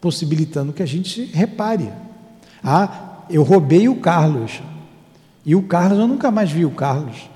possibilitando 0.00 0.72
que 0.72 0.82
a 0.82 0.86
gente 0.86 1.24
repare. 1.24 1.90
Ah, 2.62 3.22
eu 3.30 3.42
roubei 3.42 3.88
o 3.88 3.96
Carlos. 3.96 4.60
E 5.46 5.54
o 5.54 5.62
Carlos, 5.62 5.98
eu 5.98 6.06
nunca 6.06 6.30
mais 6.30 6.50
vi 6.50 6.66
o 6.66 6.70
Carlos. 6.70 7.30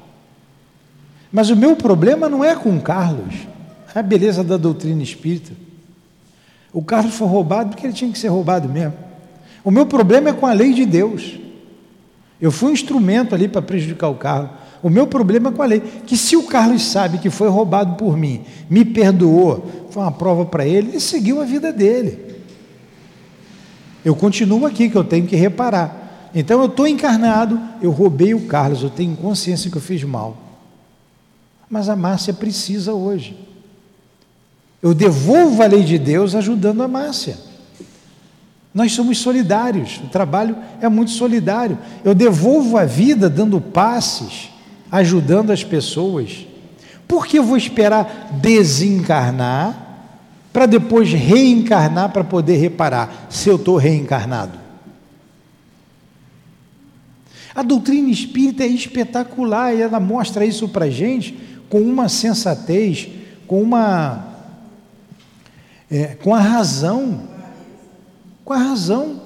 Mas 1.32 1.48
o 1.48 1.56
meu 1.56 1.74
problema 1.74 2.28
não 2.28 2.44
é 2.44 2.55
com 2.55 2.77
o 2.77 2.81
Carlos, 2.81 3.35
é 3.94 3.98
a 3.98 4.02
beleza 4.02 4.44
da 4.44 4.59
doutrina 4.59 5.02
espírita. 5.02 5.52
O 6.73 6.82
Carlos 6.82 7.14
foi 7.14 7.27
roubado 7.27 7.70
porque 7.70 7.86
ele 7.86 7.94
tinha 7.94 8.12
que 8.12 8.19
ser 8.19 8.28
roubado 8.28 8.69
mesmo. 8.69 8.94
O 9.64 9.70
meu 9.70 9.86
problema 9.86 10.30
é 10.30 10.32
com 10.32 10.47
a 10.47 10.52
lei 10.52 10.72
de 10.72 10.84
Deus. 10.84 11.39
Eu 12.40 12.51
fui 12.51 12.70
um 12.70 12.72
instrumento 12.72 13.34
ali 13.34 13.47
para 13.47 13.62
prejudicar 13.62 14.09
o 14.09 14.16
Carlos. 14.16 14.51
O 14.82 14.90
meu 14.90 15.06
problema 15.06 15.51
é 15.51 15.52
com 15.52 15.62
a 15.62 15.66
lei. 15.66 15.80
Que 15.80 16.16
se 16.16 16.36
o 16.36 16.43
Carlos 16.44 16.82
sabe 16.82 17.18
que 17.18 17.30
foi 17.30 17.48
roubado 17.48 17.94
por 17.94 18.16
mim, 18.16 18.43
me 18.68 18.84
perdoou, 18.84 19.86
foi 19.90 20.02
uma 20.02 20.10
prova 20.10 20.44
para 20.44 20.66
ele, 20.66 20.89
ele 20.89 21.01
seguiu 21.01 21.40
a 21.40 21.44
vida 21.44 21.72
dele. 21.72 22.18
Eu 24.05 24.16
continuo 24.16 24.66
aqui, 24.66 24.90
que 24.90 24.97
eu 24.97 25.05
tenho 25.05 25.26
que 25.26 25.36
reparar. 25.36 26.30
Então 26.34 26.60
eu 26.60 26.66
estou 26.66 26.89
encarnado, 26.89 27.60
eu 27.80 27.93
roubei 27.93 28.34
o 28.34 28.47
Carlos, 28.47 28.82
eu 28.82 28.90
tenho 28.90 29.14
consciência 29.16 29.70
que 29.70 29.76
eu 29.76 29.82
fiz 29.82 30.02
mal. 30.02 30.36
Mas 31.70 31.89
a 31.89 31.94
Márcia 31.94 32.34
precisa 32.34 32.93
hoje. 32.93 33.39
Eu 34.82 34.93
devolvo 34.93 35.62
a 35.62 35.66
lei 35.66 35.84
de 35.84 35.97
Deus 35.97 36.34
ajudando 36.34 36.82
a 36.82 36.89
Márcia. 36.89 37.52
Nós 38.74 38.93
somos 38.93 39.19
solidários, 39.19 40.01
o 40.03 40.09
trabalho 40.09 40.57
é 40.81 40.89
muito 40.89 41.11
solidário. 41.11 41.78
Eu 42.03 42.15
devolvo 42.15 42.78
a 42.78 42.85
vida 42.85 43.28
dando 43.28 43.61
passes, 43.61 44.51
ajudando 44.90 45.51
as 45.51 45.62
pessoas. 45.62 46.47
Por 47.07 47.27
que 47.27 47.39
eu 47.39 47.44
vou 47.44 47.57
esperar 47.57 48.31
desencarnar 48.40 49.78
para 50.53 50.65
depois 50.65 51.12
reencarnar 51.12 52.11
para 52.11 52.24
poder 52.24 52.57
reparar 52.57 53.27
se 53.28 53.49
eu 53.49 53.57
estou 53.57 53.77
reencarnado? 53.77 54.59
A 57.55 57.62
doutrina 57.62 58.09
espírita 58.09 58.65
é 58.65 58.69
espetacular 58.69 59.74
e 59.74 59.82
ela 59.82 60.01
mostra 60.01 60.44
isso 60.44 60.69
para 60.69 60.89
gente 60.89 61.39
com 61.69 61.81
uma 61.81 62.09
sensatez, 62.09 63.09
com 63.47 63.62
uma. 63.62 64.28
É, 65.90 66.16
com 66.23 66.35
a 66.35 66.40
razão. 66.40 67.32
Com 68.44 68.52
a 68.52 68.59
razão. 68.59 69.20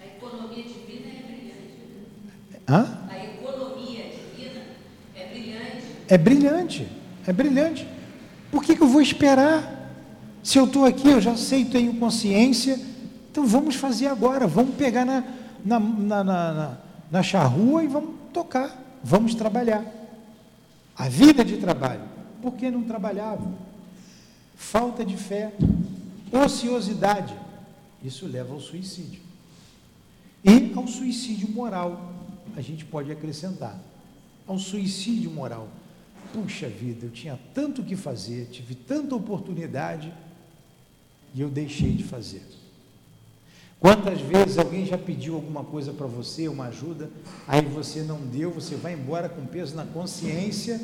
A 0.00 0.06
economia 0.06 0.64
divina 0.64 1.08
é 1.08 1.22
brilhante. 1.26 2.60
Hã? 2.68 3.00
É 6.10 6.18
brilhante, 6.18 6.88
é 7.24 7.32
brilhante. 7.32 7.86
Por 8.50 8.64
que, 8.64 8.74
que 8.74 8.82
eu 8.82 8.88
vou 8.88 9.00
esperar? 9.00 9.78
Se 10.42 10.58
eu 10.58 10.64
estou 10.64 10.84
aqui, 10.84 11.08
eu 11.08 11.20
já 11.20 11.36
sei, 11.36 11.64
tenho 11.64 11.94
consciência, 11.94 12.80
então 13.30 13.46
vamos 13.46 13.76
fazer 13.76 14.08
agora, 14.08 14.44
vamos 14.44 14.74
pegar 14.74 15.04
na, 15.04 15.22
na, 15.64 15.78
na, 15.78 16.24
na, 16.24 16.78
na 17.12 17.22
charrua 17.22 17.84
e 17.84 17.86
vamos 17.86 18.10
tocar, 18.32 18.76
vamos 19.04 19.36
trabalhar. 19.36 19.84
A 20.96 21.08
vida 21.08 21.44
de 21.44 21.58
trabalho. 21.58 22.02
Por 22.42 22.54
que 22.54 22.72
não 22.72 22.82
trabalhava? 22.82 23.46
Falta 24.56 25.04
de 25.04 25.16
fé, 25.16 25.52
ociosidade. 26.32 27.32
Isso 28.02 28.26
leva 28.26 28.52
ao 28.52 28.60
suicídio. 28.60 29.20
E 30.44 30.72
ao 30.74 30.86
suicídio 30.86 31.48
moral, 31.50 32.14
a 32.56 32.60
gente 32.60 32.84
pode 32.84 33.10
acrescentar. 33.12 33.78
Ao 34.46 34.58
suicídio 34.58 35.30
moral 35.30 35.68
puxa 36.32 36.68
vida, 36.68 37.06
eu 37.06 37.10
tinha 37.10 37.38
tanto 37.54 37.82
que 37.82 37.96
fazer, 37.96 38.48
tive 38.50 38.74
tanta 38.74 39.14
oportunidade 39.14 40.12
e 41.34 41.40
eu 41.40 41.48
deixei 41.48 41.92
de 41.92 42.04
fazer. 42.04 42.42
Quantas 43.78 44.20
vezes 44.20 44.58
alguém 44.58 44.84
já 44.84 44.98
pediu 44.98 45.34
alguma 45.34 45.64
coisa 45.64 45.92
para 45.92 46.06
você, 46.06 46.48
uma 46.48 46.66
ajuda, 46.66 47.10
aí 47.48 47.62
você 47.62 48.02
não 48.02 48.20
deu, 48.20 48.50
você 48.50 48.74
vai 48.74 48.92
embora 48.92 49.28
com 49.28 49.46
peso 49.46 49.74
na 49.74 49.86
consciência. 49.86 50.80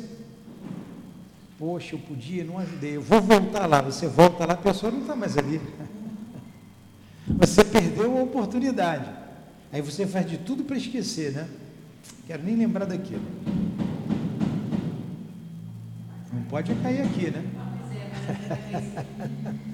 Poxa, 1.59 1.95
eu 1.95 1.99
podia, 1.99 2.43
não 2.43 2.57
ajudei, 2.57 2.97
eu 2.97 3.01
vou 3.01 3.21
voltar 3.21 3.67
lá. 3.67 3.81
Você 3.81 4.07
volta 4.07 4.45
lá, 4.45 4.53
a 4.53 4.57
pessoa 4.57 4.91
não 4.91 5.01
está 5.01 5.15
mais 5.15 5.37
ali. 5.37 5.61
Você 7.27 7.63
perdeu 7.63 8.17
a 8.17 8.23
oportunidade. 8.23 9.09
Aí 9.71 9.81
você 9.81 10.07
faz 10.07 10.29
de 10.29 10.37
tudo 10.37 10.63
para 10.63 10.77
esquecer, 10.77 11.33
né? 11.33 11.47
Quero 12.25 12.43
nem 12.43 12.55
lembrar 12.55 12.85
daquilo. 12.85 13.21
Não 16.31 16.41
pode 16.43 16.73
cair 16.75 17.01
aqui, 17.01 17.29
né? 17.29 17.43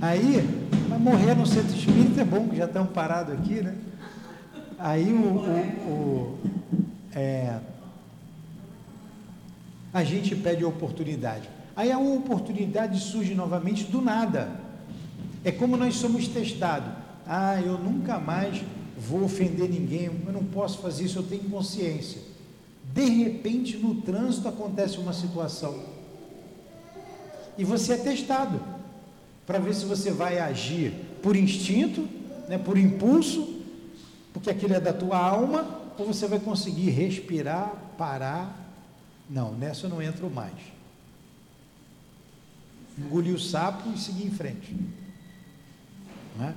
Aí, 0.00 0.42
mas 0.88 1.00
morrer 1.00 1.34
no 1.34 1.46
centro 1.46 1.76
espírita 1.76 2.22
é 2.22 2.24
bom, 2.24 2.48
que 2.48 2.56
já 2.56 2.64
estão 2.64 2.86
parados 2.86 3.34
aqui, 3.34 3.60
né? 3.60 3.76
Aí 4.78 5.12
o, 5.12 5.26
o, 5.26 5.90
o 5.90 6.38
é, 7.14 7.58
a 9.92 10.02
gente 10.04 10.34
pede 10.34 10.64
oportunidade. 10.64 11.50
Aí 11.76 11.92
a 11.92 11.98
oportunidade 11.98 12.98
surge 12.98 13.34
novamente 13.34 13.84
do 13.84 14.00
nada. 14.00 14.69
É 15.44 15.50
como 15.50 15.76
nós 15.76 15.96
somos 15.96 16.28
testados. 16.28 16.92
Ah, 17.26 17.60
eu 17.60 17.78
nunca 17.78 18.18
mais 18.18 18.62
vou 18.98 19.24
ofender 19.24 19.68
ninguém, 19.68 20.04
eu 20.04 20.32
não 20.32 20.44
posso 20.44 20.78
fazer 20.78 21.04
isso, 21.04 21.18
eu 21.18 21.22
tenho 21.22 21.44
consciência. 21.44 22.20
De 22.92 23.04
repente, 23.04 23.76
no 23.76 24.02
trânsito 24.02 24.48
acontece 24.48 24.98
uma 24.98 25.12
situação. 25.12 25.82
E 27.56 27.64
você 27.64 27.94
é 27.94 27.96
testado 27.96 28.60
para 29.46 29.58
ver 29.58 29.74
se 29.74 29.84
você 29.84 30.10
vai 30.10 30.38
agir 30.38 30.92
por 31.22 31.36
instinto, 31.36 32.08
né, 32.48 32.58
por 32.58 32.76
impulso, 32.76 33.60
porque 34.32 34.50
aquilo 34.50 34.74
é 34.74 34.80
da 34.80 34.92
tua 34.92 35.16
alma, 35.16 35.80
ou 35.98 36.06
você 36.06 36.26
vai 36.26 36.38
conseguir 36.38 36.90
respirar, 36.90 37.72
parar. 37.96 38.74
Não, 39.28 39.52
nessa 39.52 39.86
eu 39.86 39.90
não 39.90 40.02
entro 40.02 40.30
mais. 40.30 40.54
Engolir 42.98 43.34
o 43.34 43.38
sapo 43.38 43.90
e 43.94 43.98
seguir 43.98 44.26
em 44.26 44.30
frente. 44.30 44.76
É? 46.40 46.52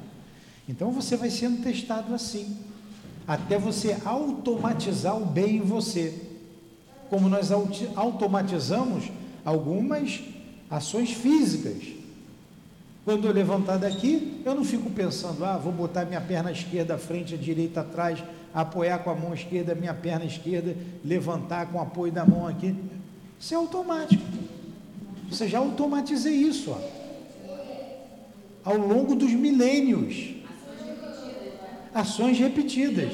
Então 0.68 0.92
você 0.92 1.16
vai 1.16 1.30
sendo 1.30 1.64
testado 1.64 2.14
assim 2.14 2.58
até 3.28 3.58
você 3.58 3.98
automatizar 4.06 5.18
o 5.18 5.26
bem 5.26 5.58
em 5.58 5.62
você. 5.62 6.14
Como 7.10 7.30
nós 7.30 7.52
automatizamos 7.96 9.12
algumas 9.46 10.22
ações 10.70 11.12
físicas. 11.12 11.84
Quando 13.06 13.28
eu 13.28 13.34
levantar 13.34 13.78
daqui, 13.78 14.42
eu 14.46 14.56
não 14.56 14.64
fico 14.64 14.90
pensando, 14.90 15.44
ah, 15.44 15.58
vou 15.58 15.74
botar 15.74 16.06
minha 16.06 16.22
perna 16.22 16.52
esquerda 16.52 16.96
à 16.96 16.98
frente, 16.98 17.34
a 17.34 17.38
direita 17.38 17.82
atrás, 17.82 18.24
apoiar 18.54 19.00
com 19.00 19.10
a 19.10 19.16
mão 19.16 19.34
esquerda, 19.34 19.76
minha 19.76 19.94
perna 19.94 20.26
esquerda, 20.26 20.76
levantar 21.04 21.68
com 21.68 21.78
o 21.78 21.82
apoio 21.82 22.12
da 22.12 22.26
mão 22.26 22.48
aqui. 22.48 22.74
Isso 23.40 23.54
é 23.54 23.58
automático. 23.58 24.24
Você 25.30 25.48
já 25.50 25.60
automatizei 25.60 26.34
isso, 26.34 26.72
ó. 26.72 27.03
Ao 28.64 28.78
longo 28.78 29.16
dos 29.16 29.32
milênios 29.32 30.34
ações 31.94 32.40
repetidas. 32.40 33.14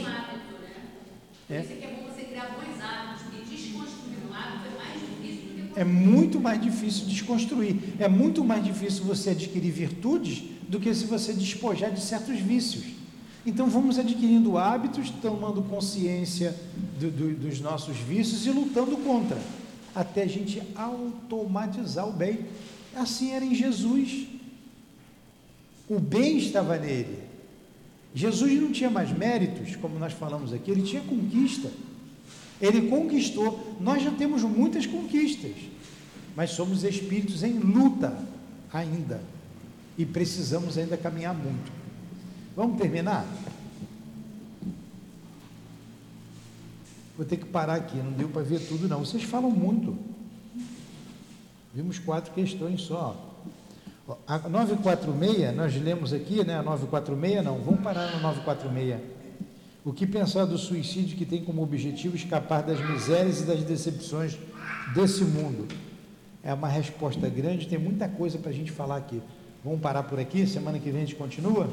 É. 1.50 1.66
É 5.76 5.84
muito 5.84 6.40
mais 6.40 6.62
difícil 6.62 7.06
desconstruir. 7.06 7.78
É 8.00 8.08
muito 8.08 8.44
mais 8.44 8.64
difícil 8.64 9.04
você 9.04 9.30
adquirir 9.30 9.72
virtudes 9.72 10.44
do 10.68 10.80
que 10.80 10.94
se 10.94 11.06
você 11.06 11.34
despojar 11.34 11.92
de 11.92 12.02
certos 12.02 12.40
vícios. 12.40 12.84
Então 13.46 13.68
vamos 13.68 13.98
adquirindo 13.98 14.58
hábitos, 14.58 15.10
tomando 15.10 15.62
consciência 15.64 16.56
do, 17.00 17.10
do, 17.10 17.34
dos 17.34 17.62
nossos 17.62 17.98
vícios 17.98 18.46
e 18.46 18.52
lutando 18.52 18.98
contra, 18.98 19.38
até 19.96 20.24
a 20.24 20.28
gente 20.28 20.62
automatizar 20.76 22.08
o 22.08 22.12
bem. 22.12 22.40
Assim 22.94 23.32
era 23.32 23.46
em 23.46 23.56
Jesus. 23.56 24.28
O 25.90 26.00
bem 26.00 26.38
estava 26.38 26.78
nele. 26.78 27.24
Jesus 28.14 28.62
não 28.62 28.72
tinha 28.72 28.90
mais 28.90 29.12
méritos, 29.12 29.76
como 29.76 29.98
nós 29.98 30.14
falamos 30.14 30.54
aqui, 30.54 30.70
ele 30.70 30.84
tinha 30.84 31.02
conquista. 31.02 31.72
Ele 32.62 32.88
conquistou. 32.88 33.76
Nós 33.80 34.04
já 34.04 34.12
temos 34.12 34.44
muitas 34.44 34.86
conquistas. 34.86 35.56
mas 36.36 36.52
somos 36.52 36.84
espíritos 36.84 37.44
em 37.44 37.60
luta 37.60 38.18
ainda 38.72 39.22
e 39.98 40.06
precisamos 40.06 40.78
ainda 40.78 40.96
caminhar 40.96 41.34
muito. 41.34 41.72
Vamos 42.56 42.80
terminar? 42.80 43.26
Vou 47.18 47.26
ter 47.26 47.36
que 47.36 47.46
parar 47.46 47.76
aqui, 47.76 47.98
não 47.98 48.14
deu 48.14 48.30
para 48.30 48.42
ver 48.42 48.66
tudo 48.66 48.88
não. 48.88 49.00
Vocês 49.00 49.24
falam 49.24 49.52
muito. 49.52 49.98
Vimos 51.74 52.00
quatro 52.00 52.34
questões 52.34 52.82
só. 52.82 53.29
A 54.28 54.40
946, 54.50 55.56
nós 55.56 55.76
lemos 55.76 56.14
aqui, 56.14 56.44
né? 56.44 56.58
A 56.58 56.64
946, 56.64 57.44
não, 57.44 57.60
vamos 57.60 57.82
parar 57.82 58.08
no 58.16 58.22
946. 58.22 59.00
O 59.86 59.94
que 59.94 60.08
pensar 60.08 60.46
do 60.46 60.58
suicídio 60.58 61.18
que 61.18 61.26
tem 61.26 61.44
como 61.44 61.62
objetivo 61.62 62.16
escapar 62.16 62.64
das 62.64 62.80
misérias 62.90 63.42
e 63.42 63.44
das 63.44 63.64
decepções 63.64 64.38
desse 64.94 65.24
mundo? 65.24 65.68
É 66.44 66.54
uma 66.54 66.68
resposta 66.68 67.30
grande, 67.30 67.68
tem 67.68 67.78
muita 67.78 68.08
coisa 68.08 68.38
para 68.38 68.50
a 68.50 68.54
gente 68.54 68.72
falar 68.72 68.98
aqui. 68.98 69.22
Vamos 69.64 69.80
parar 69.80 70.04
por 70.04 70.20
aqui? 70.20 70.48
Semana 70.48 70.80
que 70.80 70.90
vem 70.90 71.04
a 71.04 71.06
gente 71.06 71.16
continua? 71.16 71.70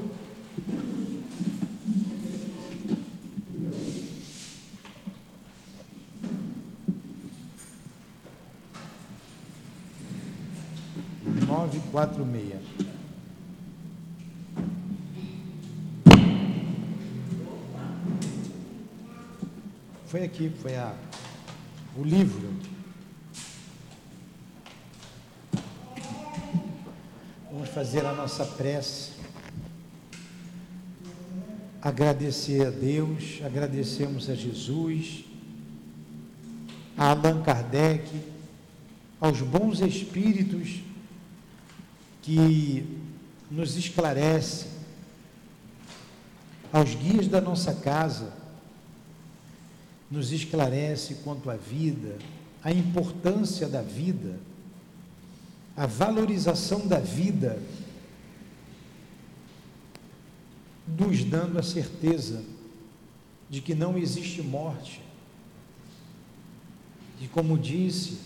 Nove, 11.66 11.80
quatro, 11.90 12.24
meia. 12.24 12.60
Foi 20.06 20.22
aqui, 20.22 20.48
foi 20.62 20.76
a, 20.76 20.94
o 21.96 22.04
livro. 22.04 22.54
Vamos 27.50 27.68
fazer 27.70 28.06
a 28.06 28.12
nossa 28.12 28.44
prece. 28.44 29.14
Agradecer 31.82 32.64
a 32.64 32.70
Deus, 32.70 33.40
agradecemos 33.44 34.30
a 34.30 34.36
Jesus, 34.36 35.24
a 36.96 37.10
Allan 37.10 37.42
Kardec, 37.42 38.08
aos 39.20 39.40
bons 39.40 39.80
espíritos 39.80 40.86
que 42.26 42.84
nos 43.48 43.76
esclarecem, 43.76 44.68
aos 46.72 46.94
guias 46.94 47.28
da 47.28 47.40
nossa 47.40 47.72
casa, 47.72 48.32
nos 50.10 50.32
esclarece 50.32 51.14
quanto 51.22 51.48
à 51.48 51.56
vida, 51.56 52.18
a 52.62 52.72
importância 52.72 53.68
da 53.68 53.80
vida 53.80 54.38
a 55.76 55.84
valorização 55.84 56.86
da 56.86 56.98
vida, 56.98 57.60
nos 60.98 61.22
dando 61.24 61.58
a 61.58 61.62
certeza 61.62 62.42
de 63.50 63.60
que 63.60 63.74
não 63.74 63.98
existe 63.98 64.40
morte. 64.40 65.02
E 67.20 67.28
como 67.28 67.58
disse 67.58 68.18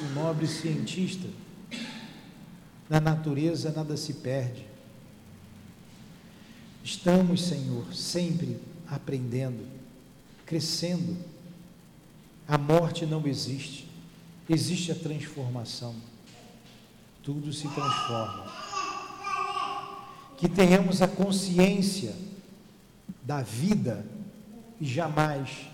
o 0.00 0.14
nobre 0.14 0.46
cientista, 0.46 1.26
na 2.88 3.00
natureza 3.00 3.72
nada 3.72 3.96
se 3.96 4.14
perde. 4.14 4.66
Estamos, 6.84 7.42
Senhor, 7.42 7.92
sempre 7.92 8.58
aprendendo, 8.88 9.66
crescendo. 10.44 11.16
A 12.46 12.56
morte 12.56 13.04
não 13.04 13.26
existe, 13.26 13.88
existe 14.48 14.92
a 14.92 14.94
transformação 14.94 15.96
tudo 17.26 17.52
se 17.52 17.66
transforma. 17.66 18.46
Que 20.38 20.48
tenhamos 20.48 21.02
a 21.02 21.08
consciência 21.08 22.14
da 23.20 23.42
vida 23.42 24.06
e 24.80 24.86
jamais 24.86 25.66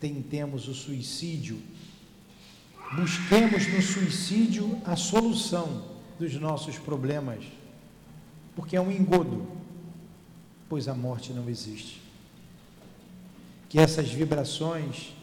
tentemos 0.00 0.68
o 0.68 0.74
suicídio. 0.74 1.60
Busquemos 2.96 3.66
no 3.66 3.82
suicídio 3.82 4.80
a 4.86 4.96
solução 4.96 5.95
dos 6.18 6.34
nossos 6.34 6.78
problemas, 6.78 7.44
porque 8.54 8.76
é 8.76 8.80
um 8.80 8.90
engodo, 8.90 9.46
pois 10.68 10.88
a 10.88 10.94
morte 10.94 11.32
não 11.32 11.48
existe. 11.48 12.00
Que 13.68 13.78
essas 13.78 14.08
vibrações 14.08 15.14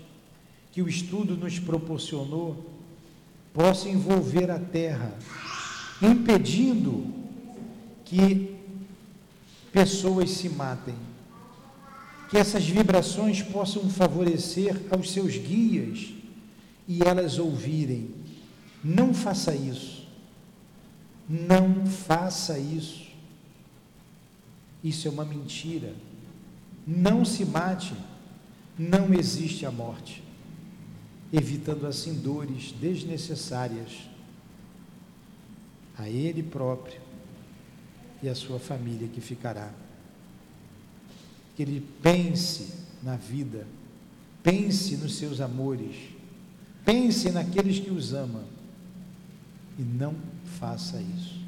que 0.72 0.82
o 0.82 0.90
estudo 0.90 1.36
nos 1.38 1.60
proporcionou 1.60 2.70
possam 3.54 3.92
envolver 3.92 4.50
a 4.50 4.60
Terra 4.60 5.16
impedindo 6.02 7.06
que 8.04 8.56
pessoas 9.72 10.32
se 10.32 10.50
matem. 10.50 10.96
Que 12.30 12.38
essas 12.38 12.66
vibrações 12.66 13.42
possam 13.42 13.90
favorecer 13.90 14.76
aos 14.90 15.12
seus 15.12 15.38
guias 15.38 16.14
e 16.88 17.04
elas 17.04 17.38
ouvirem. 17.38 18.10
Não 18.84 19.14
faça 19.14 19.56
isso. 19.56 19.93
Não 21.34 21.88
faça 21.88 22.60
isso. 22.60 23.08
Isso 24.84 25.08
é 25.08 25.12
uma 25.12 25.26
mentira. 25.26 25.96
Não 26.86 27.26
se 27.26 27.44
mate. 27.44 27.96
Não 28.78 29.12
existe 29.12 29.66
a 29.66 29.72
morte. 29.72 30.24
Evitando 31.32 31.88
assim 31.88 32.14
dores 32.14 32.72
desnecessárias 32.74 34.08
a 35.98 36.08
Ele 36.08 36.44
próprio 36.44 37.02
e 38.22 38.30
a 38.30 38.36
sua 38.36 38.60
família 38.60 39.08
que 39.08 39.20
ficará. 39.20 39.72
Que 41.56 41.64
Ele 41.64 41.84
pense 42.04 42.74
na 43.02 43.16
vida, 43.16 43.66
pense 44.44 44.98
nos 44.98 45.16
seus 45.16 45.42
amores, 45.42 45.96
pense 46.86 47.32
naqueles 47.32 47.80
que 47.80 47.90
os 47.90 48.14
ama 48.14 48.53
e 49.78 49.82
não 49.82 50.16
faça 50.60 51.02
isso. 51.02 51.42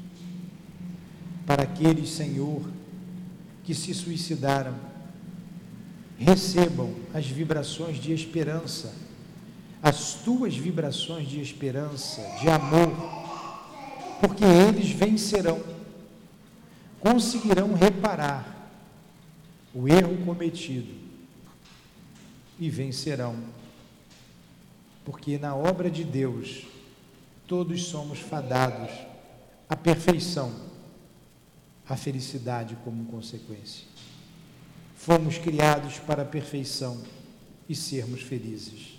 Para 1.46 1.62
aqueles, 1.62 2.10
Senhor, 2.10 2.62
que 3.64 3.74
se 3.74 3.94
suicidaram, 3.94 4.74
recebam 6.18 6.94
as 7.14 7.26
vibrações 7.26 7.98
de 7.98 8.12
esperança, 8.12 8.92
as 9.82 10.14
tuas 10.14 10.56
vibrações 10.56 11.28
de 11.28 11.40
esperança, 11.40 12.22
de 12.40 12.48
amor 12.48 13.26
porque 14.20 14.44
eles 14.44 14.90
vencerão, 14.90 15.62
conseguirão 17.00 17.74
reparar 17.74 18.70
o 19.74 19.86
erro 19.88 20.16
cometido 20.24 20.94
e 22.58 22.70
vencerão, 22.70 23.36
porque 25.04 25.38
na 25.38 25.54
obra 25.54 25.90
de 25.90 26.02
Deus 26.02 26.66
todos 27.46 27.84
somos 27.84 28.18
fadados 28.18 28.90
à 29.68 29.76
perfeição, 29.76 30.54
à 31.88 31.96
felicidade 31.96 32.76
como 32.84 33.04
consequência. 33.06 33.86
Fomos 34.94 35.38
criados 35.38 35.98
para 35.98 36.22
a 36.22 36.26
perfeição 36.26 37.02
e 37.68 37.74
sermos 37.74 38.22
felizes. 38.22 38.98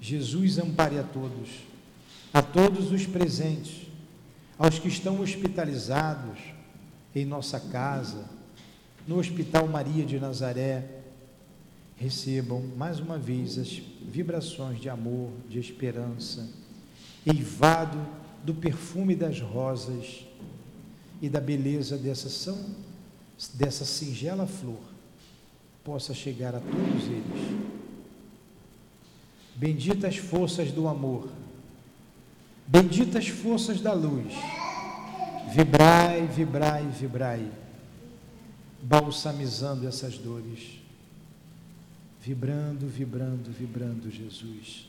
Jesus 0.00 0.58
ampare 0.58 0.98
a 0.98 1.02
todos 1.02 1.72
a 2.32 2.40
todos 2.40 2.90
os 2.90 3.06
presentes, 3.06 3.86
aos 4.58 4.78
que 4.78 4.88
estão 4.88 5.20
hospitalizados 5.20 6.38
em 7.14 7.26
nossa 7.26 7.60
casa, 7.60 8.24
no 9.06 9.18
Hospital 9.18 9.68
Maria 9.68 10.04
de 10.04 10.18
Nazaré, 10.18 11.02
recebam 11.96 12.62
mais 12.76 13.00
uma 13.00 13.18
vez 13.18 13.58
as 13.58 13.82
vibrações 14.00 14.80
de 14.80 14.88
amor, 14.88 15.30
de 15.48 15.58
esperança, 15.58 16.48
eivado 17.26 17.98
do 18.44 18.54
perfume 18.54 19.14
das 19.14 19.40
rosas 19.40 20.24
e 21.20 21.28
da 21.28 21.40
beleza 21.40 21.96
dessa, 21.96 22.28
são, 22.28 22.58
dessa 23.54 23.84
singela 23.84 24.46
flor, 24.46 24.80
possa 25.84 26.12
chegar 26.12 26.54
a 26.54 26.60
todos 26.60 27.04
eles. 27.04 27.72
Benditas 29.54 30.16
forças 30.16 30.72
do 30.72 30.88
amor 30.88 31.28
Benditas 32.72 33.28
forças 33.28 33.80
da 33.80 33.92
luz, 33.92 34.32
vibrai, 35.54 36.26
vibrai, 36.26 36.88
vibrai, 36.88 37.50
balsamizando 38.82 39.86
essas 39.86 40.16
dores, 40.16 40.80
vibrando, 42.22 42.86
vibrando, 42.86 43.50
vibrando, 43.50 44.10
Jesus, 44.10 44.88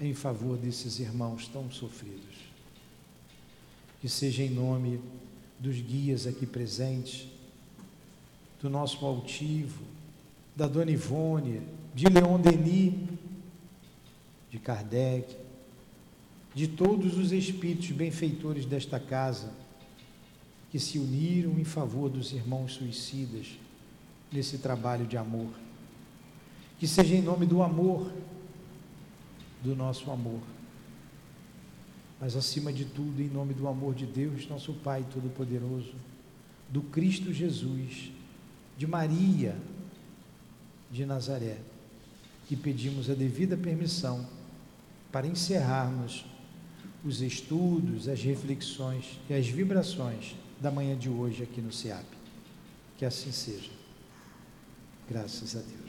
em 0.00 0.14
favor 0.14 0.56
desses 0.56 0.98
irmãos 0.98 1.48
tão 1.48 1.70
sofridos. 1.70 2.36
Que 4.00 4.08
seja 4.08 4.42
em 4.42 4.50
nome 4.50 5.00
dos 5.58 5.80
guias 5.80 6.26
aqui 6.26 6.46
presentes, 6.46 7.28
do 8.60 8.68
nosso 8.68 9.04
altivo, 9.04 9.82
da 10.54 10.66
Dona 10.66 10.90
Ivone, 10.90 11.62
de 11.94 12.06
Leon 12.08 12.40
Denis, 12.40 12.94
de 14.50 14.58
Kardec, 14.58 15.36
de 16.54 16.66
todos 16.66 17.18
os 17.18 17.32
espíritos 17.32 17.90
benfeitores 17.90 18.64
desta 18.64 18.98
casa 18.98 19.52
que 20.70 20.78
se 20.78 20.98
uniram 20.98 21.58
em 21.58 21.64
favor 21.64 22.08
dos 22.08 22.32
irmãos 22.32 22.74
suicidas 22.74 23.58
nesse 24.32 24.58
trabalho 24.58 25.06
de 25.06 25.16
amor. 25.16 25.50
Que 26.78 26.86
seja 26.86 27.14
em 27.14 27.22
nome 27.22 27.46
do 27.46 27.62
amor, 27.62 28.12
do 29.62 29.74
nosso 29.74 30.10
amor, 30.10 30.40
mas 32.20 32.36
acima 32.36 32.72
de 32.72 32.84
tudo, 32.84 33.20
em 33.20 33.28
nome 33.28 33.54
do 33.54 33.68
amor 33.68 33.94
de 33.94 34.06
Deus, 34.06 34.48
nosso 34.48 34.72
Pai 34.72 35.04
Todo-Poderoso, 35.12 35.94
do 36.68 36.82
Cristo 36.82 37.32
Jesus, 37.32 38.10
de 38.76 38.86
Maria 38.86 39.56
de 40.90 41.04
Nazaré, 41.04 41.58
que 42.46 42.56
pedimos 42.56 43.10
a 43.10 43.14
devida 43.14 43.56
permissão 43.56 44.26
para 45.10 45.26
encerrarmos 45.26 46.24
os 47.04 47.20
estudos, 47.20 48.08
as 48.08 48.22
reflexões 48.22 49.18
e 49.28 49.34
as 49.34 49.46
vibrações 49.46 50.34
da 50.60 50.70
manhã 50.70 50.96
de 50.96 51.08
hoje 51.08 51.42
aqui 51.42 51.60
no 51.60 51.72
SEAP. 51.72 52.04
Que 52.96 53.04
assim 53.04 53.30
seja. 53.30 53.70
Graças 55.08 55.54
a 55.54 55.60
Deus. 55.60 55.85